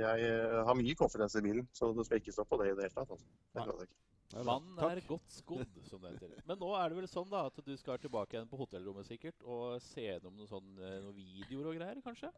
jeg 0.00 0.28
har 0.64 0.78
mye 0.78 0.98
confidence 0.98 1.38
i 1.38 1.44
bilen, 1.44 1.68
så 1.76 1.92
det 1.94 2.06
skal 2.08 2.22
ikke 2.22 2.32
stå 2.34 2.48
på 2.48 2.58
det 2.62 2.70
i 2.72 2.76
det 2.78 2.88
hele 2.88 2.96
tatt. 2.96 3.12
Altså. 3.12 3.26
Det 3.52 3.88
er. 4.34 4.44
Mannen 4.44 4.76
Takk. 4.76 4.92
er 4.92 5.06
godt 5.08 5.32
skodd, 5.32 5.74
som 5.88 6.02
det 6.04 6.12
heter. 6.14 6.32
Men 6.48 6.60
nå 6.60 6.70
er 6.76 6.90
det 6.90 7.00
vel 7.00 7.10
sånn 7.10 7.28
da 7.32 7.46
at 7.48 7.60
du 7.64 7.74
skal 7.80 8.00
tilbake 8.02 8.36
igjen 8.36 8.48
på 8.50 8.60
hotellrommet 8.60 9.08
sikkert 9.08 9.44
og 9.44 9.78
se 9.82 10.04
gjennom 10.04 10.34
noen, 10.36 10.50
sånn, 10.50 10.72
eh, 10.78 10.98
noen 11.04 11.16
videoer 11.16 11.70
og 11.70 11.78
greier, 11.78 12.00
kanskje? 12.04 12.32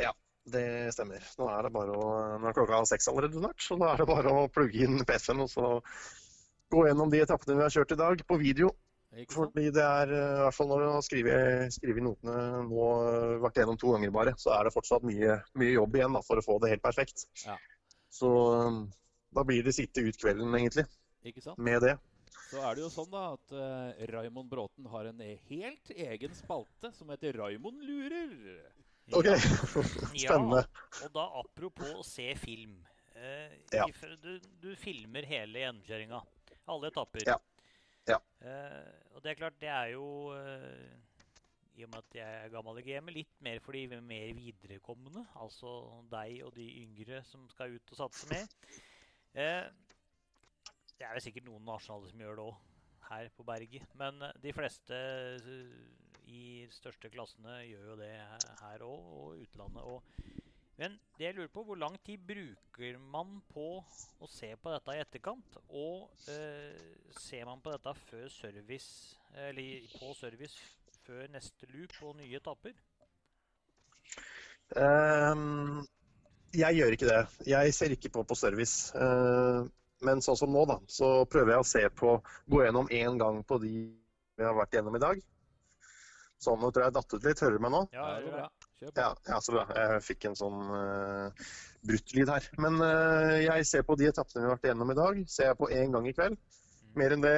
Ja, 0.00 0.12
Det 0.42 0.90
stemmer. 0.90 1.22
Nå 1.38 1.46
er 1.46 1.62
det 1.62 1.70
bare 1.70 1.92
å, 1.94 2.06
nå 2.42 2.48
er 2.48 2.54
klokka 2.56 2.80
seks 2.90 3.06
allerede 3.12 3.38
snart, 3.38 3.60
så 3.62 3.76
da 3.78 3.92
er 3.92 4.00
det 4.00 4.08
bare 4.08 4.32
å 4.34 4.48
plugge 4.50 4.80
inn 4.82 5.04
PC-en 5.06 5.44
og 5.44 5.50
så 5.52 5.68
gå 6.72 6.80
gjennom 6.88 7.12
de 7.12 7.20
etappene 7.22 7.60
vi 7.60 7.62
har 7.62 7.70
kjørt 7.70 7.94
i 7.94 7.98
dag 8.00 8.24
på 8.26 8.38
video. 8.40 8.72
Fordi 9.30 9.68
det 9.70 9.84
er, 9.84 10.10
eh, 10.16 10.32
i 10.38 10.42
hvert 10.42 10.56
fall 10.56 10.70
når 10.72 10.82
du 10.82 10.88
har 10.88 11.04
skrevet, 11.06 11.76
skrevet 11.76 12.02
notene 12.02 12.64
nå, 12.64 12.88
eh, 13.12 13.36
vært 13.44 13.60
gjennom 13.60 13.78
to 13.78 13.92
ganger 13.92 14.10
bare, 14.10 14.32
så 14.40 14.56
er 14.56 14.64
det 14.64 14.74
fortsatt 14.74 15.04
mye, 15.06 15.36
mye 15.60 15.76
jobb 15.76 16.00
igjen 16.00 16.16
da, 16.16 16.24
for 16.26 16.40
å 16.40 16.46
få 16.48 16.58
det 16.64 16.72
helt 16.72 16.82
perfekt. 16.82 17.26
Ja. 17.44 17.58
Så 18.10 18.32
da 19.32 19.44
blir 19.44 19.62
det 19.62 19.76
sitte 19.76 20.02
ut 20.02 20.18
kvelden 20.18 20.50
egentlig 20.58 20.88
Ikke 21.24 21.42
sant? 21.44 21.58
med 21.58 21.80
det. 21.84 21.96
Så 22.50 22.60
er 22.60 22.74
det 22.76 22.82
jo 22.84 22.88
sånn 22.92 23.10
da 23.12 23.20
at 23.34 23.52
uh, 23.56 24.06
Raymond 24.12 24.48
Bråten 24.50 24.86
har 24.92 25.08
en 25.08 25.20
helt 25.24 25.90
egen 25.94 26.34
spalte 26.36 26.90
som 26.96 27.08
heter 27.12 27.36
Raymond 27.38 27.80
lurer. 27.84 28.32
OK, 29.12 29.26
Ja, 30.16 30.32
spennende. 30.32 30.62
og 31.04 31.14
da 31.14 31.24
apropos 31.40 31.94
å 32.00 32.04
se 32.06 32.28
film. 32.40 32.78
Uh, 33.16 33.52
Ja. 33.72 33.86
du, 34.22 34.34
du 34.60 34.70
filmer 34.76 35.24
hele 35.28 35.62
gjennomkjøringa. 35.64 36.20
Alle 36.72 36.92
etapper. 36.92 37.24
Ja. 37.28 37.38
Ja. 38.08 38.18
Uh, 38.42 39.16
og 39.16 39.22
det 39.24 39.32
er 39.32 39.40
klart, 39.40 39.58
det 39.62 39.70
er 39.70 39.92
jo 39.94 40.06
I 41.78 41.84
og 41.86 41.90
med 41.92 41.98
at 42.02 42.16
jeg 42.18 42.38
er 42.44 42.50
gammel 42.52 42.80
i 42.80 42.86
gamet, 42.86 43.14
litt 43.16 43.36
mer 43.44 43.60
for 43.64 43.72
de 43.76 44.00
mer 44.00 44.32
viderekommende. 44.36 45.24
Altså 45.40 45.70
deg 46.12 46.42
og 46.46 46.52
de 46.56 46.66
yngre 46.82 47.22
som 47.28 47.46
skal 47.52 47.76
ut 47.78 47.94
og 47.94 48.00
satse 48.02 48.28
mer. 48.32 48.48
Eh, 49.32 49.64
det 51.02 51.08
er 51.08 51.16
vel 51.16 51.24
sikkert 51.24 51.48
noen 51.48 51.64
nasjonale 51.66 52.06
som 52.12 52.20
gjør 52.22 52.36
det 52.38 52.42
òg, 52.46 52.58
her 53.08 53.28
på 53.34 53.44
berget. 53.46 53.94
Men 53.98 54.22
eh, 54.22 54.36
de 54.44 54.52
fleste 54.54 54.98
eh, 55.34 55.72
i 56.30 56.42
største 56.70 57.10
klassene 57.10 57.56
gjør 57.66 57.88
jo 57.90 57.96
det 57.98 58.12
her 58.62 58.84
òg, 58.86 59.08
og 59.18 59.40
utlandet. 59.42 59.82
òg. 59.82 60.28
men 60.78 60.94
det 61.18 61.26
jeg 61.26 61.34
lurer 61.34 61.50
på, 61.50 61.64
hvor 61.66 61.80
lang 61.80 61.98
tid 62.06 62.22
bruker 62.28 63.00
man 63.02 63.40
på 63.50 63.66
å 63.82 64.30
se 64.30 64.52
på 64.54 64.76
dette 64.76 64.94
i 64.94 65.02
etterkant? 65.02 65.58
Og 65.68 66.06
eh, 66.30 66.78
ser 67.18 67.50
man 67.50 67.60
på 67.60 67.74
dette 67.74 67.96
før 68.06 68.30
service, 68.30 69.18
eller 69.48 69.90
på 69.98 70.14
service 70.14 70.62
før 71.02 71.26
neste 71.34 71.66
loop 71.74 71.98
og 72.06 72.16
nye 72.22 72.38
etapper? 72.38 72.78
Um, 74.78 75.82
jeg 76.54 76.78
gjør 76.78 76.94
ikke 76.94 77.10
det. 77.10 77.22
Jeg 77.50 77.74
ser 77.74 77.98
ikke 77.98 78.14
på 78.14 78.22
på 78.22 78.38
service. 78.38 78.94
Eh, 78.94 79.66
men 80.06 80.22
sånn 80.24 80.38
som 80.38 80.52
nå, 80.52 80.64
da, 80.68 80.78
så 80.90 81.12
prøver 81.30 81.54
jeg 81.54 81.64
å 81.64 81.68
se 81.68 81.82
på 81.98 82.16
Gå 82.50 82.64
gjennom 82.64 82.90
én 82.92 83.18
gang 83.20 83.42
på 83.46 83.58
de 83.62 83.72
vi 84.38 84.46
har 84.46 84.56
vært 84.56 84.74
gjennom 84.78 84.96
i 84.96 85.02
dag. 85.02 85.18
Sånn, 86.42 86.58
nå 86.58 86.70
tror 86.72 86.82
jeg 86.82 86.90
jeg 86.90 86.96
datt 86.96 87.14
ut 87.14 87.26
litt. 87.28 87.42
Hører 87.44 87.58
du 87.58 87.62
meg 87.62 87.74
nå? 87.74 87.82
Ja, 87.94 88.06
det 88.16 88.24
går 88.24 88.32
bra. 88.38 88.46
Ja, 88.82 89.10
ja, 89.28 89.36
så 89.44 89.54
bra. 89.54 89.66
Jeg 89.78 90.00
fikk 90.02 90.26
en 90.26 90.38
sånn 90.38 90.72
uh, 90.72 91.52
brutt 91.86 92.14
lyd 92.16 92.32
her. 92.32 92.48
Men 92.64 92.80
uh, 92.82 93.36
jeg 93.38 93.68
ser 93.68 93.84
på 93.86 93.94
de 94.00 94.08
etappene 94.10 94.42
vi 94.42 94.48
har 94.48 94.56
vært 94.56 94.66
igjennom 94.66 94.90
i 94.90 94.98
dag, 94.98 95.22
ser 95.30 95.52
jeg 95.52 95.60
på 95.60 95.70
én 95.70 95.94
gang 95.94 96.08
i 96.10 96.14
kveld. 96.16 96.40
Mer 96.98 97.14
enn 97.14 97.22
det 97.24 97.36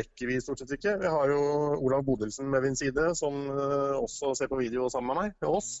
rekker 0.00 0.30
vi 0.30 0.40
stort 0.42 0.62
sett 0.62 0.72
ikke. 0.78 0.96
Vi 1.02 1.10
har 1.12 1.30
jo 1.34 1.42
Olav 1.76 2.06
Bodelsen 2.06 2.48
med 2.50 2.64
min 2.64 2.78
side, 2.78 3.10
som 3.18 3.36
uh, 3.50 3.98
også 4.00 4.32
ser 4.38 4.50
på 4.50 4.62
video 4.62 4.88
sammen 4.90 5.12
med 5.12 5.20
meg, 5.20 5.36
med 5.44 5.58
oss. 5.60 5.74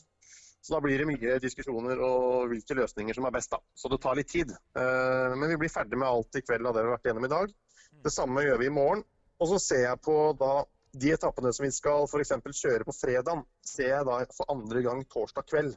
Så 0.62 0.76
da 0.76 0.80
blir 0.80 1.00
det 1.00 1.08
mye 1.08 1.38
diskusjoner 1.42 1.98
og 2.06 2.52
hvilke 2.52 2.76
løsninger 2.78 3.16
som 3.18 3.26
er 3.26 3.34
best, 3.34 3.50
da. 3.50 3.58
Så 3.74 3.90
det 3.90 3.98
tar 4.02 4.14
litt 4.14 4.30
tid. 4.30 4.52
Eh, 4.78 5.32
men 5.34 5.50
vi 5.50 5.58
blir 5.64 5.72
ferdig 5.72 5.98
med 5.98 6.06
alt 6.06 6.38
i 6.38 6.42
kveld 6.44 6.68
av 6.70 6.76
det 6.76 6.84
vi 6.84 6.90
har 6.90 6.94
vært 6.94 7.08
igjennom 7.08 7.26
i 7.26 7.32
dag. 7.32 7.54
Det 8.04 8.12
samme 8.14 8.44
gjør 8.46 8.60
vi 8.62 8.68
i 8.70 8.74
morgen. 8.76 9.02
Og 9.42 9.50
så 9.50 9.58
ser 9.58 9.82
jeg 9.88 10.02
på 10.06 10.14
da 10.38 10.52
de 11.02 11.10
etappene 11.16 11.50
som 11.56 11.66
vi 11.66 11.72
skal 11.74 12.06
f.eks. 12.06 12.34
kjøre 12.60 12.86
på 12.86 12.94
fredag, 12.94 13.42
ser 13.66 13.90
jeg 13.90 14.06
da 14.06 14.20
for 14.36 14.54
andre 14.54 14.84
gang 14.86 15.02
torsdag 15.10 15.48
kveld. 15.50 15.74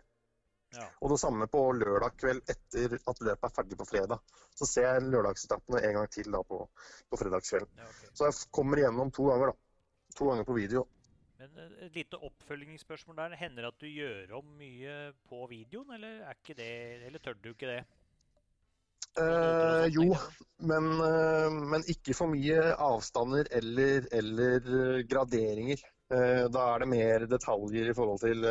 Ja. 0.76 0.86
Og 1.02 1.14
det 1.14 1.20
samme 1.22 1.48
på 1.50 1.62
lørdag 1.80 2.18
kveld 2.20 2.52
etter 2.52 2.98
at 2.98 3.22
løpet 3.24 3.48
er 3.48 3.54
ferdig 3.58 3.78
på 3.80 3.88
fredag. 3.90 4.22
Så 4.54 4.68
ser 4.70 4.90
jeg 4.90 5.08
lørdagsetappene 5.08 5.82
en 5.88 5.98
gang 6.00 6.12
til 6.12 6.30
da 6.34 6.42
på, 6.46 6.62
på 7.10 7.20
fredagskvelden. 7.22 7.72
Ja, 7.80 7.90
okay. 7.90 8.12
Så 8.14 8.30
jeg 8.30 8.52
kommer 8.54 8.82
igjennom 8.82 9.14
to 9.16 9.30
ganger, 9.32 9.54
da. 9.54 10.14
To 10.20 10.30
ganger 10.30 10.48
på 10.48 10.58
video. 10.58 10.86
Men 11.54 11.76
eh, 11.76 11.86
et 11.88 12.00
lite 12.00 12.22
oppfølgingsspørsmål 12.30 13.20
der. 13.22 13.38
Hender 13.40 13.68
det 13.68 13.74
at 13.74 13.84
du 13.84 13.88
gjør 13.92 14.34
om 14.40 14.56
mye 14.60 14.98
på 15.30 15.46
videoen, 15.52 15.94
eller, 15.98 16.24
er 16.30 16.58
det, 16.58 16.72
eller 17.08 17.24
tør 17.24 17.38
du 17.44 17.52
ikke 17.54 17.72
det? 17.74 17.84
Eh, 19.16 19.86
jo, 19.96 20.10
men, 20.68 20.90
eh, 21.00 21.54
men 21.72 21.86
ikke 21.92 22.16
for 22.18 22.32
mye 22.34 22.74
avstander 22.84 23.48
eller, 23.56 24.08
eller 24.12 24.72
eh, 24.80 25.04
graderinger. 25.08 25.84
Da 26.06 26.64
er 26.70 26.84
det 26.84 26.88
mer 26.92 27.24
detaljer 27.26 27.88
i 27.90 27.94
forhold 27.98 28.20
til 28.22 28.44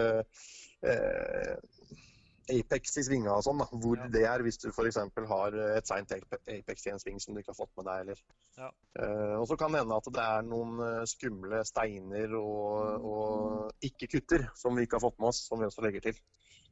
Apex 2.52 2.96
i 3.00 3.04
svinga 3.06 3.32
og 3.36 3.44
sånn. 3.46 3.58
da, 3.62 3.66
Hvor 3.72 3.96
Ja. 3.98 4.08
det 4.12 4.24
er 4.28 4.42
hvis 4.44 4.58
du 4.58 4.68
f.eks. 4.70 4.96
har 5.28 5.58
et 5.76 5.86
seint 5.86 6.12
Apex 6.12 6.86
i 6.86 6.90
en 6.90 6.98
sving 6.98 7.20
som 7.20 7.34
du 7.34 7.40
ikke 7.40 7.52
har 7.54 7.60
fått 7.66 7.76
med 7.76 7.86
deg. 7.86 8.00
eller 8.00 8.18
Ja. 8.58 8.70
Uh, 8.98 9.40
og 9.40 9.48
så 9.48 9.56
kan 9.58 9.72
det 9.72 9.80
hende 9.82 9.96
at 9.96 10.10
det 10.12 10.22
er 10.22 10.42
noen 10.46 10.78
eh, 10.80 11.04
skumle 11.10 11.64
steiner 11.64 12.34
og, 12.38 13.04
og 13.04 13.72
ikke-kutter 13.82 14.48
som 14.54 14.76
vi 14.76 14.86
ikke 14.86 15.00
har 15.00 15.06
fått 15.08 15.18
med 15.18 15.28
oss, 15.32 15.46
som 15.48 15.58
vi 15.58 15.66
også 15.66 15.82
legger 15.82 16.00
til. 16.00 16.20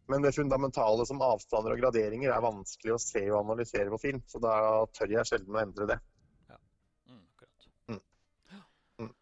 Men 0.09 0.23
det 0.23 0.35
fundamentale 0.35 1.07
som 1.07 1.23
avstander 1.23 1.75
og 1.75 1.79
graderinger 1.81 2.33
er 2.35 2.43
vanskelig 2.43 2.95
å 2.95 3.03
se 3.03 3.23
og 3.31 3.41
analysere 3.45 3.91
på 3.91 4.01
film, 4.03 4.23
så 4.27 4.41
da 4.43 4.55
tør 4.95 5.15
jeg 5.15 5.29
sjelden 5.31 5.57
å 5.57 5.63
endre 5.63 5.87
det. 5.93 5.99
Mm. 7.09 7.21
Akkurat. 7.35 7.69
Mm. 7.89 9.13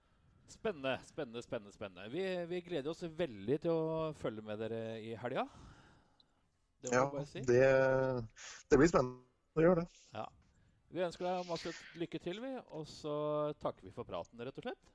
Spennende, 0.48 0.94
spennende, 1.06 1.42
spennende. 1.42 1.72
spennende. 1.72 2.08
Vi, 2.12 2.24
vi 2.50 2.62
gleder 2.64 2.90
oss 2.90 3.04
veldig 3.04 3.60
til 3.60 3.70
å 3.72 4.12
følge 4.20 4.42
med 4.44 4.58
dere 4.60 4.80
i 5.00 5.14
helga. 5.20 5.46
Det 6.80 6.90
må 6.92 6.96
Ja, 6.96 7.06
bare 7.12 7.26
si. 7.28 7.42
det, 7.44 7.64
det 8.70 8.78
blir 8.80 8.90
spennende 8.90 9.58
å 9.58 9.64
gjøre 9.64 9.82
det. 9.82 10.00
Ja. 10.16 10.26
Vi 10.90 11.04
ønsker 11.06 11.26
deg 11.28 11.50
masse 11.50 11.72
lykke 12.00 12.20
til, 12.22 12.40
vi. 12.42 12.54
Og 12.76 12.86
så 12.88 13.14
takker 13.62 13.86
vi 13.88 13.92
for 13.94 14.08
praten, 14.08 14.40
rett 14.40 14.56
og 14.58 14.66
slett. 14.66 14.94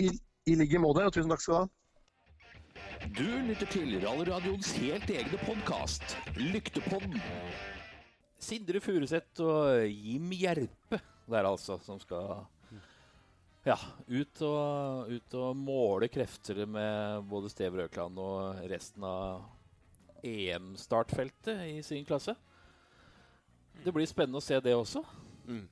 I, 0.00 0.08
i 0.48 0.56
like 0.56 0.80
måte, 0.80 1.04
og 1.04 1.12
tusen 1.14 1.30
takk 1.30 1.44
skal 1.44 1.54
du 1.54 1.60
ha. 1.60 1.68
Du 3.16 3.26
lytter 3.44 3.68
til 3.70 3.96
Rallradioens 4.02 4.72
helt 4.80 5.08
egne 5.12 5.38
podkast, 5.44 6.16
Lyktepodden. 6.38 7.20
Sindre 8.40 8.80
Furuseth 8.80 9.42
og 9.44 9.84
Jim 9.90 10.30
Gjerpe 10.32 11.00
der 11.30 11.46
altså, 11.46 11.76
som 11.84 12.00
skal 12.02 12.46
ja, 13.68 13.76
ut 14.08 14.40
og, 14.46 15.10
ut 15.12 15.36
og 15.38 15.58
måle 15.60 16.08
krefter 16.10 16.64
med 16.66 17.26
både 17.30 17.50
Steve 17.52 17.82
Røkland 17.82 18.18
og 18.18 18.62
resten 18.72 19.04
av 19.06 19.44
EM-startfeltet 20.26 21.66
i 21.70 21.82
sin 21.86 22.04
klasse. 22.08 22.34
Det 23.84 23.92
blir 23.94 24.08
spennende 24.08 24.40
å 24.40 24.44
se 24.44 24.58
det 24.60 24.74
også. 24.76 25.02
Mm. 25.48 25.66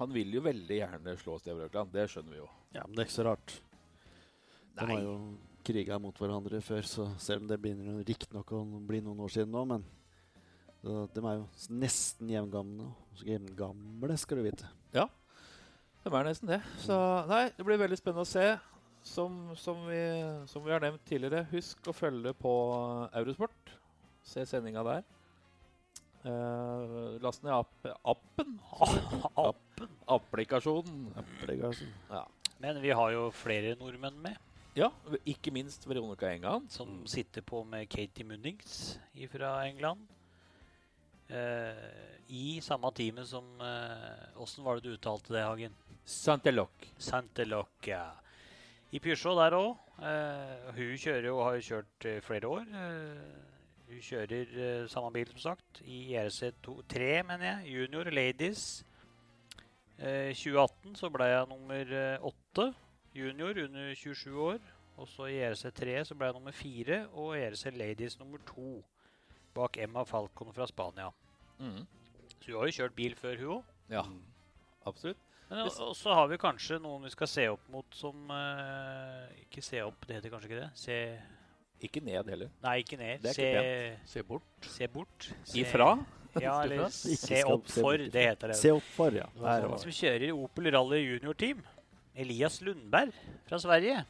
Han 0.00 0.14
vil 0.14 0.32
jo 0.34 0.42
veldig 0.42 0.78
gjerne 0.80 1.16
slå 1.20 1.38
Steve 1.38 1.66
Røkland, 1.66 1.92
det 1.94 2.08
skjønner 2.10 2.34
vi 2.34 2.40
jo. 2.40 2.48
Ja, 2.74 2.86
men 2.86 2.96
det 2.96 3.04
er 3.04 3.08
ikke 3.08 3.18
så 3.20 3.26
rart. 3.28 3.58
De 4.74 4.86
Nei. 4.86 4.94
har 4.96 5.04
jo 5.04 5.16
kriga 5.64 5.98
mot 6.02 6.16
hverandre 6.18 6.60
før, 6.64 6.86
så 6.88 7.06
selv 7.22 7.44
om 7.44 7.50
det 7.50 7.60
begynner 7.62 8.02
riktignok 8.04 8.50
å 8.52 8.64
bli 8.88 9.00
noen 9.04 9.22
år 9.24 9.32
siden 9.36 9.54
nå, 9.54 9.66
men 9.74 9.84
Så 10.84 11.06
de 11.14 11.20
er 11.24 11.38
jo 11.38 11.44
nesten 11.72 12.28
jevngamle. 12.28 12.90
Så 13.16 13.24
Jevngamle, 13.24 14.16
skal 14.20 14.36
du 14.36 14.42
vite. 14.44 14.66
Ja, 14.92 15.06
Det 16.04 16.12
er 16.12 16.26
nesten 16.26 16.50
det. 16.50 16.58
Så 16.84 16.92
nei, 17.30 17.46
det 17.56 17.64
blir 17.64 17.80
veldig 17.80 17.96
spennende 17.96 18.26
å 18.26 18.28
se. 18.28 18.58
Som, 19.04 19.56
som, 19.56 19.86
vi, 19.86 20.00
som 20.48 20.64
vi 20.64 20.72
har 20.72 20.80
nevnt 20.80 21.04
tidligere, 21.04 21.44
husk 21.50 21.90
å 21.90 21.92
følge 21.92 22.32
på 22.40 22.52
Eurosport. 23.12 23.74
Se 24.24 24.46
sendinga 24.48 24.80
der. 24.86 25.02
Uh, 26.24 27.20
last 27.20 27.44
ned 27.44 27.52
app, 27.52 27.86
appen. 28.02 28.56
Appen. 29.36 29.90
Applikasjonen. 30.08 31.12
Applikasjon. 31.20 31.92
Ja. 32.08 32.22
Men 32.64 32.80
vi 32.80 32.94
har 32.96 33.12
jo 33.12 33.26
flere 33.36 33.74
nordmenn 33.76 34.16
med, 34.24 34.40
ja, 34.74 34.88
ikke 35.28 35.52
minst 35.52 35.84
Veronica 35.86 36.30
Engan. 36.32 36.64
som 36.72 37.02
sitter 37.06 37.44
på 37.44 37.60
med 37.68 37.90
Katie 37.92 38.24
Munnings 38.24 38.96
fra 39.30 39.52
England. 39.68 40.08
Uh, 41.28 41.76
I 42.32 42.56
samme 42.64 42.88
teamet 42.96 43.28
som 43.28 43.44
Åssen 44.40 44.64
var 44.64 44.80
det 44.80 44.88
du 44.88 44.96
uttalte 44.96 45.36
det, 45.36 45.44
Hagen? 45.44 45.76
Santelok. 46.08 46.88
Santelocca. 46.96 48.23
I 48.94 49.00
Peugeot 49.02 49.40
der 49.40 49.56
òg. 49.58 49.74
hun 50.76 50.94
kjører 51.02 51.26
jo, 51.26 51.40
har 51.42 51.60
kjørt 51.66 52.06
eh, 52.06 52.20
flere 52.22 52.46
år. 52.46 52.68
Eh, 52.78 53.54
hun 53.88 54.02
kjører 54.06 54.52
eh, 54.54 54.84
samme 54.90 55.10
bil, 55.16 55.26
som 55.32 55.40
sagt, 55.42 55.80
i 55.82 56.14
RC3, 56.14 57.22
mener 57.26 57.48
jeg. 57.48 57.72
Junior 57.74 58.10
Ladies. 58.10 58.84
I 59.98 60.34
2018 60.34 60.94
så 60.98 61.10
ble 61.14 61.26
jeg 61.30 61.50
nummer 61.50 61.92
eh, 61.98 62.22
åtte. 62.30 62.68
Junior 63.14 63.60
under 63.64 63.94
27 63.94 64.38
år. 64.46 64.62
Og 64.96 65.10
så 65.10 65.26
i 65.26 65.42
RC3 65.42 66.04
så 66.06 66.14
ble 66.14 66.30
jeg 66.30 66.38
nummer 66.38 66.54
fire, 66.54 67.00
og 67.18 67.34
i 67.34 67.44
RC 67.50 67.74
Ladies 67.74 68.18
nummer 68.18 68.38
to. 68.46 68.78
Bak 69.54 69.78
Emma 69.78 70.02
Falcon 70.06 70.54
fra 70.54 70.66
Spania. 70.70 71.10
Mm. 71.58 71.82
Så 72.40 72.52
hun 72.52 72.60
har 72.60 72.70
jo 72.70 72.78
kjørt 72.78 72.94
bil 72.94 73.14
før, 73.18 73.36
hun 73.42 73.56
òg. 73.58 73.70
Ja, 73.90 74.02
absolutt. 74.86 75.18
Men 75.50 75.58
og- 75.66 75.80
og 75.90 75.94
så 75.96 76.14
har 76.14 76.26
vi 76.28 76.38
kanskje 76.40 76.78
noen 76.82 77.02
vi 77.04 77.10
skal 77.10 77.26
se 77.28 77.46
opp 77.52 77.68
mot 77.70 77.84
som 77.94 78.30
uh, 78.30 79.26
Ikke 79.42 79.62
se 79.62 79.82
opp, 79.84 80.06
det 80.08 80.16
heter 80.16 80.30
kanskje 80.32 80.48
ikke 80.50 80.60
det? 80.62 80.70
Se 80.74 80.98
Ikke 81.84 82.00
ned 82.02 82.30
heller. 82.32 82.48
Nei, 82.62 82.78
ikke 82.82 82.96
ned. 82.98 83.20
Det 83.22 83.30
er 83.30 83.36
se, 83.36 83.48
ikke 83.50 84.08
Se 84.08 84.22
bort. 84.22 84.42
se 84.72 84.86
bort. 84.88 85.30
Se, 85.44 85.58
Ifra. 85.60 85.90
Ja, 86.42 86.56
eller 86.64 86.88
se 86.90 87.44
opp 87.46 87.68
for, 87.70 87.94
det 88.10 88.10
heter 88.26 88.48
det. 88.50 88.56
Se 88.58 88.72
opp 88.74 88.82
for, 88.96 89.14
ja. 89.14 89.28
Der 89.38 89.68
Som 89.78 89.92
kjører 89.94 90.32
Opel 90.34 90.66
Rally 90.74 90.98
Junior 91.04 91.34
Team. 91.38 91.60
Elias 92.16 92.56
Lundberg 92.66 93.12
fra 93.46 93.58
Sverige. 93.62 94.00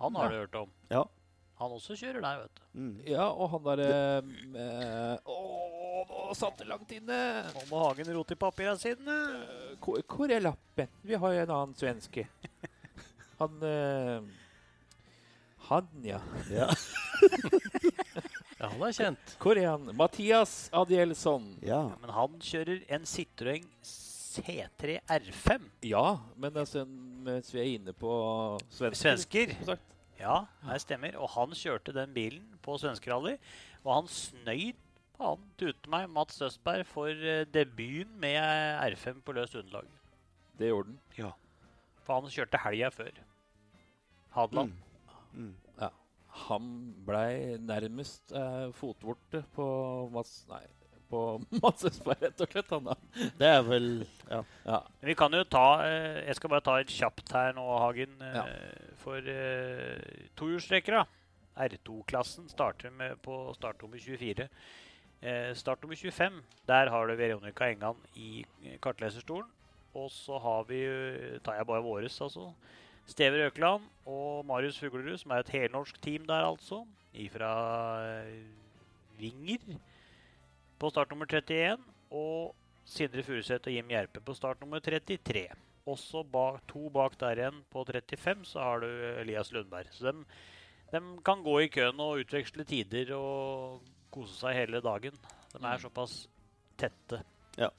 Han 0.00 0.14
har 0.16 0.24
Ja. 0.24 0.30
du 0.30 0.36
hørt 0.40 0.54
om. 0.58 0.70
Ja. 0.90 1.04
Han 1.60 1.70
også 1.76 1.94
kjører 2.00 2.20
der, 2.24 2.40
vet 2.40 2.54
du. 2.56 2.62
Mm. 2.80 3.00
Ja, 3.06 3.28
og 3.30 3.50
han 3.50 3.62
derre 3.62 5.20
Å, 5.22 5.36
nå 6.08 6.34
satt 6.38 6.58
det 6.60 6.66
langt 6.68 6.90
inne! 6.94 7.18
Nå 7.54 7.62
må 7.70 7.80
Hagen 7.84 8.10
rote 8.14 8.36
i 8.36 8.40
papirene 8.40 8.78
sine. 8.80 9.16
Eh, 9.40 9.76
Hvor, 9.82 10.00
hvor 10.08 10.30
er 10.32 10.40
lappen? 10.44 10.88
Vi 11.06 11.14
har 11.18 11.32
jo 11.36 11.42
en 11.44 11.52
annen 11.56 11.74
svenske. 11.78 12.26
Han 13.40 13.62
eh, 13.64 14.20
Han, 15.70 15.88
ja. 16.04 16.20
Ja. 16.50 16.70
Ja, 18.60 18.68
han 18.74 18.82
er 18.84 18.92
kjent. 18.92 19.30
Hvor 19.40 19.56
er 19.56 19.70
han? 19.70 19.86
Mathias 19.96 20.66
Adielsson. 20.76 21.46
ja. 21.64 21.78
Ja, 21.88 21.94
men 22.02 22.10
han 22.12 22.34
kjører 22.44 22.82
en 22.92 23.06
Citroën 23.08 23.64
C3 23.88 24.98
R5. 25.08 25.64
Ja, 25.88 26.18
men 26.36 26.58
altså, 26.60 26.82
mens 27.24 27.48
vi 27.54 27.62
er 27.62 27.70
inne 27.78 27.94
på 27.96 28.10
svensker 28.68 29.16
Svensker. 29.16 29.54
Ja, 30.20 30.42
det 30.68 30.76
stemmer. 30.84 31.16
Og 31.24 31.32
han 31.38 31.56
kjørte 31.56 31.94
den 31.96 32.12
bilen 32.12 32.44
på 32.60 32.76
svenskerally. 32.82 33.38
Og 33.80 33.94
han 33.94 34.12
snøy 34.12 34.74
på 34.76 34.89
han 35.20 35.44
tute 35.60 35.90
meg, 35.92 36.08
Mats 36.10 36.40
Østberg, 36.42 36.84
for 36.88 37.08
eh, 37.10 37.44
debuten 37.52 38.16
med 38.22 38.40
R5 38.40 39.20
på 39.26 39.34
løst 39.36 39.54
underlag. 39.60 39.86
Det 40.58 40.68
gjorde 40.72 40.96
Ja. 41.18 41.32
For 42.04 42.20
han 42.20 42.30
kjørte 42.32 42.58
helga 42.64 42.90
før. 42.94 43.12
Hadeland. 44.34 44.72
Mm. 45.34 45.48
Mm. 45.50 45.56
Han 46.46 46.66
blei 47.06 47.56
nærmest 47.58 48.30
eh, 48.38 48.68
fotvorte 48.78 49.40
på 49.56 49.64
Mats 50.14 50.44
Nei, 50.48 50.62
på 51.10 51.22
Mats 51.62 51.82
Østberg, 51.88 52.20
rett 52.22 52.44
og 52.44 52.52
slett. 52.54 52.70
Han 52.70 52.86
da. 52.86 52.94
Det 53.40 53.48
er 53.50 53.64
vel 53.66 53.88
Ja. 54.30 54.38
Ja. 54.64 54.78
Men 55.00 55.10
vi 55.10 55.16
kan 55.18 55.34
jo 55.34 55.42
ta 55.50 55.64
eh, 55.88 56.20
Jeg 56.28 56.36
skal 56.38 56.52
bare 56.54 56.64
ta 56.68 56.76
et 56.78 56.92
kjapt 56.94 57.32
her 57.34 57.50
nå, 57.58 57.64
Hagen. 57.82 58.14
eh, 58.22 58.36
Ja. 58.38 58.44
For 59.02 59.18
eh, 59.34 60.28
tohjulstrekkere. 60.38 61.02
R2-klassen 61.60 62.46
starter 62.48 62.94
med 62.94 63.18
på 63.26 63.40
startnummer 63.58 63.98
24. 64.00 64.46
Eh, 65.20 65.54
startnummer 65.54 65.96
25, 65.96 66.42
der 66.66 66.88
har 66.88 67.06
du 67.06 67.14
Veronica 67.14 67.66
Engan 67.68 67.96
i 68.16 68.44
kartleserstolen. 68.80 69.48
Og 69.94 70.10
så 70.10 70.38
har 70.38 70.64
vi, 70.64 70.84
eh, 70.84 71.38
tar 71.44 71.54
jeg 71.54 71.66
bare 71.66 71.82
våres, 71.82 72.20
altså, 72.20 72.54
Stever 73.06 73.46
Økeland 73.46 73.82
og 74.06 74.46
Marius 74.46 74.78
Fuglerud, 74.78 75.18
som 75.18 75.30
er 75.30 75.38
et 75.38 75.48
helnorsk 75.48 76.00
team 76.00 76.26
der, 76.26 76.46
altså. 76.46 76.86
Ifra 77.12 78.22
eh, 78.22 78.44
Vinger 79.18 79.78
på 80.78 80.90
start 80.90 81.10
nummer 81.10 81.26
31. 81.26 81.78
Og 82.10 82.54
Sindre 82.84 83.22
Furuseth 83.22 83.68
og 83.68 83.74
Jim 83.74 83.88
Gjerpe 83.88 84.20
på 84.20 84.34
start 84.34 84.60
nummer 84.60 84.78
33. 84.78 85.48
Også 85.86 86.22
bak, 86.22 86.62
to 86.68 86.88
bak 86.88 87.20
der 87.20 87.36
igjen 87.36 87.64
på 87.70 87.84
35 87.84 88.44
så 88.44 88.58
har 88.58 88.80
du 88.80 88.86
Elias 89.20 89.52
Lundberg. 89.52 89.86
Så 89.90 90.12
de, 90.12 90.24
kan 91.24 91.42
gå 91.42 91.58
i 91.58 91.68
køen 91.68 92.00
og 92.00 92.20
utveksle 92.24 92.64
tider 92.64 93.14
og 93.14 93.80
kose 94.12 94.34
seg 94.38 94.56
hele 94.58 94.80
dagen. 94.84 95.16
De 95.52 95.60
er 95.66 95.82
såpass 95.82 96.24
tette. 96.80 97.20
Ja. 97.58 97.70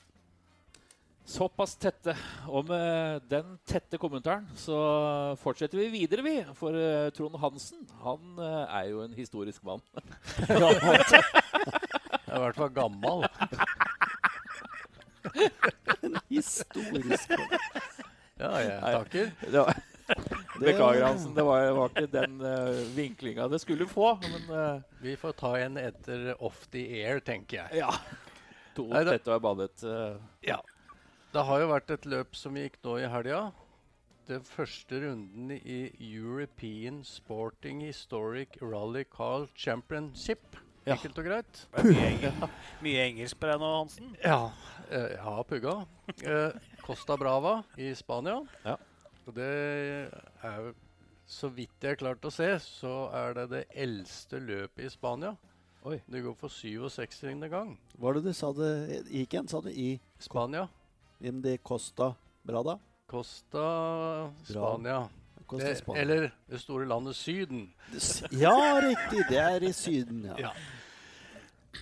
Såpass 1.28 1.76
tette. 1.80 2.16
Og 2.50 2.66
med 2.68 3.28
den 3.32 3.58
tette 3.68 4.00
kommentaren 4.02 4.48
så 4.60 4.78
fortsetter 5.42 5.80
vi 5.80 5.90
videre, 5.94 6.26
vi. 6.26 6.36
For 6.58 6.76
eh, 6.76 7.12
Trond 7.16 7.38
Hansen, 7.42 7.86
han 8.04 8.42
eh, 8.42 8.76
er 8.82 8.90
jo 8.92 9.04
en 9.06 9.16
historisk 9.16 9.64
mann. 9.68 9.84
Jeg 12.32 12.38
er 12.38 12.40
i 12.40 12.44
hvert 12.46 12.56
fall 12.56 12.72
gammel. 12.72 13.26
Historisk. 16.32 17.30
mann. 17.30 17.60
Ja, 18.40 18.52
jeg 18.58 18.94
takker. 18.96 19.32
Var, 19.52 19.82
beklager, 20.66 21.06
Hansen. 21.08 21.34
Det 21.38 21.44
var, 21.48 21.68
var 21.78 21.90
ikke 21.94 22.12
den 22.14 22.36
uh, 22.46 22.82
vinklinga 22.98 23.48
det 23.52 23.60
skulle 23.64 23.88
få. 23.90 24.14
Men 24.24 24.50
uh, 24.52 24.82
Vi 25.04 25.16
får 25.20 25.34
ta 25.40 25.54
en 25.60 25.78
etter 25.82 26.32
off 26.40 26.68
the 26.74 26.86
air, 27.04 27.20
tenker 27.20 27.64
jeg. 27.66 27.82
ja. 27.84 27.92
To 28.78 28.86
Nei, 28.88 29.02
da- 29.04 29.18
tette 29.18 29.34
og 29.36 29.42
badet. 29.44 29.82
Uh. 29.84 30.16
Ja. 30.48 30.60
Det 31.32 31.44
har 31.48 31.60
jo 31.64 31.68
vært 31.72 31.92
et 31.96 32.06
løp 32.12 32.36
som 32.36 32.56
gikk 32.60 32.78
nå 32.84 32.98
i 33.02 33.08
helga. 33.12 33.50
Den 34.28 34.44
første 34.48 35.00
runden 35.02 35.50
i 35.58 35.80
European 36.00 37.02
Sporting 37.08 37.82
Historic 37.84 38.56
Rally 38.62 39.04
Car 39.12 39.48
Championship. 39.60 40.56
Ja. 40.86 40.96
Enkelt 40.96 41.20
og 41.22 41.28
greit. 41.28 41.60
Mye, 41.84 42.06
engel. 42.14 42.46
mye 42.82 43.02
engelsk 43.10 43.38
på 43.42 43.50
deg 43.52 43.60
nå, 43.62 43.68
Hansen. 43.80 44.14
Ja, 44.24 44.38
Jeg 44.92 45.20
har 45.24 45.44
pugga. 45.48 45.74
Eh, 46.24 46.56
Costa 46.82 47.18
Brava 47.22 47.58
i 47.78 47.92
Spania. 47.96 48.40
Ja. 48.66 48.78
Og 49.32 49.38
det 49.38 50.12
er 50.44 50.56
jo 50.60 50.72
Så 51.32 51.48
vidt 51.56 51.72
jeg 51.80 51.94
har 51.94 52.00
klart 52.02 52.26
å 52.28 52.32
se, 52.34 52.48
så 52.60 53.06
er 53.16 53.38
det 53.38 53.46
det 53.54 53.62
eldste 53.80 54.42
løpet 54.44 54.84
i 54.84 54.90
Spania. 54.92 55.30
Oi. 55.88 56.02
Det 56.04 56.20
går 56.26 56.36
for 56.36 56.52
67. 56.52 57.48
gang. 57.48 57.70
Hva 57.96 58.04
Var 58.04 58.18
det 58.18 58.24
du 58.26 58.34
sa 58.36 58.50
det 58.52 58.74
gikk 59.08 59.38
igjen, 59.38 59.48
sa 59.48 59.62
du? 59.64 59.70
I 59.72 59.96
Spania. 60.20 60.66
MD 61.24 61.56
Costa 61.64 62.10
Brada? 62.44 62.76
Costa 63.08 63.64
Spania. 64.44 65.08
Costa 65.48 65.72
Det, 65.72 65.98
eller 66.04 66.28
det 66.52 66.60
store 66.60 66.92
landet 66.92 67.16
Syden. 67.16 67.70
Ja, 68.36 68.82
riktig. 68.84 69.24
Det 69.32 69.40
er 69.40 69.64
i 69.64 69.72
Syden, 69.72 70.26
ja. 70.34 70.50
Ja. 70.50 70.54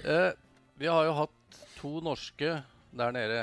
Eh, 0.05 0.31
vi 0.77 0.93
har 0.93 1.09
jo 1.09 1.17
hatt 1.23 1.63
to 1.79 1.97
norske 2.05 2.59
der 2.93 3.17
nede. 3.17 3.41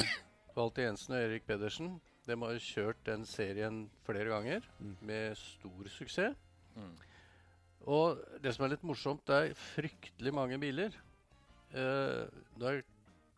Walter 0.55 0.87
Jensen 0.87 1.19
og 1.19 1.27
Erik 1.27 1.51
Pedersen. 1.51 1.97
De 2.27 2.37
har 2.43 2.57
jo 2.57 2.63
kjørt 2.63 3.05
den 3.07 3.25
serien 3.29 3.85
flere 4.07 4.33
ganger 4.33 4.65
Mm. 4.81 4.97
med 5.01 5.37
stor 5.39 5.89
suksess. 5.89 6.35
Mm. 6.77 6.97
Og 7.87 8.19
det 8.43 8.53
som 8.55 8.65
er 8.67 8.75
litt 8.75 8.83
morsomt, 8.87 9.23
det 9.27 9.37
er 9.37 9.55
fryktelig 9.55 10.33
mange 10.35 10.59
biler. 10.59 10.95
Uh, 11.71 12.27
det 12.59 12.67
er, 12.67 12.81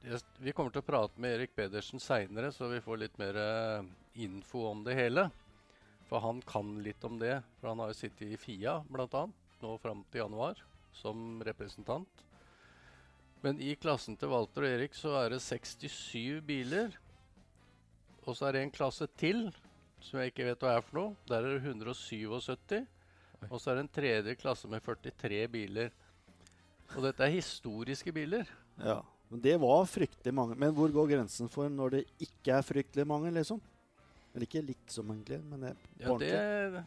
jeg, 0.04 0.22
vi 0.40 0.54
kommer 0.56 0.72
til 0.72 0.80
å 0.80 0.86
prate 0.88 1.20
med 1.20 1.36
Erik 1.36 1.54
Pedersen 1.56 2.00
seinere, 2.00 2.50
så 2.52 2.70
vi 2.72 2.80
får 2.80 3.02
litt 3.02 3.18
mer 3.20 3.36
uh, 3.36 3.84
info 4.14 4.64
om 4.70 4.84
det 4.86 4.96
hele. 4.96 5.28
For 6.08 6.24
han 6.24 6.40
kan 6.48 6.78
litt 6.82 7.04
om 7.04 7.18
det. 7.20 7.42
For 7.60 7.68
han 7.68 7.82
har 7.82 7.92
jo 7.92 7.98
sittet 7.98 8.32
i 8.32 8.40
FIA 8.40 8.78
bl.a. 8.88 9.26
nå 9.60 9.74
fram 9.82 10.04
til 10.08 10.22
januar 10.22 10.62
som 10.96 11.42
representant. 11.44 12.24
Men 13.44 13.60
i 13.62 13.74
klassen 13.78 14.16
til 14.18 14.32
Walter 14.32 14.64
og 14.64 14.72
Erik 14.72 14.96
så 14.98 15.12
er 15.20 15.34
det 15.34 15.42
67 15.44 16.40
biler. 16.48 16.96
Og 18.28 18.36
så 18.36 18.48
er 18.48 18.58
det 18.58 18.62
en 18.66 18.74
klasse 18.74 19.08
til 19.18 19.46
som 20.04 20.20
jeg 20.20 20.30
ikke 20.30 20.46
vet 20.50 20.60
hva 20.62 20.76
er 20.78 20.84
for 20.84 20.98
noe. 21.00 21.14
Der 21.30 21.40
er 21.42 21.56
det 21.56 21.62
177. 21.72 22.84
Og 23.48 23.56
så 23.60 23.70
er 23.72 23.78
det 23.78 23.84
en 23.86 23.94
tredje 23.98 24.34
klasse 24.38 24.68
med 24.70 24.84
43 24.84 25.40
biler. 25.50 25.90
Og 26.94 27.02
dette 27.04 27.24
er 27.26 27.34
historiske 27.38 28.12
biler. 28.14 28.48
ja. 28.82 29.00
Men 29.28 29.42
det 29.44 29.58
var 29.60 29.82
fryktelig 29.84 30.32
mange. 30.32 30.54
Men 30.56 30.70
hvor 30.72 30.88
går 30.88 31.10
grensen 31.10 31.50
for 31.52 31.68
når 31.68 31.90
det 31.98 31.98
ikke 32.24 32.54
er 32.56 32.62
fryktelig 32.64 33.04
mange, 33.06 33.28
liksom? 33.36 33.58
Eller 34.32 34.46
ikke 34.46 34.62
liksom, 34.64 35.10
egentlig, 35.12 35.40
men 35.50 35.66
det, 35.66 35.72
på 36.00 36.14
Ja, 36.24 36.70
det, 36.72 36.84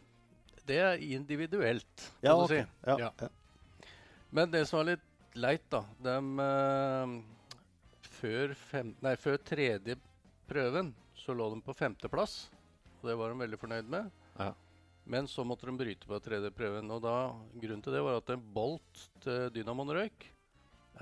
det 0.66 0.78
er 0.82 1.04
individuelt, 1.06 1.86
kan 2.18 2.26
Ja, 2.26 2.32
du 2.34 2.42
ok. 2.42 2.50
si. 2.50 2.64
Ja, 2.88 2.96
Ja. 2.98 3.10
ja. 3.20 3.28
Men 4.32 4.50
det 4.50 4.64
som 4.66 4.80
var 4.80 4.88
litt 4.90 5.06
leit, 5.38 5.62
da 5.70 5.84
dem, 6.02 6.32
uh, 6.42 7.22
før, 8.18 8.54
fem, 8.58 8.90
nei, 9.06 9.14
før 9.22 9.38
tredje 9.38 9.94
prøven 10.50 10.90
så 11.22 11.34
lå 11.36 11.48
de 11.54 11.62
på 11.62 11.74
femteplass. 11.76 12.50
Og 13.00 13.08
det 13.08 13.16
var 13.18 13.32
de 13.32 13.42
veldig 13.42 13.58
fornøyd 13.60 13.90
med. 13.90 14.10
Ja. 14.38 14.52
Men 15.04 15.26
så 15.26 15.42
måtte 15.46 15.66
de 15.66 15.74
bryte 15.78 16.06
på 16.06 16.20
tredje 16.22 16.52
prøven. 16.54 16.90
Og 16.94 17.02
da, 17.02 17.16
grunnen 17.54 17.82
til 17.82 17.96
det 17.96 18.02
var 18.06 18.20
at 18.20 18.30
en 18.34 18.44
bolt 18.54 19.06
til 19.24 19.50
dynamoen 19.54 19.94
røyk. 19.96 20.28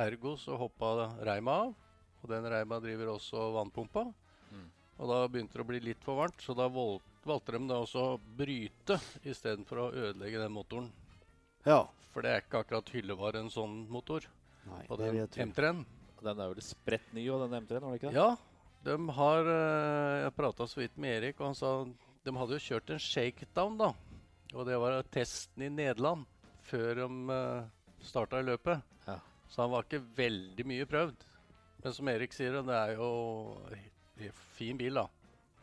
Ergo 0.01 0.37
så 0.41 0.57
hoppa 0.61 1.11
reima 1.27 1.59
av. 1.67 1.75
Og 2.21 2.29
den 2.33 2.49
reima 2.53 2.81
driver 2.81 3.15
også 3.15 3.51
vannpumpa. 3.57 4.07
Mm. 4.53 4.67
Og 5.01 5.13
da 5.13 5.21
begynte 5.29 5.57
det 5.57 5.65
å 5.65 5.71
bli 5.71 5.81
litt 5.85 6.03
for 6.05 6.21
varmt, 6.21 6.41
så 6.45 6.53
da 6.57 6.67
valgte 6.69 7.55
de 7.57 7.61
da 7.69 7.79
også 7.81 8.03
å 8.13 8.19
bryte 8.21 8.99
istedenfor 9.25 9.87
å 9.87 9.89
ødelegge 9.93 10.43
den 10.43 10.53
motoren. 10.57 10.93
ja. 11.65 11.87
For 12.11 12.27
det 12.27 12.31
er 12.35 12.41
ikke 12.43 12.65
akkurat 12.65 12.89
hyllevare 12.91 13.39
en 13.39 13.53
sånn 13.55 13.75
motor. 13.87 14.25
Nei, 14.67 14.81
på 14.89 14.97
den. 14.99 15.21
M3-en. 15.31 15.85
Den 16.19 16.41
er 16.43 16.49
vel 16.51 16.65
spredt 16.67 17.13
ny, 17.15 17.23
og 17.31 17.45
den 17.45 17.55
M3-en, 17.61 17.85
var 17.87 17.93
det 17.95 18.01
ikke 18.01 18.11
det? 18.11 18.17
Ja, 18.19 18.33
de 18.85 18.97
har 19.17 19.49
eh, 19.53 20.23
Jeg 20.25 20.37
prata 20.37 20.67
så 20.69 20.81
vidt 20.81 20.97
med 21.01 21.19
Erik, 21.19 21.41
og 21.41 21.51
han 21.51 21.59
sa 21.59 21.73
de 22.21 22.37
hadde 22.37 22.57
jo 22.57 22.65
kjørt 22.67 22.91
en 22.93 23.01
shakedown, 23.01 23.79
da. 23.81 23.91
Og 24.53 24.67
det 24.69 24.77
var 24.83 24.99
testen 25.13 25.65
i 25.65 25.71
Nederland 25.73 26.27
før 26.69 26.99
de 26.99 27.07
uh, 27.33 27.69
starta 28.05 28.43
løpet. 28.45 28.83
Ja. 29.07 29.17
Så 29.49 29.63
han 29.63 29.73
var 29.73 29.87
ikke 29.87 30.03
veldig 30.19 30.67
mye 30.69 30.89
prøvd. 30.91 31.25
Men 31.81 31.97
som 31.97 32.11
Erik 32.13 32.37
sier, 32.37 32.59
det 32.61 32.77
er 32.77 32.93
jo 32.99 33.09
en 34.21 34.37
fin 34.59 34.77
bil, 34.79 35.01
da. 35.01 35.07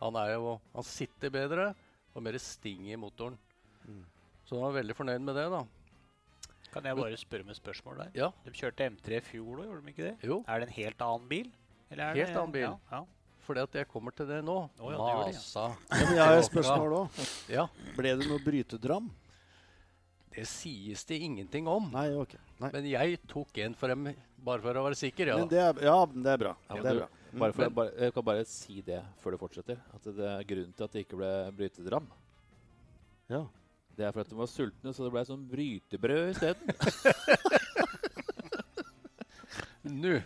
Han 0.01 0.17
er 0.17 0.33
jo 0.35 0.57
Han 0.73 0.85
sitter 0.85 1.33
bedre 1.33 1.71
og 2.17 2.25
mer 2.25 2.37
sting 2.41 2.89
i 2.89 2.97
motoren. 2.97 3.37
Mm. 3.85 4.01
Så 4.47 4.57
han 4.57 4.65
var 4.65 4.79
veldig 4.79 4.97
fornøyd 4.97 5.21
med 5.27 5.37
det, 5.37 5.45
da. 5.53 5.61
Kan 6.73 6.89
jeg 6.89 6.97
bare 6.97 7.21
spørre 7.21 7.45
med 7.47 7.57
spørsmål 7.57 8.01
der? 8.01 8.11
Ja. 8.17 8.31
De 8.45 8.53
kjørte 8.53 8.89
M3 8.89 9.21
i 9.21 9.23
fjor 9.23 9.61
òg, 9.61 9.69
gjorde 9.69 9.85
de 9.85 9.93
ikke 9.93 10.09
det? 10.09 10.15
Jo, 10.25 10.41
Er 10.47 10.59
det 10.59 10.67
en 10.67 10.77
helt 10.81 11.05
annen 11.05 11.29
bil? 11.29 11.53
Eller 11.91 12.03
er 12.09 12.19
Helt 12.19 12.33
det, 12.33 12.39
annen 12.41 12.55
bil. 12.55 12.65
Ja, 12.65 12.73
ja. 12.91 13.03
fordi 13.47 13.63
at 13.63 13.77
jeg 13.79 13.87
kommer 13.91 14.15
til 14.15 14.27
det 14.29 14.41
nå. 14.45 14.57
Oh, 14.79 14.91
ja, 14.91 14.97
Masa. 14.97 15.13
gjør 15.13 15.23
det, 15.29 15.37
ja. 15.37 15.67
Ja, 16.01 16.03
men 16.09 16.17
jeg 16.17 16.25
har 16.25 16.41
et 16.41 16.49
spørsmål 16.49 16.95
òg. 17.01 17.21
Ja. 17.53 17.67
Ble 17.95 18.13
det 18.19 18.27
noe 18.27 18.43
brytedram? 18.43 19.07
Det 20.37 20.43
sies 20.45 21.01
det 21.09 21.17
ingenting 21.25 21.67
om. 21.71 21.87
Nei, 21.93 22.09
ok. 22.13 22.35
Nei. 22.61 22.69
Men 22.75 22.89
jeg 22.91 23.21
tok 23.29 23.57
en 23.63 23.73
for 23.77 23.89
dem 23.89 24.11
bare 24.45 24.61
for 24.61 24.77
å 24.77 24.83
være 24.85 24.97
sikker. 24.99 25.31
Ja. 25.31 25.37
Men 25.41 25.49
det 25.49 25.61
er, 25.63 25.79
ja, 25.87 25.95
det 26.13 26.33
er 26.35 26.41
bra. 26.43 26.51
Ja, 26.69 26.81
det 26.81 26.91
er 26.91 26.99
bra. 26.99 27.07
Mm. 27.27 27.39
Bare 27.41 27.55
for, 27.55 27.71
bare, 27.79 27.93
jeg 28.05 28.13
kan 28.15 28.25
bare 28.27 28.43
si 28.47 28.81
det 28.85 28.99
før 29.23 29.33
du 29.33 29.39
fortsetter. 29.41 29.79
At 29.95 30.05
det 30.19 30.27
er 30.29 30.45
grunnen 30.51 30.75
til 30.77 30.85
at 30.85 30.93
det 30.93 31.05
ikke 31.07 31.19
ble 31.19 31.31
brytedram. 31.57 32.05
Ja. 33.31 33.41
Det 33.97 34.05
er 34.05 34.13
for 34.13 34.21
at 34.21 34.29
de 34.29 34.37
var 34.37 34.49
sultne, 34.51 34.93
så 34.93 35.07
det 35.07 35.13
ble 35.15 35.23
sånn 35.25 35.47
brytebrød 35.49 36.29
isteden. 36.35 36.69
Nå. 40.03 40.19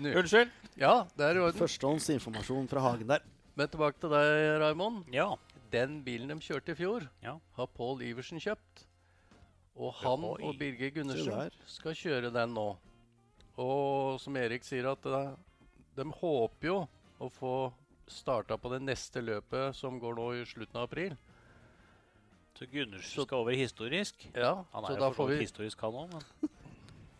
Nå. 0.00 0.12
Unnskyld! 0.20 0.52
Ja, 0.80 1.04
det 1.16 1.26
er 1.26 1.36
i 1.36 1.42
orden. 1.44 1.58
Førstehåndsinformasjon 1.60 2.68
fra 2.70 2.80
hagen 2.80 3.10
der. 3.10 3.24
Men 3.58 3.68
tilbake 3.68 4.00
til 4.00 4.12
deg, 4.14 4.60
Raymond. 4.62 5.04
ja. 5.12 5.34
Den 5.70 6.00
bilen 6.02 6.26
de 6.32 6.34
kjørte 6.42 6.72
i 6.72 6.74
fjor, 6.74 7.04
Ja. 7.22 7.36
har 7.54 7.66
Pål 7.76 8.00
Iversen 8.02 8.40
kjøpt. 8.42 8.86
Og 9.76 9.92
han 10.00 10.24
Oi. 10.24 10.42
og 10.42 10.58
Birger 10.58 10.88
Se 10.88 10.94
Gundersen 10.96 11.50
skal 11.66 11.92
kjøre 11.94 12.32
den 12.34 12.54
nå. 12.56 12.76
Og 13.56 14.18
som 14.20 14.34
Erik 14.36 14.64
sier, 14.64 14.88
at 14.90 15.00
det, 15.02 15.36
de 15.96 16.04
håper 16.10 16.66
jo 16.66 16.88
å 17.20 17.30
få 17.30 17.72
starta 18.08 18.56
på 18.58 18.70
det 18.72 18.80
neste 18.82 19.22
løpet 19.22 19.76
som 19.76 20.00
går 20.00 20.16
nå 20.16 20.26
i 20.40 20.44
slutten 20.44 20.76
av 20.80 20.88
april. 20.88 21.14
Så 22.58 22.66
Gundersen 22.68 23.24
skal 23.24 23.38
over 23.38 23.52
historisk. 23.54 24.26
Ja, 24.34 24.64
Han 24.72 24.84
så 24.84 24.90
er 24.90 24.98
da 24.98 25.04
jo 25.06 25.10
da 25.10 25.16
får 25.16 25.28
vi, 25.28 25.38
historisk, 25.44 25.80
han 25.80 25.92
òg, 25.92 26.10
men 26.12 26.50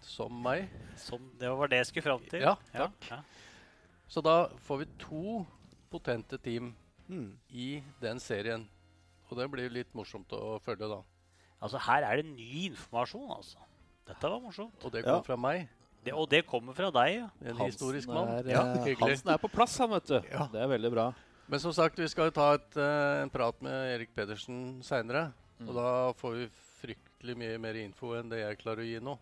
som 0.03 0.43
meg, 0.43 0.67
Som, 0.97 1.31
det 1.39 1.49
var 1.49 1.69
det 1.69 1.79
jeg 1.85 1.87
skulle 1.87 2.03
fram 2.03 2.27
til. 2.29 2.41
Ja, 2.41 2.57
Ja, 2.75 2.89
takk. 2.89 3.11
ja. 3.11 3.21
Så 4.11 4.23
da 4.27 4.37
får 4.67 4.83
vi 4.85 4.89
to 5.07 5.47
potente 5.91 6.39
team 6.43 6.73
Mm. 7.11 7.33
i 7.51 7.83
den 8.01 8.21
serien. 8.23 8.69
Og 9.31 9.39
det 9.39 9.49
blir 9.51 9.71
litt 9.71 9.91
morsomt 9.99 10.31
å 10.31 10.61
følge, 10.63 10.87
da. 10.87 11.01
Altså, 11.61 11.79
her 11.83 12.05
er 12.07 12.21
det 12.21 12.27
ny 12.31 12.69
informasjon, 12.69 13.31
altså. 13.35 13.59
Dette 14.07 14.31
var 14.31 14.39
morsomt. 14.41 14.85
Og 14.85 14.93
det 14.93 15.05
Ja. 15.05 15.21
fra 15.21 15.37
meg, 15.37 15.69
Det, 16.05 16.15
og 16.15 16.29
det 16.31 16.47
kommer 16.47 16.73
fra 16.73 16.91
deg, 16.91 17.17
ja. 17.19 17.29
en 17.51 17.57
historisk 17.57 18.09
mann. 18.09 18.29
er, 18.29 18.49
Ja, 18.49 18.63
eh. 18.73 18.95
Hansen 18.95 19.29
er 19.35 19.39
på 19.39 19.51
plass, 19.51 19.77
han, 19.79 19.91
vet 19.91 20.07
du. 20.07 20.21
Ja. 20.31 20.47
Det 20.47 20.63
er 20.63 20.69
veldig 20.69 20.91
bra. 20.93 21.13
Men 21.49 21.59
som 21.61 21.73
sagt, 21.73 21.97
vi 21.99 22.07
skal 22.09 22.27
jo 22.27 22.31
ta 22.31 22.55
et, 22.55 22.77
uh, 22.77 23.23
en 23.23 23.29
prat 23.31 23.61
med 23.61 23.73
Erik 24.01 24.15
Pedersen 24.15 24.81
seinere. 24.83 25.33
Mm. 25.59 25.69
Og 25.69 25.75
da 25.75 26.13
får 26.13 26.33
vi 26.39 26.49
fryktelig 26.81 27.37
mye 27.37 27.59
mer 27.59 27.75
info 27.75 28.15
enn 28.15 28.31
det 28.31 28.39
jeg 28.39 28.59
klarer 28.63 28.79
å 28.81 28.87
gi 28.87 29.01
nå. 29.01 29.19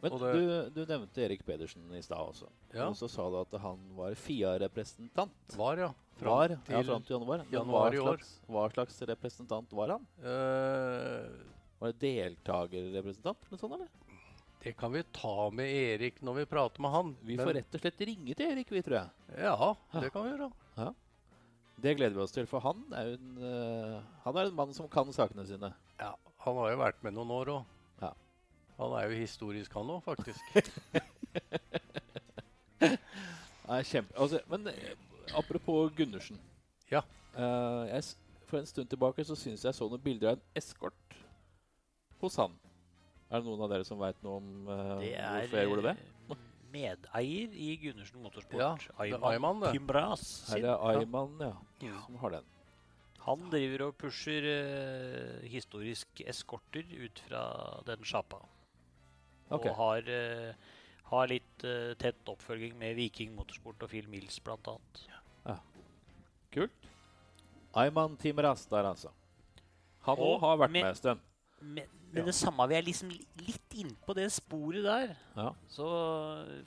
Men 0.00 0.12
det- 0.12 0.32
du, 0.32 0.70
du 0.70 0.80
nevnte 0.86 1.22
Erik 1.24 1.40
Pedersen 1.46 1.82
i 1.94 2.02
stad 2.02 2.20
også. 2.22 2.46
Ja. 2.72 2.86
Og 2.88 2.94
så 2.96 3.08
sa 3.10 3.24
du 3.30 3.40
at 3.40 3.60
han 3.60 3.78
var 3.96 4.14
FIA-representant. 4.14 5.56
Var, 5.58 5.76
ja. 5.78 5.88
Fram 6.18 6.32
Var, 6.34 6.48
ja, 6.70 6.82
fram 6.82 7.02
til 7.06 7.14
januar. 7.16 7.44
Januar 7.50 7.92
hva 7.94 8.02
slags, 8.04 8.30
hva 8.48 8.64
slags 8.74 9.02
representant 9.10 9.72
var 9.74 9.88
han? 9.96 10.06
Uh, 10.18 11.30
Var 11.78 11.92
det 11.92 11.98
deltakerrepresentant? 12.02 13.38
eller 13.48 13.58
sånt, 13.58 13.74
eller? 13.74 13.88
det 14.62 14.72
kan 14.76 14.90
vi 14.92 15.02
ta 15.14 15.50
med 15.54 15.70
Erik 15.70 16.16
når 16.26 16.34
vi 16.40 16.46
prater 16.50 16.82
med 16.82 16.90
han. 16.90 17.12
Vi 17.22 17.36
får 17.38 17.54
rett 17.54 17.74
og 17.78 17.80
slett 17.80 18.00
ringe 18.02 18.34
til 18.34 18.50
Erik, 18.50 18.70
vi, 18.74 18.82
tror 18.82 18.96
jeg. 18.98 19.36
Ja, 19.38 19.74
det 20.00 20.10
kan 20.12 20.24
vi 20.26 20.32
gjøre. 20.32 20.48
Ja. 20.76 20.88
Det 21.78 21.92
gleder 21.94 22.16
vi 22.18 22.24
oss 22.24 22.34
til, 22.34 22.46
for 22.50 22.58
han 22.64 22.80
er 22.98 23.12
jo 23.12 23.18
en, 23.20 23.36
uh, 23.38 24.00
han 24.24 24.36
er 24.42 24.48
en 24.50 24.56
mann 24.58 24.74
som 24.74 24.88
kan 24.90 25.10
sakene 25.14 25.46
sine. 25.46 25.70
Ja, 26.00 26.14
Han 26.42 26.56
har 26.58 26.70
jo 26.72 26.78
vært 26.82 27.02
med 27.06 27.14
noen 27.14 27.30
år 27.34 27.52
òg. 27.54 27.64
Ja. 28.02 28.10
Han 28.78 28.94
er 28.98 29.08
jo 29.10 29.18
historisk, 29.18 29.74
han 29.74 29.90
òg, 29.90 30.02
faktisk. 30.06 30.40
Nei, 33.68 33.82
kjempe... 33.84 34.14
Altså, 34.16 34.40
men 34.50 34.66
eh, 34.70 34.94
apropos 35.36 35.92
Gundersen. 35.96 36.38
Ja. 36.90 37.02
Uh, 37.36 37.84
jeg, 37.90 38.04
for 38.48 38.62
en 38.62 38.70
stund 38.70 38.88
tilbake 38.90 39.24
så 39.26 39.36
syns 39.38 39.64
jeg 39.66 39.76
så 39.76 39.88
noen 39.90 40.02
bilder 40.02 40.32
av 40.32 40.38
en 40.38 40.44
eskort 40.58 41.18
hos 42.22 42.38
han. 42.40 42.54
Er 43.28 43.42
det 43.42 43.50
noen 43.50 43.64
av 43.66 43.72
dere 43.72 43.86
som 43.86 44.00
veit 44.00 44.18
noe 44.24 44.38
om 44.40 44.70
uh, 44.70 45.02
er 45.04 45.42
hvorfor 45.42 45.60
jeg 45.60 45.68
gjorde 45.68 45.90
det? 45.90 45.98
medeier 46.68 47.54
i 47.56 47.68
Gundersen 47.80 48.20
Motorsport. 48.20 48.60
Ja, 48.60 49.20
Ayman, 49.30 49.62
det. 49.62 49.70
Timbras. 49.76 50.24
Her 50.50 50.66
er 50.74 50.82
Ayman, 50.90 51.38
ja, 51.40 51.54
Ja. 51.80 52.00
som 52.04 52.18
har 52.20 52.34
den. 52.36 52.50
Han 53.24 53.48
driver 53.52 53.86
og 53.86 53.96
pusher 54.00 54.44
uh, 54.44 55.46
historisk 55.48 56.20
eskorter 56.28 56.84
ut 57.04 57.22
fra 57.24 57.42
den 57.88 58.04
sjappa. 58.04 58.40
Ok. 59.50 59.66
Og 59.66 59.76
har, 59.76 60.08
uh, 60.08 60.54
har 61.12 61.30
litt 61.30 61.64
uh, 61.64 61.94
tett 62.00 62.28
oppfølging 62.28 62.74
med 62.78 62.96
Viking 62.98 63.34
Motorsport 63.36 63.82
og 63.86 63.90
Phil 63.92 64.08
Mills 64.12 64.38
blant 64.44 64.68
annet. 64.74 65.04
Kult. 66.52 66.86
Ayman 67.76 68.16
Timras 68.16 68.62
der, 68.70 68.86
altså. 68.88 69.10
Han 70.06 70.16
òg 70.24 70.38
har 70.40 70.56
vært 70.62 70.72
med- 70.72 70.82
med 70.82 70.90
en 70.90 70.96
stund. 70.96 71.20
Men, 71.60 71.84
men 72.12 72.24
det 72.24 72.34
samme, 72.34 72.64
vi 72.70 72.74
er 72.78 72.82
liksom 72.86 73.10
li- 73.10 73.26
litt 73.46 73.74
innpå 73.82 74.14
det 74.16 74.28
sporet 74.32 74.84
der. 74.86 75.16
Ja. 75.36 75.50
Så 75.68 75.88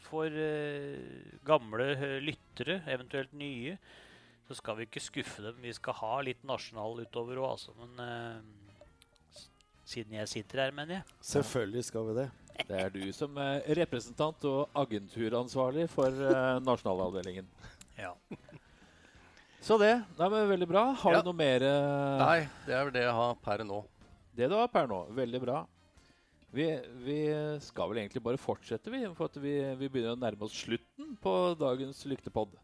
for 0.05 0.25
uh, 0.27 1.38
gamle 1.47 1.88
eh, 1.95 2.19
lyttere, 2.21 2.82
eventuelt 2.88 3.34
nye, 3.34 3.77
så 4.47 4.53
skal 4.59 4.75
vi 4.77 4.86
ikke 4.86 5.01
skuffe 5.01 5.41
dem. 5.45 5.61
Vi 5.63 5.73
skal 5.73 5.93
ha 6.01 6.19
litt 6.21 6.43
nasjonal 6.43 7.01
utover 7.05 7.39
òg, 7.41 7.51
altså. 7.55 7.73
Men 7.79 8.05
eh, 8.05 9.41
siden 9.86 10.13
jeg 10.19 10.27
sitter 10.29 10.65
her, 10.65 10.71
mener 10.75 10.99
jeg. 10.99 11.03
Selvfølgelig 11.21 11.84
skal 11.88 12.07
vi 12.11 12.17
det. 12.21 12.27
Det 12.68 12.78
er 12.86 12.89
du 12.93 13.02
som 13.16 13.36
er 13.41 13.62
representant 13.82 14.43
og 14.47 14.70
agenturansvarlig 14.84 15.88
for 15.91 16.08
uh, 16.12 16.60
nasjonalavdelingen. 16.64 17.47
Ja. 17.99 18.14
Så 19.62 19.78
det. 19.82 19.91
Nei, 20.18 20.30
men 20.34 20.47
Veldig 20.49 20.68
bra. 20.72 20.84
Har 20.97 21.14
Ja. 21.14 21.22
du 21.22 21.30
noe 21.32 21.38
mer? 21.38 21.62
eh, 21.62 22.18
Nei, 22.22 22.39
det 22.66 22.74
er 22.74 22.84
vel 22.88 22.93
det 22.95 23.04
jeg 23.04 23.14
har 23.14 23.36
per 23.45 23.64
nå. 23.68 23.84
Det 24.36 24.47
du 24.49 24.56
har 24.58 24.68
per 24.74 24.88
nå. 24.89 25.04
Veldig 25.14 25.41
bra. 25.43 25.60
Vi, 26.52 26.66
vi 27.06 27.20
skal 27.64 27.89
vel 27.91 28.02
egentlig 28.02 28.24
bare 28.26 28.38
fortsette, 28.41 28.89
vi. 28.91 29.04
For 29.16 29.30
at 29.30 29.38
vi, 29.39 29.54
vi 29.80 29.88
begynner 29.88 30.16
å 30.18 30.20
nærme 30.20 30.47
oss 30.49 30.58
slutten 30.66 31.14
på 31.22 31.36
dagens 31.62 32.02
lyktepod. 32.10 32.58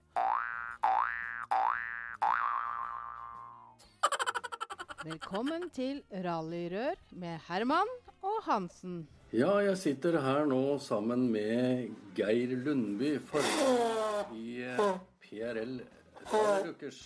Velkommen 5.07 5.69
til 5.73 6.01
Rallyrør 6.11 6.97
med 7.21 7.39
Herman 7.47 7.87
og 8.25 8.41
Hansen. 8.47 9.07
Ja, 9.35 9.57
jeg 9.59 9.75
sitter 9.75 10.15
her 10.23 10.45
nå 10.47 10.77
sammen 10.79 11.25
med 11.27 11.89
Geir 12.15 12.53
Lundby, 12.63 13.17
formann 13.27 14.37
i 14.39 14.61
PRL 14.63 14.93
PRL 15.19 15.73
Rallyrukers. 16.31 16.99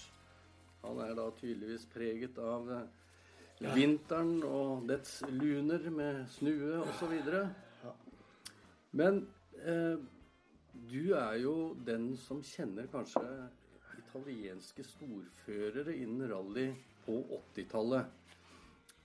Han 0.84 1.00
er 1.02 1.16
da 1.18 1.26
tydeligvis 1.40 1.88
preget 1.90 2.38
av 2.38 2.70
eh, 2.76 3.72
vinteren 3.74 4.36
og 4.46 4.86
dets 4.92 5.16
luner 5.32 5.88
med 5.90 6.20
snue 6.36 6.84
osv. 6.84 7.16
Men 9.02 9.20
eh, 9.66 9.98
Du 10.94 11.16
er 11.18 11.40
jo 11.42 11.56
den 11.90 12.12
som 12.22 12.44
kjenner 12.46 12.86
kanskje 12.94 13.26
italienske 13.98 14.86
storførere 14.86 15.98
innen 15.98 16.30
rally 16.30 16.70
på 17.08 17.18
80-tallet. 17.42 18.06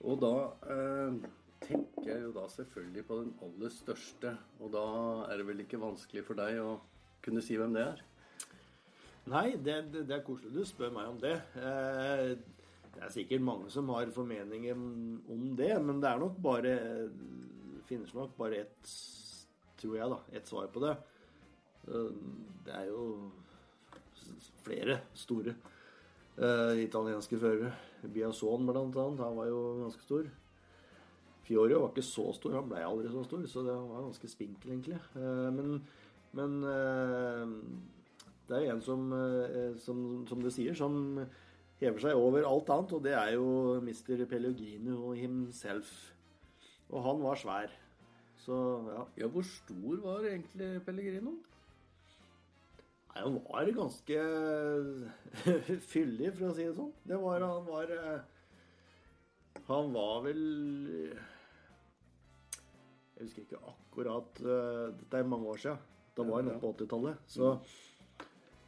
Og 0.04 0.20
da 0.20 0.36
eh, 0.68 1.20
tenker 1.62 2.10
jeg 2.10 2.24
jo 2.26 2.32
da 2.36 2.44
selvfølgelig 2.52 3.06
på 3.08 3.20
den 3.22 3.32
aller 3.46 3.72
største. 3.72 4.34
Og 4.60 4.74
da 4.74 4.84
er 5.30 5.40
det 5.40 5.46
vel 5.48 5.64
ikke 5.64 5.80
vanskelig 5.82 6.24
for 6.26 6.38
deg 6.38 6.60
å 6.62 6.76
kunne 7.24 7.42
si 7.44 7.56
hvem 7.58 7.74
det 7.76 7.86
er? 7.86 8.04
Nei, 9.26 9.48
det, 9.58 9.80
det, 9.90 10.04
det 10.06 10.18
er 10.18 10.26
koselig 10.26 10.52
du 10.54 10.62
spør 10.68 10.92
meg 10.94 11.08
om 11.10 11.18
det. 11.22 11.34
Eh, 11.58 12.36
det 12.96 13.02
er 13.02 13.12
sikkert 13.12 13.42
mange 13.44 13.70
som 13.74 13.90
har 13.92 14.12
formeninger 14.14 14.76
om 14.76 15.48
det, 15.58 15.72
men 15.82 15.98
det 16.00 16.12
er 16.12 16.22
nok 16.22 16.38
bare 16.44 16.76
finnes 17.86 18.14
nok 18.16 18.34
bare 18.38 18.62
ett, 18.64 18.92
tror 19.80 19.98
jeg, 19.98 20.10
da, 20.10 20.20
ett 20.34 20.48
svar 20.48 20.70
på 20.72 20.82
det. 20.82 20.94
Eh, 21.86 22.14
Det 22.66 22.74
er 22.74 22.88
jo 22.90 23.02
flere 24.66 24.96
store 25.14 25.54
eh, 25.54 26.82
italienske 26.82 27.38
førere. 27.38 27.70
Biazon, 28.02 28.66
blant 28.66 28.96
annet, 28.96 29.22
han 29.22 29.36
var 29.38 29.46
jo 29.46 29.60
ganske 29.84 30.02
stor. 30.02 30.26
Fiorio 31.46 31.84
var 31.84 31.92
ikke 31.92 32.02
så 32.02 32.32
stor, 32.34 32.56
han 32.58 32.70
ble 32.70 32.82
aldri 32.82 33.10
så 33.12 33.22
stor, 33.26 33.44
så 33.46 33.62
det 33.62 33.74
var 33.78 34.06
ganske 34.08 34.30
spinkel, 34.30 34.72
egentlig. 34.74 34.98
Eh, 35.14 35.48
men, 35.54 35.76
men 36.34 36.56
eh, 36.66 37.52
det 38.48 38.58
er 38.58 38.72
en 38.72 38.82
som, 38.82 39.04
eh, 39.14 39.76
som, 39.82 40.00
som 40.26 40.42
du 40.42 40.50
sier, 40.50 40.74
som 40.78 41.20
hever 41.78 42.02
seg 42.02 42.18
over 42.18 42.46
alt 42.48 42.72
annet, 42.74 42.94
og 42.96 43.04
det 43.04 43.14
er 43.14 43.36
jo 43.36 43.48
Mr. 43.78 44.24
Pellegrino 44.30 45.12
himself. 45.14 45.92
Og 46.90 47.02
han 47.04 47.22
var 47.22 47.38
svær. 47.38 47.74
Så 48.42 48.56
ja. 48.90 49.04
Ja, 49.22 49.28
hvor 49.30 49.46
stor 49.46 50.02
var 50.02 50.26
egentlig 50.26 50.80
Pellegrino? 50.86 51.36
Nei, 53.10 53.22
han 53.22 53.38
var 53.46 53.70
ganske 53.74 54.26
fyldig, 55.94 56.34
for 56.34 56.50
å 56.50 56.52
si 56.58 56.66
det 56.66 56.74
sånn. 56.76 56.92
Det 57.06 57.22
var 57.22 57.46
Han 57.46 57.64
var 57.70 57.94
Han 59.70 59.94
var 59.94 60.20
vel 60.26 60.44
Jeg 63.16 63.26
husker 63.26 63.42
ikke 63.46 63.60
akkurat 63.72 64.40
eh, 64.44 64.86
Dette 65.00 65.18
er 65.22 65.28
mange 65.28 65.48
år 65.48 65.60
siden. 65.62 65.78
Da 66.16 66.24
var 66.24 66.40
jeg 66.42 66.48
nok 66.50 66.60
på 66.62 66.72
80-tallet. 66.76 67.22
Så 67.28 67.50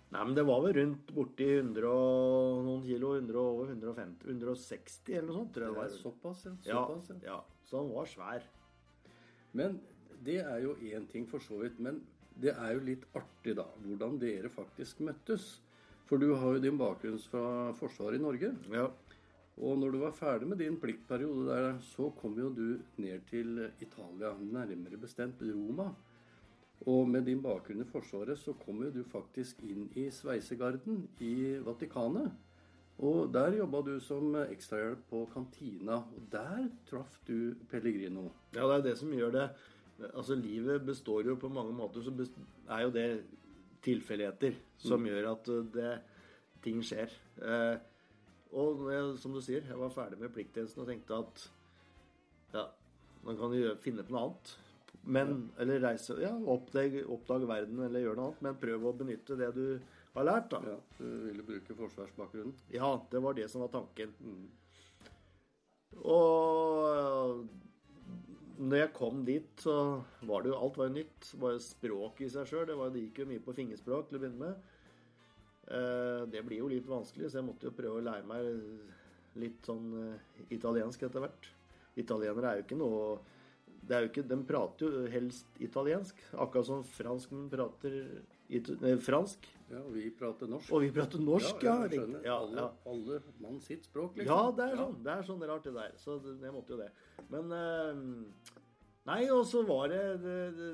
Nei, 0.09 0.23
men 0.25 0.33
det 0.39 0.45
var 0.49 0.63
vel 0.65 0.73
rundt 0.79 1.11
borti 1.13 1.45
100 1.59 1.85
og 1.93 2.63
noen 2.65 2.81
kilo. 2.87 3.11
100 3.19 3.37
og 3.37 3.49
over 3.59 3.73
150 3.75 4.31
160 4.33 5.11
eller 5.19 5.29
noe 5.29 5.37
sånt. 5.43 5.51
tror 5.53 5.67
jeg 5.67 5.75
Det 5.75 5.81
var. 5.83 5.91
såpass. 6.01 6.45
Ja, 6.65 6.79
Såpass, 6.87 7.11
ja. 7.13 7.19
ja. 7.29 7.39
Så 7.69 7.83
han 7.83 7.91
var 7.93 8.09
svær. 8.09 8.47
Men 9.53 9.77
det 10.25 10.39
er 10.41 10.63
jo 10.65 10.75
én 10.81 11.05
ting 11.13 11.27
for 11.29 11.45
så 11.45 11.61
vidt. 11.61 11.77
Men 11.79 12.01
det 12.41 12.55
er 12.57 12.73
jo 12.79 12.81
litt 12.87 13.05
artig, 13.19 13.57
da, 13.59 13.67
hvordan 13.85 14.17
dere 14.23 14.49
faktisk 14.49 15.01
møttes. 15.05 15.59
For 16.09 16.17
du 16.17 16.31
har 16.41 16.57
jo 16.57 16.63
din 16.65 16.79
bakgrunn 16.81 17.21
fra 17.29 17.45
Forsvaret 17.77 18.17
i 18.17 18.23
Norge. 18.25 18.55
Ja. 18.73 18.89
Og 19.59 19.79
når 19.79 19.95
du 19.95 19.99
var 20.03 20.15
ferdig 20.15 20.47
med 20.47 20.61
din 20.63 20.77
pliktperiode 20.79 21.49
der, 21.49 21.79
så 21.83 22.11
kom 22.21 22.37
jo 22.39 22.51
du 22.55 22.79
ned 23.03 23.25
til 23.31 23.65
Italia, 23.83 24.35
nærmere 24.39 25.01
bestemt 25.01 25.43
Roma. 25.43 25.89
Og 26.87 27.09
med 27.11 27.27
din 27.27 27.41
bakgrunn 27.43 27.83
i 27.83 27.89
Forsvaret 27.89 28.39
så 28.39 28.55
kom 28.63 28.85
jo 28.85 28.93
du 28.95 29.01
faktisk 29.03 29.65
inn 29.67 29.89
i 29.99 30.07
sveisegarden 30.15 31.09
i 31.27 31.57
Vatikanet. 31.67 32.31
Og 32.99 33.33
der 33.35 33.57
jobba 33.59 33.81
du 33.87 33.97
som 34.03 34.35
ekstrahjelp 34.41 35.03
på 35.11 35.25
kantina, 35.33 36.01
og 36.03 36.31
der 36.31 36.69
traff 36.87 37.19
du 37.27 37.55
Pellegrino. 37.71 38.29
Ja, 38.55 38.67
det 38.67 38.79
er 38.79 38.87
det 38.91 38.97
som 38.99 39.13
gjør 39.15 39.35
det 39.35 39.51
Altså, 40.15 40.37
livet 40.39 40.85
består 40.87 41.27
jo 41.27 41.35
på 41.35 41.49
mange 41.51 41.73
måter 41.75 42.05
Så 42.07 42.13
er 42.71 42.83
jo 42.85 42.91
det 42.95 43.25
tilfeldigheter 43.83 44.55
som 44.79 45.01
Mm. 45.01 45.07
gjør 45.09 45.33
at 45.33 45.49
uh, 45.49 45.65
det, 45.75 46.01
ting 46.63 46.83
skjer. 46.83 47.11
Eh, 47.43 47.79
og 48.53 48.87
jeg, 48.93 49.13
som 49.23 49.35
du 49.35 49.43
sier, 49.45 49.67
jeg 49.69 49.81
var 49.81 49.93
ferdig 49.93 50.19
med 50.21 50.33
plikttjenesten 50.35 50.85
og 50.85 50.89
tenkte 50.89 51.21
at 51.21 51.45
ja, 52.55 52.65
man 53.27 53.37
kan 53.37 53.53
jo 53.57 53.75
finne 53.85 54.05
på 54.07 54.15
noe 54.15 54.25
annet. 54.29 54.55
Men, 55.09 55.51
Eller 55.61 55.81
reise 55.81 56.17
Ja, 56.21 56.35
oppdage, 56.53 57.05
oppdage 57.09 57.49
verden 57.49 57.81
eller 57.85 58.03
gjøre 58.03 58.19
noe 58.19 58.31
annet. 58.31 58.43
Men 58.45 58.59
prøv 58.61 58.89
å 58.89 58.97
benytte 58.97 59.37
det 59.41 59.51
du 59.57 59.67
har 60.17 60.27
lært, 60.27 60.51
da. 60.53 60.61
Ja, 60.65 60.79
du 60.99 61.07
ville 61.29 61.45
bruke 61.47 61.77
forsvarsbakgrunnen. 61.79 62.57
Ja, 62.75 62.91
det 63.13 63.23
var 63.25 63.37
det 63.39 63.49
som 63.53 63.65
var 63.65 63.73
tanken. 63.73 64.13
Mm. 64.21 64.49
Og 66.05 67.47
når 68.59 68.83
jeg 68.83 68.95
kom 68.97 69.23
dit, 69.25 69.53
så 69.63 70.03
var 70.29 70.43
det 70.43 70.53
jo 70.53 70.59
alt 70.59 70.81
var 70.81 70.91
jo 70.91 70.99
nytt. 70.99 71.31
Bare 71.41 71.63
språk 71.63 72.25
i 72.25 72.31
seg 72.33 72.49
sjøl. 72.51 72.67
Det, 72.69 72.77
det 72.97 73.05
gikk 73.07 73.23
jo 73.23 73.31
mye 73.33 73.45
på 73.45 73.57
fingerspråk 73.57 74.09
til 74.09 74.19
å 74.19 74.25
begynne 74.25 74.43
med. 74.43 74.75
Eh, 75.69 76.27
Det 76.33 76.45
blir 76.47 76.63
jo 76.63 76.71
litt 76.73 76.87
vanskelig, 76.89 77.31
så 77.31 77.41
jeg 77.41 77.49
måtte 77.49 77.69
jo 77.69 77.77
prøve 77.77 78.01
å 78.01 78.05
lære 78.05 78.27
meg 78.29 78.47
litt 79.39 79.67
sånn 79.69 79.91
eh, 80.01 80.47
italiensk 80.57 81.03
etter 81.03 81.25
hvert. 81.25 81.51
Italienere 81.99 82.53
er 82.53 82.61
jo 82.61 82.69
ikke 82.69 82.81
noe 82.81 83.03
det 83.89 83.97
er 83.97 84.05
jo 84.05 84.09
ikke, 84.11 84.25
De 84.29 84.37
prater 84.45 84.85
jo 84.85 85.05
helst 85.13 85.61
italiensk, 85.65 86.19
akkurat 86.37 86.67
som 86.67 86.83
franskmenn 86.85 87.47
prater 87.49 87.95
it, 88.53 88.69
fransk. 89.05 89.47
Ja, 89.69 89.81
og 89.81 89.95
vi 89.95 90.11
prater 90.17 90.51
norsk. 90.51 90.73
Og 90.73 90.83
vi 90.85 90.91
prater 90.93 91.23
norsk, 91.23 91.65
ja. 91.65 91.77
jeg 91.87 92.01
skjønner. 92.01 92.23
ja, 92.25 92.37
alle, 92.37 92.65
ja. 92.65 92.69
alle 92.93 93.21
mann 93.41 93.61
sitt 93.65 93.89
språk, 93.89 94.17
liksom. 94.19 94.29
Ja, 94.29 94.53
det 94.57 94.67
er 94.67 94.81
sånn. 94.83 94.95
Det 95.05 95.15
er 95.15 95.27
sånn 95.29 95.47
rart, 95.51 95.69
det 95.69 95.75
der. 95.77 95.97
Så 96.01 96.19
jeg 96.29 96.55
måtte 96.55 96.75
jo 96.75 96.81
det. 96.83 96.91
Men 97.33 97.53
eh, 97.57 98.57
Nei, 99.09 99.23
og 99.33 99.47
så 99.49 99.63
var 99.65 99.89
det, 99.89 100.03
det, 100.21 100.39
det 100.59 100.71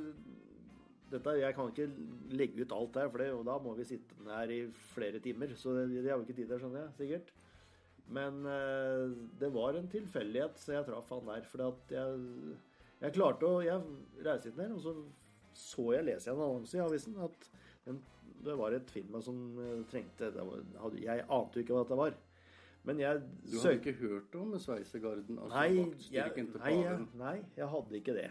dette, 1.15 1.39
Jeg 1.41 1.57
kan 1.57 1.71
ikke 1.71 1.89
legge 2.35 2.65
ut 2.65 2.77
alt 2.77 3.01
her, 3.01 3.09
for 3.09 3.23
det, 3.23 3.31
og 3.33 3.43
da 3.49 3.57
må 3.63 3.75
vi 3.79 3.89
sitte 3.89 4.29
her 4.29 4.53
i 4.53 4.61
flere 4.93 5.23
timer. 5.25 5.57
Så 5.59 5.75
det, 5.79 5.89
det 6.05 6.13
har 6.13 6.21
vi 6.21 6.29
ikke 6.29 6.39
tid 6.43 6.53
til, 6.53 6.61
skjønner 6.63 6.85
jeg. 6.85 6.95
Sikkert. 7.01 7.35
Men 8.15 8.45
eh, 8.51 9.13
det 9.41 9.53
var 9.55 9.79
en 9.79 9.91
tilfeldighet, 9.91 10.59
så 10.61 10.77
jeg 10.77 10.89
traff 10.91 11.13
han 11.15 11.29
der. 11.31 11.47
For 11.49 11.67
at 11.71 11.95
jeg, 11.97 12.57
jeg 13.01 13.17
klarte 13.17 13.49
å 13.49 13.63
Jeg 13.65 14.27
reiste 14.27 14.51
hit 14.53 14.61
ned, 14.61 14.75
og 14.77 14.83
så 14.85 14.97
så 15.55 15.93
jeg 15.95 16.07
lese 16.09 16.33
en 16.33 16.43
annonse 16.43 16.75
i 16.75 16.83
avisen 16.83 17.17
at 17.23 17.51
den, 17.87 18.01
det 18.45 18.57
var 18.59 18.75
et 18.75 18.91
firma 18.91 19.21
som 19.23 19.37
eh, 19.63 19.83
trengte 19.91 20.33
det 20.35 20.45
var, 20.45 20.97
Jeg 20.99 21.27
ante 21.31 21.61
jo 21.61 21.65
ikke 21.65 21.77
hva 21.77 21.85
dette 21.85 21.99
var. 22.01 22.17
Men 22.85 23.01
jeg 23.01 23.21
Du 23.47 23.55
hadde 23.63 23.79
ikke 23.79 23.95
hørt 24.03 24.35
om 24.37 24.57
Sveisegarden? 24.61 25.39
Altså 25.39 25.55
Nei, 25.55 25.69
jeg, 26.13 26.49
nei, 26.59 26.75
jeg, 26.83 27.07
nei, 27.17 27.37
jeg 27.57 27.69
hadde 27.73 27.97
ikke 28.01 28.17
det. 28.19 28.27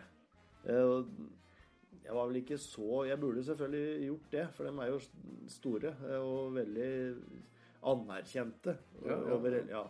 Og 0.76 1.08
Jeg 2.04 2.16
var 2.18 2.28
vel 2.28 2.42
ikke 2.42 2.58
så 2.60 3.04
Jeg 3.08 3.20
burde 3.20 3.44
selvfølgelig 3.48 4.06
gjort 4.08 4.32
det, 4.32 4.46
for 4.56 4.68
de 4.68 4.84
er 4.84 4.92
jo 4.92 5.02
store 5.52 5.94
eh, 6.10 6.20
og 6.20 6.56
veldig 6.56 6.90
anerkjente. 7.84 8.78
Ja, 9.04 9.18
ja, 9.18 9.36
over, 9.36 9.58
ja. 9.58 9.64
ja. 9.72 9.84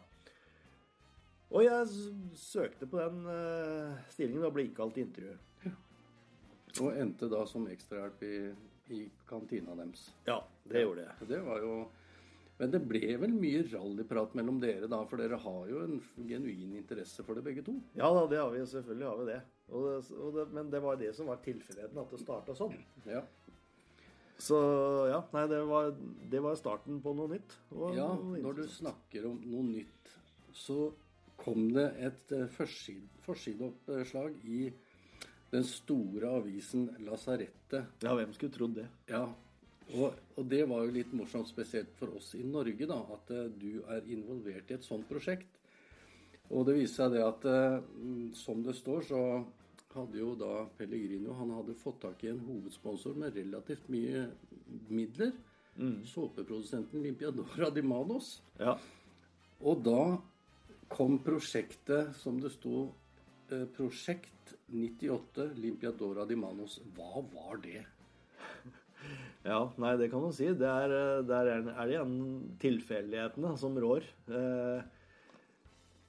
Og 1.53 1.61
jeg 1.61 1.89
søkte 2.38 2.88
på 2.89 2.97
den 2.97 3.26
eh, 3.30 4.05
stillingen 4.14 4.45
og 4.47 4.55
ble 4.55 4.68
innkalt 4.68 4.95
til 4.97 5.05
intervju. 5.05 5.36
Og 6.82 6.95
endte 6.97 7.30
da 7.30 7.43
som 7.45 7.68
ekstrahjelp 7.70 8.24
i, 8.26 8.38
i 8.97 9.01
kantina 9.30 9.76
deres. 9.78 10.07
Ja, 10.26 10.39
det 10.70 10.82
gjorde 10.82 11.05
jeg. 11.05 11.28
Det 11.30 11.41
var 11.45 11.61
jo 11.61 11.76
Men 12.57 12.74
det 12.74 12.82
ble 12.86 13.16
vel 13.22 13.34
mye 13.38 13.61
rallyprat 13.70 14.34
mellom 14.38 14.59
dere 14.61 14.88
da, 14.89 15.01
for 15.09 15.22
dere 15.22 15.39
har 15.41 15.70
jo 15.70 15.84
en 15.84 15.99
genuin 16.30 16.76
interesse 16.78 17.26
for 17.26 17.38
det 17.38 17.45
begge 17.45 17.66
to? 17.66 17.74
Ja 17.97 18.09
da, 18.14 18.26
det 18.30 18.39
har 18.39 18.49
vi 18.53 18.61
selvfølgelig 18.70 19.07
har 19.09 19.20
vi 19.20 19.30
det. 19.30 19.39
Og 19.72 19.86
det, 19.88 19.95
og 20.20 20.36
det 20.36 20.47
men 20.53 20.70
det 20.74 20.82
var 20.84 20.99
det 20.99 21.14
som 21.16 21.30
var 21.32 21.39
tilfelligheten, 21.45 22.01
at 22.01 22.11
det 22.11 22.20
starta 22.22 22.55
sånn. 22.57 22.76
Ja. 23.07 23.24
Så 24.43 24.57
ja, 25.07 25.22
nei, 25.32 25.45
det 25.47 25.61
var, 25.70 25.93
det 26.32 26.41
var 26.43 26.57
starten 26.59 26.99
på 27.03 27.14
noe 27.16 27.32
nytt. 27.36 27.55
Ja, 27.95 28.09
noe 28.18 28.41
når 28.43 28.57
du 28.59 28.64
snakker 28.68 29.30
om 29.30 29.39
noe 29.47 29.64
nytt, 29.70 30.11
så 30.57 30.89
kom 31.39 31.70
det 31.76 31.86
et 32.03 32.34
eh, 32.36 32.49
forside, 32.51 33.07
forsideoppslag 33.26 34.36
i 34.43 34.66
den 35.53 35.66
store 35.68 36.30
avisen 36.39 36.89
Lasarettet. 37.05 38.03
Ja, 38.03 38.14
hvem 38.18 38.34
skulle 38.36 38.53
trodd 38.53 38.78
det? 38.78 38.88
Ja, 39.09 39.26
og, 39.93 40.20
og 40.38 40.45
det 40.49 40.64
var 40.70 40.86
jo 40.86 40.93
litt 40.95 41.11
morsomt, 41.16 41.49
spesielt 41.49 41.91
for 41.99 42.16
oss 42.18 42.32
i 42.38 42.43
Norge, 42.47 42.88
da, 42.89 42.99
at 43.16 43.34
eh, 43.34 43.49
du 43.51 43.84
er 43.91 44.07
involvert 44.14 44.72
i 44.72 44.78
et 44.78 44.88
sånt 44.88 45.07
prosjekt. 45.09 45.59
Og 46.51 46.65
det 46.67 46.75
viser 46.77 47.03
seg 47.03 47.15
det 47.15 47.23
at 47.25 47.45
eh, 47.49 47.79
mm, 47.79 48.33
som 48.37 48.63
det 48.65 48.75
står, 48.77 49.05
så 49.07 49.21
hadde 49.93 50.19
jo 50.19 50.33
da 50.37 50.65
Pellegrino 50.77 51.35
han 51.37 51.53
hadde 51.53 51.77
fått 51.77 52.01
tak 52.03 52.23
i 52.25 52.31
en 52.31 52.41
hovedsponsor 52.43 53.17
med 53.19 53.37
relativt 53.37 53.89
mye 53.93 54.27
midler. 54.89 55.33
Såpeprodusenten 56.05 57.01
Limpiadora 57.01 57.69
di 57.69 57.81
Manos. 57.81 58.41
Ja. 58.59 58.75
Og 59.63 59.81
da 59.85 60.17
kom 60.93 61.17
prosjektet 61.25 62.13
som 62.19 62.37
det 62.41 62.53
sto 62.53 62.89
eh, 63.49 63.65
Prosjekt 63.73 64.53
98 64.69 65.53
Limpiadora 65.57 66.27
di 66.29 66.37
Manos. 66.37 66.79
Hva 66.97 67.23
var 67.33 67.61
det? 67.63 67.81
Ja, 69.43 69.65
nei, 69.81 69.97
det 69.99 70.07
kan 70.11 70.21
man 70.23 70.31
si. 70.35 70.45
Det 70.55 70.67
er, 70.69 70.93
eh, 70.95 71.23
der 71.27 71.49
er, 71.51 71.65
er 71.73 71.87
det 71.89 71.95
igjen 71.97 72.13
tilfeldighetene 72.61 73.55
som 73.59 73.75
rår. 73.79 74.05
Eh, 74.29 74.85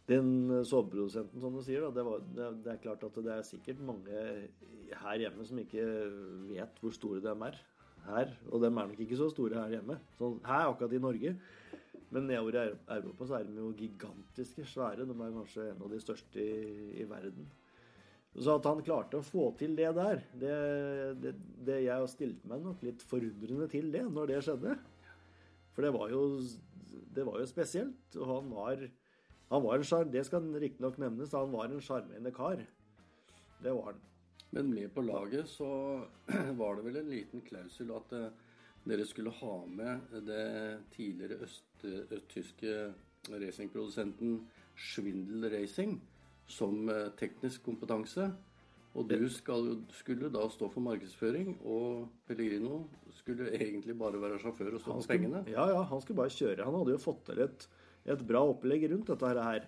den 0.08 0.30
soveprodusenten, 0.68 1.40
som 1.40 1.54
du 1.56 1.62
sier, 1.64 1.86
da, 1.86 1.92
det, 1.96 2.04
var, 2.04 2.24
det, 2.36 2.48
det 2.64 2.72
er 2.74 2.82
klart 2.82 3.04
at 3.06 3.20
det 3.24 3.32
er 3.32 3.46
sikkert 3.46 3.80
mange 3.84 4.24
her 5.04 5.22
hjemme 5.22 5.46
som 5.48 5.60
ikke 5.62 5.84
vet 6.50 6.80
hvor 6.82 6.92
store 6.94 7.22
de 7.24 7.32
er. 7.48 7.60
her. 8.04 8.32
Og 8.50 8.60
de 8.60 8.68
er 8.68 8.76
nok 8.76 9.00
ikke 9.00 9.16
så 9.16 9.30
store 9.32 9.62
her 9.62 9.78
hjemme. 9.78 9.96
Sånn 10.18 10.40
her 10.44 10.68
akkurat 10.68 10.92
i 10.92 11.02
Norge. 11.02 11.36
Men 12.14 12.28
nedover 12.28 12.58
i 12.60 12.64
Europa 12.98 13.26
så 13.26 13.38
er 13.38 13.46
de 13.48 13.56
jo 13.58 13.72
gigantiske, 13.74 14.66
svære. 14.70 15.06
De 15.08 15.14
er 15.16 15.36
kanskje 15.38 15.68
en 15.70 15.82
av 15.82 15.90
de 15.90 16.00
største 16.02 16.42
i, 16.42 16.90
i 17.00 17.06
verden. 17.10 17.48
Så 18.34 18.56
at 18.58 18.66
han 18.66 18.82
klarte 18.82 19.20
å 19.20 19.24
få 19.24 19.48
til 19.58 19.76
det 19.78 19.92
der, 19.94 20.20
det, 20.34 20.54
det, 21.22 21.32
det 21.66 21.78
jeg 21.84 22.10
stilte 22.10 22.50
meg 22.50 22.64
nok 22.64 22.80
litt 22.82 23.02
forundrende 23.06 23.68
til 23.70 23.92
det 23.94 24.02
når 24.10 24.32
det 24.32 24.40
skjedde. 24.46 24.74
For 25.74 25.86
det 25.86 25.92
var 25.94 26.10
jo, 26.10 26.22
det 27.14 27.26
var 27.26 27.38
jo 27.40 27.46
spesielt. 27.50 28.18
Og 28.18 28.30
han 28.30 28.50
var, 28.54 28.82
han 29.50 29.62
var 29.62 29.78
en 29.78 30.10
Det 30.10 30.24
skal 30.26 30.54
riktignok 30.60 30.98
nevnes, 30.98 31.32
han 31.32 31.52
var 31.52 31.64
en 31.64 31.80
sjarmerende 31.80 32.32
kar. 32.32 32.64
Det 33.62 33.72
var 33.72 33.92
han. 33.92 34.00
Men 34.50 34.70
med 34.70 34.94
på 34.94 35.02
laget 35.02 35.48
så 35.48 35.66
var 36.60 36.76
det 36.76 36.84
vel 36.84 36.96
en 36.96 37.10
liten 37.10 37.40
klausul 37.40 37.90
at 37.90 38.12
eh, 38.12 38.30
dere 38.84 39.06
skulle 39.06 39.30
ha 39.30 39.66
med 39.66 40.00
det 40.26 40.80
tidligere 40.94 41.42
øst, 41.42 41.84
østtyske 41.84 42.92
racingprodusenten 43.32 44.42
Schwindel 44.76 45.50
Racing 45.50 46.00
som 46.46 46.88
eh, 46.88 47.08
teknisk 47.18 47.64
kompetanse. 47.64 48.30
Og 48.94 49.08
du 49.10 49.24
skal, 49.32 49.72
skulle 49.90 50.28
da 50.30 50.44
stå 50.52 50.68
for 50.70 50.84
markedsføring, 50.86 51.56
og 51.66 52.12
Pellegrino 52.28 52.84
skulle 53.16 53.48
egentlig 53.50 53.96
bare 53.98 54.20
være 54.22 54.38
sjåfør 54.38 54.76
og 54.76 54.82
stå 54.84 54.98
for 55.00 55.08
pengene. 55.10 55.42
ja, 55.50 55.64
ja, 55.72 55.80
han 55.90 56.02
skulle 56.02 56.20
bare 56.20 56.30
kjøre. 56.30 56.62
Han 56.62 56.76
hadde 56.78 56.94
jo 56.94 57.00
fått 57.02 57.24
til 57.26 57.42
et, 57.42 57.66
et 58.04 58.26
bra 58.28 58.42
opplegg 58.50 58.86
rundt 58.92 59.10
dette 59.12 59.46
her. 59.48 59.66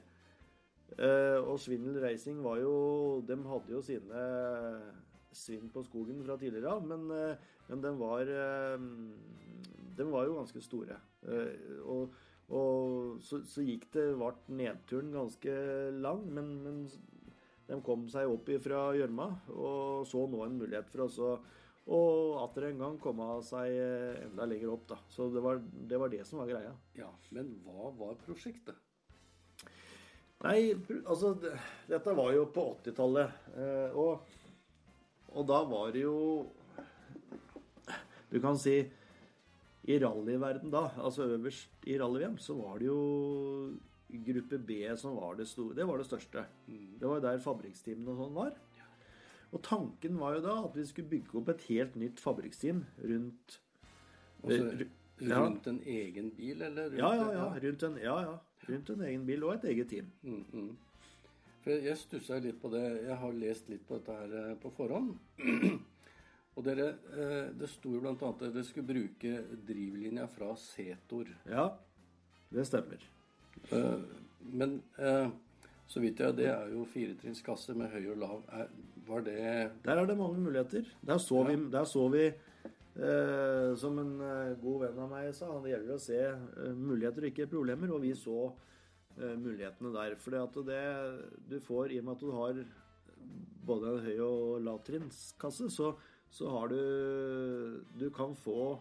Eh, 0.97 1.39
og 1.43 1.59
Svindel 1.61 1.99
Racing 2.01 2.39
var 2.45 2.61
jo 2.61 3.20
De 3.26 3.34
hadde 3.51 3.72
jo 3.74 3.82
sine 3.84 4.20
svinn 5.34 5.66
på 5.68 5.82
skogen 5.84 6.22
fra 6.24 6.39
tidligere 6.41 6.72
av, 6.72 6.87
men, 6.87 7.11
eh, 7.12 7.51
men 7.68 7.82
de 7.82 7.93
var 7.99 8.30
eh, 8.30 8.87
De 9.99 10.07
var 10.12 10.28
jo 10.28 10.39
ganske 10.39 10.62
store. 10.64 11.01
Og 11.84 12.14
og 12.47 13.16
så, 13.26 13.41
så 13.43 13.64
gikk 13.66 13.89
det 13.97 14.05
ble 14.14 14.28
nedturen 14.55 15.09
ganske 15.11 15.55
lang, 15.99 16.20
men, 16.30 16.53
men 16.62 16.76
de 17.66 17.78
kom 17.82 18.05
seg 18.11 18.30
opp 18.30 18.51
fra 18.62 18.93
gjørma 18.95 19.26
og 19.51 20.07
så 20.07 20.22
nå 20.30 20.45
en 20.45 20.59
mulighet 20.61 20.93
for 20.93 21.07
å 21.09 21.30
og 21.87 22.41
atter 22.43 22.66
en 22.66 22.80
gang 22.82 22.97
komme 22.99 23.28
seg 23.47 23.70
eh, 23.70 24.24
enda 24.24 24.47
lenger 24.49 24.72
opp. 24.74 24.89
da. 24.91 24.99
Så 25.12 25.28
det 25.30 25.43
var 25.45 25.61
det, 25.62 26.01
var 26.03 26.11
det 26.11 26.24
som 26.26 26.41
var 26.43 26.51
greia. 26.51 26.74
Ja, 26.99 27.12
Men 27.30 27.53
hva 27.62 27.93
var 27.95 28.18
prosjektet? 28.24 28.74
Nei, 30.45 30.74
altså 31.09 31.30
Dette 31.89 32.12
var 32.12 32.34
jo 32.34 32.49
på 32.53 32.66
80-tallet. 32.82 33.39
Eh, 33.55 33.95
og, 33.97 34.26
og 35.32 35.47
da 35.49 35.62
var 35.70 35.95
det 35.95 36.03
jo 36.05 36.18
Du 38.28 38.37
kan 38.43 38.59
si 38.61 38.76
I 39.87 39.97
rallyverden 40.03 40.74
da, 40.74 40.89
altså 40.99 41.30
øverst 41.30 41.87
i 41.87 41.95
rally-VM, 41.97 42.37
så 42.43 42.59
var 42.59 42.80
det 42.82 42.91
jo 42.91 43.01
gruppe 44.26 44.59
B 44.59 44.82
som 44.99 45.14
var 45.14 45.39
det 45.39 45.47
store. 45.47 45.76
Det 45.78 45.87
var 45.87 46.03
det 46.03 46.09
største. 46.09 46.43
Det 46.66 47.07
var 47.07 47.22
der 47.22 47.39
fabrikksteamene 47.43 48.11
og 48.11 48.24
sånn 48.24 48.34
var. 48.34 48.57
Og 49.57 49.62
tanken 49.64 50.18
var 50.20 50.36
jo 50.36 50.42
da 50.44 50.54
at 50.66 50.74
vi 50.76 50.84
skulle 50.88 51.09
bygge 51.14 51.38
opp 51.40 51.48
et 51.54 51.62
helt 51.70 51.94
nytt 51.96 52.20
fabrikksteam 52.20 52.82
rundt 53.02 53.61
Altså, 54.44 54.66
Ru- 54.78 54.90
ja. 55.26 55.38
rundt 55.40 55.66
en 55.70 55.78
egen 55.88 56.28
bil, 56.36 56.61
eller? 56.62 56.90
Rundt 56.92 57.00
Ja, 57.00 57.09
ja, 57.16 57.30
ja. 57.32 57.46
Rundt 57.64 57.82
en, 57.88 57.96
ja, 58.02 58.16
ja. 58.26 58.34
Rundt 58.68 58.90
en 58.92 59.00
egen 59.09 59.24
bil 59.26 59.42
og 59.48 59.54
et 59.57 59.64
eget 59.72 59.88
team. 59.90 60.11
Mm, 60.22 60.42
mm. 60.52 60.76
For 61.64 61.70
jeg, 61.82 61.96
stussa 61.98 62.36
litt 62.44 62.61
på 62.62 62.68
det. 62.70 62.82
Jeg 63.09 63.16
har 63.18 63.32
lest 63.34 63.68
litt 63.72 63.86
på 63.88 63.96
dette 63.98 64.14
her 64.20 64.34
eh, 64.42 64.52
på 64.62 64.70
forhånd. 64.76 65.16
Og 66.57 66.64
dere, 66.64 66.86
eh, 67.12 67.48
Det 67.59 67.68
sto 67.68 67.90
jo 67.96 68.00
bl.a. 68.00 68.12
at 68.14 68.44
dere 68.44 68.62
skulle 68.64 68.86
bruke 68.88 69.32
drivlinja 69.66 70.28
fra 70.32 70.52
Setor. 70.57 71.32
Ja, 71.50 71.66
det 72.52 72.64
stemmer. 72.68 73.02
Eh, 73.72 73.98
Men 74.52 74.78
eh, 75.00 75.28
så 75.90 76.00
vidt 76.04 76.20
jeg 76.22 76.36
Det 76.38 76.46
er 76.52 76.70
jo 76.72 76.84
firetrinns 76.92 77.42
kasse 77.44 77.74
med 77.74 77.90
høy 77.92 78.12
og 78.14 78.20
lav. 78.22 78.46
Var 79.07 79.22
det 79.26 79.70
Der 79.84 79.96
er 79.96 80.07
det 80.07 80.18
mange 80.18 80.40
muligheter. 80.40 80.84
Der 81.07 81.18
så 81.18 81.42
vi, 81.46 81.57
der 81.70 81.84
så 81.84 82.09
vi 82.09 82.24
eh, 82.26 83.76
som 83.78 83.98
en 83.98 84.20
eh, 84.20 84.57
god 84.62 84.80
venn 84.86 84.98
av 85.04 85.11
meg 85.12 85.34
sa, 85.34 85.50
det 85.62 85.74
gjelder 85.74 85.94
å 85.94 86.02
se 86.02 86.18
eh, 86.24 86.72
muligheter 86.74 87.22
og 87.26 87.30
ikke 87.30 87.50
problemer. 87.52 87.92
Og 87.94 88.02
vi 88.02 88.14
så 88.18 88.50
eh, 89.20 89.36
mulighetene 89.38 89.94
der. 89.94 90.16
For 90.18 90.34
det 90.66 90.82
du 91.50 91.61
får, 91.61 91.92
i 91.92 92.00
og 92.02 92.09
med 92.09 92.16
at 92.16 92.26
du 92.26 92.34
har 92.34 92.61
både 93.66 93.92
en 93.92 94.04
høy- 94.04 94.26
og 94.26 94.61
lavtrinnskasse, 94.66 95.70
så, 95.70 95.94
så 96.30 96.50
har 96.50 96.68
du 96.70 97.82
Du 97.98 98.11
kan 98.11 98.34
få 98.34 98.76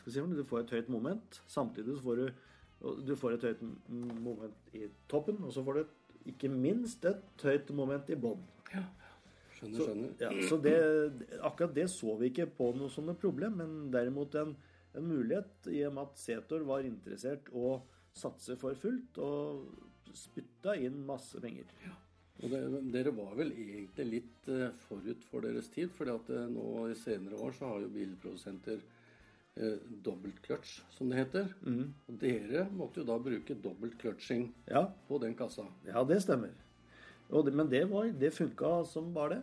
skal 0.00 0.12
si, 0.12 0.36
Du 0.36 0.44
får 0.44 0.60
et 0.60 0.76
høyt 0.78 0.88
moment. 0.88 1.42
Samtidig 1.46 1.96
så 1.96 2.02
får 2.02 2.22
du 2.22 2.28
du 2.78 3.16
får 3.18 3.34
et 3.34 3.42
høyt 3.42 3.62
moment 4.22 4.74
i 4.78 4.84
toppen, 5.10 5.40
og 5.42 5.50
så 5.50 5.64
får 5.66 5.74
du 5.74 5.80
et, 5.80 5.94
ikke 6.30 6.50
minst 6.52 7.04
et 7.08 7.44
høyt 7.44 7.70
moment 7.76 8.08
i 8.12 8.16
bånn. 8.20 8.40
Skjønner, 8.68 9.74
Så, 9.74 9.84
skjønner. 9.88 10.10
ja, 10.22 10.48
så 10.48 10.56
det, 10.62 10.74
akkurat 11.42 11.72
det 11.74 11.88
så 11.90 12.14
vi 12.20 12.28
ikke 12.30 12.46
på 12.58 12.70
noe 12.78 12.92
som 12.94 13.08
et 13.10 13.18
problem, 13.18 13.56
men 13.58 13.78
derimot 13.94 14.36
en, 14.38 14.52
en 14.94 15.08
mulighet 15.08 15.66
i 15.74 15.80
og 15.88 15.96
med 15.96 16.04
at 16.12 16.20
Setor 16.22 16.62
var 16.68 16.86
interessert 16.86 17.50
å 17.50 17.78
satse 18.14 18.54
for 18.60 18.78
fullt 18.78 19.18
og 19.22 19.66
spytta 20.14 20.76
inn 20.78 21.02
masse 21.06 21.40
penger. 21.42 21.66
Ja. 21.84 21.96
Og 22.38 22.52
det, 22.52 22.60
dere 22.94 23.10
var 23.16 23.32
vel 23.34 23.50
egentlig 23.50 24.04
litt 24.12 24.48
eh, 24.54 24.70
forut 24.86 25.24
for 25.26 25.42
deres 25.42 25.66
tid, 25.74 25.90
fordi 25.90 26.14
at 26.14 26.28
eh, 26.30 26.46
nå 26.54 26.86
i 26.86 26.94
senere 26.98 27.40
år 27.42 27.56
så 27.56 27.72
har 27.72 27.82
jo 27.82 27.90
bilprodusenter 27.96 28.78
eh, 29.58 29.76
dobbelt 30.04 30.38
clutch, 30.44 30.78
som 30.94 31.10
det 31.10 31.18
heter. 31.24 31.50
Mm. 31.66 31.90
Og 32.08 32.18
dere 32.22 32.64
måtte 32.78 33.02
jo 33.02 33.08
da 33.08 33.18
bruke 33.22 33.56
dobbelt 33.62 33.98
clutching 34.00 34.48
Ja. 34.70 34.86
på 35.08 35.18
den 35.22 35.34
kassa. 35.38 35.66
Ja, 35.86 36.04
det 36.04 36.22
stemmer. 36.24 36.54
Det, 37.28 37.52
men 37.52 37.68
det, 37.68 37.82
var, 37.90 38.08
det 38.16 38.30
funka 38.32 38.84
som 38.88 39.10
bare 39.12 39.36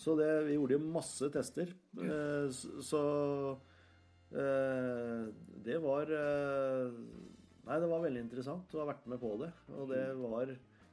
Så 0.00 0.14
det, 0.16 0.28
vi 0.46 0.54
gjorde 0.56 0.78
jo 0.78 0.84
masse 0.94 1.28
tester. 1.34 1.68
Eh, 2.00 2.46
så 2.80 3.02
eh, 4.32 5.26
det 5.64 5.80
var 5.84 6.08
eh, 6.10 6.94
Nei, 7.64 7.78
det 7.80 7.88
var 7.88 8.02
veldig 8.04 8.20
interessant 8.26 8.72
å 8.76 8.82
ha 8.82 8.90
vært 8.90 9.06
med 9.08 9.20
på 9.22 9.30
det. 9.40 9.50
Og 9.72 9.88
det 9.92 10.02
var 10.20 10.50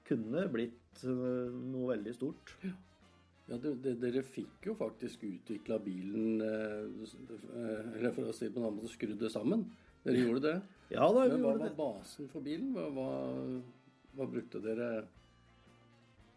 kunne 0.08 0.46
blitt 0.52 1.02
eh, 1.04 1.52
noe 1.72 1.90
veldig 1.96 2.14
stort. 2.16 2.54
Ja, 2.64 2.72
det, 3.60 3.74
det, 3.84 3.96
Dere 4.00 4.24
fikk 4.24 4.70
jo 4.70 4.76
faktisk 4.80 5.24
utvikla 5.28 5.80
bilen 5.84 6.44
eh, 6.46 6.86
eh, 6.86 7.88
Eller 7.98 8.14
for 8.16 8.30
å 8.30 8.36
si 8.36 8.48
det 8.48 8.54
på 8.56 8.62
en 8.62 8.68
annen 8.70 8.80
måte, 8.80 8.94
skrudd 8.94 9.20
det 9.20 9.32
sammen. 9.34 9.66
Dere 10.06 10.22
gjorde 10.24 10.44
det? 10.46 10.56
Ja 10.94 11.08
da, 11.12 11.26
vi 11.26 11.36
Men 11.36 11.44
hva 11.46 11.56
var 11.60 11.76
basen 11.78 12.30
for 12.32 12.46
bilen? 12.46 12.72
Hva, 12.76 12.88
hva, 12.96 13.10
hva 14.18 14.30
brukte 14.30 14.64
dere 14.64 14.92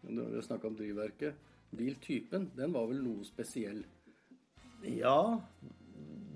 Nå 0.05 0.21
har 0.21 0.35
vi 0.35 0.43
snakka 0.45 0.69
om 0.69 0.75
drivverket. 0.77 1.39
Biltypen, 1.75 2.51
den 2.55 2.75
var 2.75 2.85
vel 2.91 2.99
noe 3.01 3.25
spesiell? 3.25 3.79
Ja, 4.85 5.41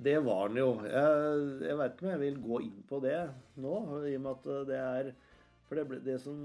det 0.01 0.15
var 0.25 0.49
den 0.49 0.57
jo. 0.57 0.71
Jeg, 0.87 1.43
jeg 1.67 1.77
vet 1.77 1.93
ikke 1.93 2.07
om 2.07 2.11
jeg 2.15 2.21
vil 2.23 2.39
gå 2.47 2.61
inn 2.65 2.81
på 2.89 3.01
det 3.03 3.19
nå, 3.61 3.75
i 4.09 4.15
og 4.17 4.23
med 4.25 4.31
at 4.31 4.67
det 4.71 4.79
er 4.79 5.11
For 5.67 5.77
det, 5.77 5.85
ble, 5.91 5.99
det 6.01 6.17
som 6.23 6.39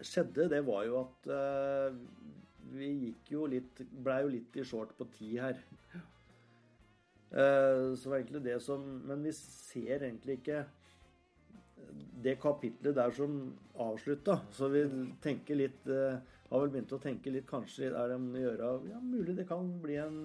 skjedde, 0.00 0.48
det 0.50 0.62
var 0.66 0.84
jo 0.88 0.96
at 1.04 1.30
eh, 1.30 1.98
vi 2.74 2.88
gikk 3.06 3.32
jo 3.34 3.46
litt 3.50 3.82
Blei 3.90 4.22
jo 4.24 4.32
litt 4.36 4.56
i 4.60 4.64
short 4.66 4.92
på 4.98 5.06
ti 5.14 5.32
her. 5.40 5.58
Eh, 7.30 7.94
så 7.94 8.10
var 8.10 8.18
egentlig 8.18 8.42
det 8.42 8.56
som 8.62 8.82
Men 9.06 9.22
vi 9.22 9.32
ser 9.36 10.02
egentlig 10.02 10.40
ikke 10.40 10.64
det 12.22 12.34
kapitlet 12.42 12.96
der 12.96 13.10
som 13.14 13.36
avslutta. 13.80 14.40
Så 14.52 14.68
vi 14.68 14.82
tenker 15.22 15.58
litt 15.58 15.86
eh, 15.88 16.18
Har 16.50 16.64
vel 16.64 16.72
begynt 16.74 16.92
å 16.92 17.02
tenke 17.02 17.32
litt 17.32 17.46
Kanskje 17.50 17.88
er 17.90 18.10
det 18.10 18.18
om 18.18 18.26
å 18.34 18.42
gjøre 18.42 18.72
Ja, 18.90 18.98
mulig 19.02 19.36
det 19.38 19.46
kan 19.48 19.70
bli 19.82 19.96
en 20.02 20.18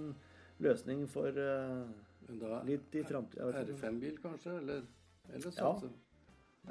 løsning 0.64 1.06
for 1.12 1.30
eh, 1.30 1.86
da 2.42 2.62
litt 2.66 2.96
i 2.96 3.04
framtida. 3.06 3.52
R5-bil, 3.62 4.18
kanskje? 4.24 4.58
Eller, 4.62 4.86
eller 5.30 5.58
Ja. 5.60 5.74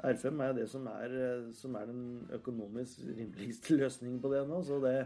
R5 0.03 0.41
er 0.43 0.53
det 0.57 0.65
som 0.67 0.87
er, 0.91 1.13
som 1.55 1.75
er 1.79 1.85
den 1.87 2.27
økonomisk 2.35 3.05
rimeligste 3.07 3.77
løsningen 3.79 4.17
på 4.19 4.33
det 4.33 4.41
nå, 4.49 4.57
så 4.67 4.81
det 4.83 4.97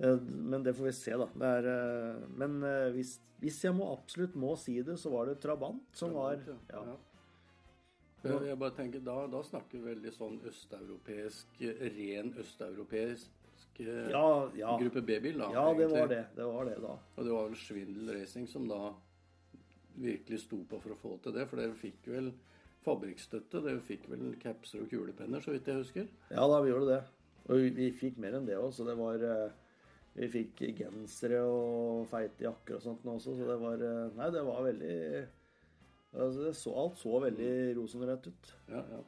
Men 0.00 0.62
det 0.64 0.72
får 0.74 0.84
vi 0.88 0.92
se, 0.96 1.12
da. 1.20 1.26
Det 1.42 1.52
er, 1.58 1.66
eh, 1.68 2.22
men 2.40 2.62
eh, 2.64 2.88
hvis, 2.94 3.18
hvis 3.42 3.58
jeg 3.66 3.76
må 3.76 3.90
absolutt 3.92 4.36
må 4.40 4.54
si 4.56 4.78
det, 4.86 4.96
så 5.00 5.12
var 5.12 5.28
det 5.28 5.40
Trabant 5.42 5.84
som 5.96 6.14
var 6.16 6.38
ja. 6.46 6.56
ja. 6.72 6.96
Jeg, 8.24 8.56
bare 8.60 8.74
tenker, 8.76 9.00
Da, 9.04 9.26
da 9.32 9.40
snakker 9.44 9.78
vi 9.80 9.94
veldig 9.94 10.10
sånn 10.12 10.40
østeuropeisk, 10.48 11.60
ren 11.60 12.34
østeuropeisk 12.40 13.80
eh, 13.80 14.10
Ja, 14.12 14.24
ja. 14.56 14.74
gruppe 14.80 15.04
B-bil. 15.04 15.38
da, 15.40 15.52
Ja, 15.56 15.68
det 15.76 15.88
var 15.92 16.10
det. 16.10 16.24
Det 16.36 16.48
var 16.48 16.68
det, 16.68 16.76
da. 16.84 16.96
Og 17.16 17.24
det 17.24 17.36
var 17.36 17.48
vel 17.48 17.60
Svindel 17.60 18.12
Racing 18.18 18.48
som 18.48 18.68
da 18.68 18.82
virkelig 20.00 20.42
sto 20.44 20.60
på 20.68 20.80
for 20.80 20.94
å 20.94 21.00
få 21.00 21.16
til 21.24 21.36
det. 21.36 21.46
For 21.48 21.60
dere 21.60 21.76
fikk 21.76 22.08
vel 22.12 22.32
fabrikkstøtte. 22.84 23.64
Dere 23.64 23.80
fikk 23.84 24.08
vel 24.12 24.34
capser 24.40 24.84
og 24.84 24.92
kulepenner, 24.92 25.40
så 25.44 25.52
vidt 25.56 25.68
jeg 25.68 25.80
husker. 25.80 26.12
Ja 26.32 26.44
da, 26.48 26.60
vi 26.64 26.72
gjorde 26.72 26.92
det. 26.92 27.00
Og 27.48 27.56
vi, 27.56 27.72
vi 27.76 27.88
fikk 27.96 28.20
mer 28.20 28.36
enn 28.36 28.46
det 28.48 28.56
òg, 28.60 28.70
så 28.76 28.84
det 28.88 28.96
var 29.00 29.24
eh, 29.24 29.58
Vi 30.16 30.26
fikk 30.28 30.62
gensere 30.76 31.38
og 31.46 32.08
feite 32.10 32.44
jakker 32.48 32.76
og 32.78 32.82
sånt 32.82 33.04
nå 33.06 33.14
også, 33.18 33.36
så 33.38 33.46
det 33.46 33.58
var 33.60 33.84
eh, 33.86 34.16
Nei, 34.16 34.30
det 34.34 34.42
var 34.46 34.64
veldig 34.66 34.96
altså, 36.16 36.42
det 36.48 36.54
så, 36.58 36.72
Alt 36.82 36.98
så 36.98 37.20
veldig 37.22 37.52
rosenrødt 37.78 38.26
ut. 38.32 38.50
Ja, 38.72 38.82
ja. 38.96 39.00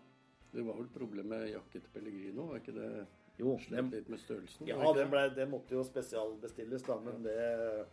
Det 0.53 0.63
var 0.67 0.77
vel 0.79 0.89
problemet 0.93 1.31
med 1.33 1.49
jakke 1.51 1.81
til 1.81 1.91
Pellegrino, 1.95 2.47
var 2.51 2.61
ikke 2.61 2.77
det? 2.77 2.93
Jo, 3.41 3.57
Slet 3.59 3.79
dem- 3.81 3.91
litt 3.95 4.09
med 4.13 4.21
størrelsen? 4.21 4.69
Ja, 4.69 4.77
den, 4.95 5.11
ble, 5.11 5.23
det 5.35 5.49
måtte 5.49 5.75
jo 5.75 5.83
spesialbestilles, 5.89 6.85
da, 6.87 6.99
men 7.01 7.23
det 7.25 7.87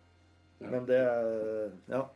Men 0.59 0.85
det 0.85 1.03
Ja. 1.87 2.09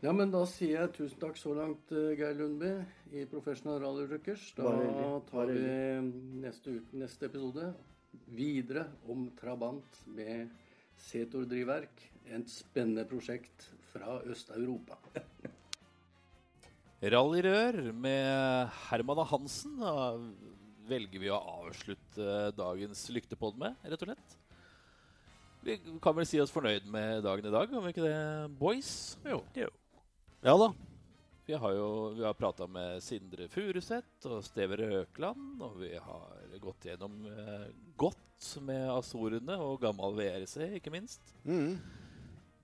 Ja, 0.00 0.12
men 0.16 0.30
da 0.32 0.46
sier 0.48 0.78
jeg 0.80 0.92
tusen 0.96 1.20
takk 1.20 1.36
så 1.36 1.52
langt, 1.52 1.90
eh, 1.92 2.14
Geir 2.16 2.34
Lundby 2.38 2.70
i 3.12 3.26
Professional 3.28 3.82
Rally 3.82 4.06
Ruckers. 4.08 4.46
Da 4.56 4.64
tar 5.28 5.50
vi 5.52 5.60
neste, 6.40 6.78
ut, 6.78 6.92
neste 6.96 7.26
episode 7.28 7.74
videre 8.30 8.86
om 9.10 9.28
Trabant 9.38 10.00
med 10.10 10.50
Setor-drivverk. 11.08 12.02
Et 12.30 12.50
spennende 12.52 13.06
prosjekt 13.08 13.66
fra 13.90 14.20
Øst-Europa. 14.30 14.98
Rallyrør 17.00 17.92
med 17.96 18.68
Herman 18.90 19.22
og 19.22 19.30
Hansen 19.30 19.78
da 19.80 19.94
velger 20.90 21.22
vi 21.22 21.30
å 21.32 21.38
avslutte 21.62 22.50
dagens 22.58 23.06
lyktepod 23.14 23.56
med, 23.60 23.78
rett 23.86 24.04
og 24.04 24.10
slett. 24.10 24.36
Vi 25.64 25.76
kan 26.00 26.16
vel 26.16 26.28
si 26.28 26.40
oss 26.40 26.52
fornøyd 26.52 26.86
med 26.88 27.22
dagen 27.24 27.46
i 27.46 27.52
dag, 27.52 27.68
kan 27.70 27.84
vi 27.84 27.92
ikke 27.94 28.04
det, 28.04 28.20
boys? 28.60 28.92
Jo. 29.28 29.42
Ja 30.40 30.56
da. 30.60 30.70
Vi 31.48 31.56
har 31.58 31.72
jo 31.74 31.88
vi 32.14 32.24
har 32.24 32.36
prata 32.38 32.68
med 32.70 33.02
Sindre 33.04 33.48
Furuseth 33.50 34.28
og 34.30 34.44
Steve 34.46 34.76
Røkland, 34.80 35.60
og 35.64 35.80
vi 35.82 35.92
har 35.96 36.39
gått 36.60 36.86
gjennom 36.90 37.16
eh, 37.26 37.68
godt 38.00 38.52
med 38.64 38.86
Azorene 38.94 39.56
og 39.60 39.80
gammal 39.82 40.14
VRC, 40.16 40.76
ikke 40.78 40.92
minst. 40.94 41.20
Mm. 41.44 41.74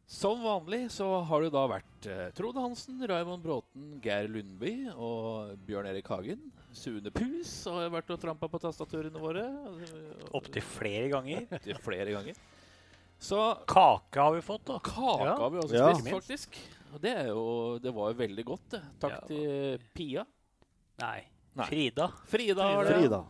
Som 0.07 0.39
vanlig 0.47 0.85
så 0.95 1.07
har 1.27 1.43
det 1.43 1.51
da 1.51 1.65
vært 1.67 2.07
eh, 2.07 2.29
Frode 2.39 2.63
Hansen, 2.63 3.01
Raymond 3.11 3.43
Bråten, 3.43 3.97
Geir 4.05 4.29
Lundby 4.31 4.75
og 4.95 5.57
Bjørn 5.67 5.89
Erik 5.91 6.07
Hagen. 6.13 6.45
Sune 6.77 7.11
Pus 7.11 7.65
har 7.73 7.91
vært 7.91 8.13
og 8.15 8.21
trampa 8.23 8.47
på 8.53 8.61
tastaturene 8.63 9.19
våre. 9.19 9.43
Opptil 10.37 10.63
flere 10.63 11.09
ganger. 11.11 11.49
Opptil 11.59 11.81
flere 11.83 12.15
ganger. 12.15 12.39
Så 13.19 13.41
Kake 13.67 14.21
har 14.21 14.35
vi 14.37 14.43
fått, 14.45 14.67
da. 14.69 14.79
Kake 14.85 15.25
Ja. 15.27 15.37
har 15.41 15.51
vi 15.51 15.59
også 15.65 15.75
Ja. 15.75 15.93
spist, 15.95 16.13
faktisk. 16.15 16.59
Og 16.95 17.01
det, 17.03 17.13
er 17.17 17.27
jo, 17.33 17.79
det 17.83 17.93
var 17.97 18.13
jo 18.13 18.19
veldig 18.23 18.45
godt, 18.47 18.69
det. 18.77 18.83
Takk 19.03 19.17
Ja. 19.17 19.21
til 19.27 19.81
Pia. 19.97 20.23
Nei. 21.03 21.25
Nei. 21.57 21.67
Frida. 21.67 22.07
Frida 22.29 22.69
det. 22.85 22.95
Frida. 22.95 23.21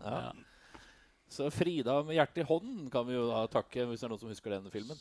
Ja. 1.37 1.45
Ja. 1.45 1.53
Så 1.53 1.53
Frida 1.53 2.01
med 2.07 2.16
hjertet 2.16 2.43
i 2.45 2.49
hånden 2.49 2.91
kan 2.93 3.07
vi 3.09 3.16
jo 3.16 3.28
da 3.28 3.45
takke, 3.53 3.84
hvis 3.87 4.03
det 4.03 4.09
er 4.09 4.12
noen 4.14 4.22
som 4.22 4.32
husker 4.32 4.57
denne 4.57 4.72
filmen. 4.72 5.01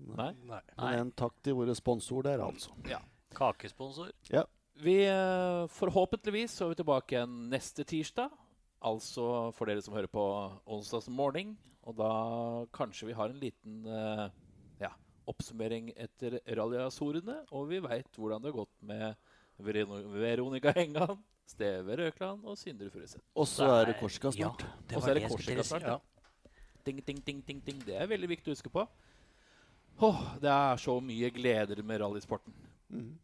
Nei? 0.00 0.32
Nei. 0.48 0.60
Nei. 0.60 0.60
Men 0.80 1.00
en 1.04 1.12
takk 1.12 1.36
til 1.44 1.56
våre 1.58 1.76
sponsorer 1.78 2.32
der, 2.32 2.44
altså. 2.46 2.74
Ja. 2.88 3.00
Kakesponsor. 3.36 4.10
Vi 4.80 4.96
eh, 5.06 5.66
Forhåpentligvis 5.76 6.56
så 6.56 6.66
er 6.66 6.72
vi 6.72 6.80
tilbake 6.80 7.16
igjen 7.16 7.36
neste 7.52 7.84
tirsdag. 7.86 8.32
Altså 8.80 9.50
for 9.52 9.68
dere 9.68 9.82
som 9.84 9.94
hører 9.94 10.10
på 10.10 10.24
onsdags 10.72 11.10
morgen. 11.12 11.52
Og 11.84 11.96
da 11.98 12.12
kanskje 12.74 13.10
vi 13.10 13.16
har 13.16 13.32
en 13.32 13.40
liten 13.40 13.84
uh, 13.88 14.26
ja, 14.80 14.90
oppsummering 15.28 15.88
etter 15.96 16.36
rallyasorene 16.44 17.38
Og 17.56 17.70
vi 17.70 17.78
veit 17.80 18.18
hvordan 18.20 18.42
det 18.42 18.50
har 18.50 18.58
gått 18.58 18.82
med 18.84 19.16
Veronica 19.60 20.72
Hengan, 20.76 21.18
Steve 21.50 21.96
Røkland 21.98 22.44
og 22.46 22.58
Sindre 22.58 22.90
Furuseth. 22.92 23.24
Og 23.34 23.48
så 23.50 23.66
er 23.80 23.90
det 23.90 23.96
Korsika 24.00 24.30
snart. 24.34 24.62
Ja, 24.62 24.96
Og 24.96 25.02
så 25.02 25.10
er 25.10 25.18
det 25.18 25.22
det 25.24 25.30
Korsika 25.32 25.64
snart. 25.66 25.82
Ja. 25.82 25.98
Ding, 26.86 27.00
ding, 27.06 27.18
ding, 27.26 27.40
ding, 27.46 27.62
ding. 27.66 27.80
Det 27.86 27.96
er 28.00 28.06
veldig 28.10 28.28
viktig 28.30 28.52
å 28.52 28.54
huske 28.56 28.72
på. 28.72 28.86
Åh, 30.00 30.20
det 30.40 30.48
er 30.52 30.80
så 30.80 30.94
mye 31.04 31.28
gleder 31.34 31.82
med 31.84 32.00
rallysporten. 32.00 32.54
Mhm. 32.88 33.18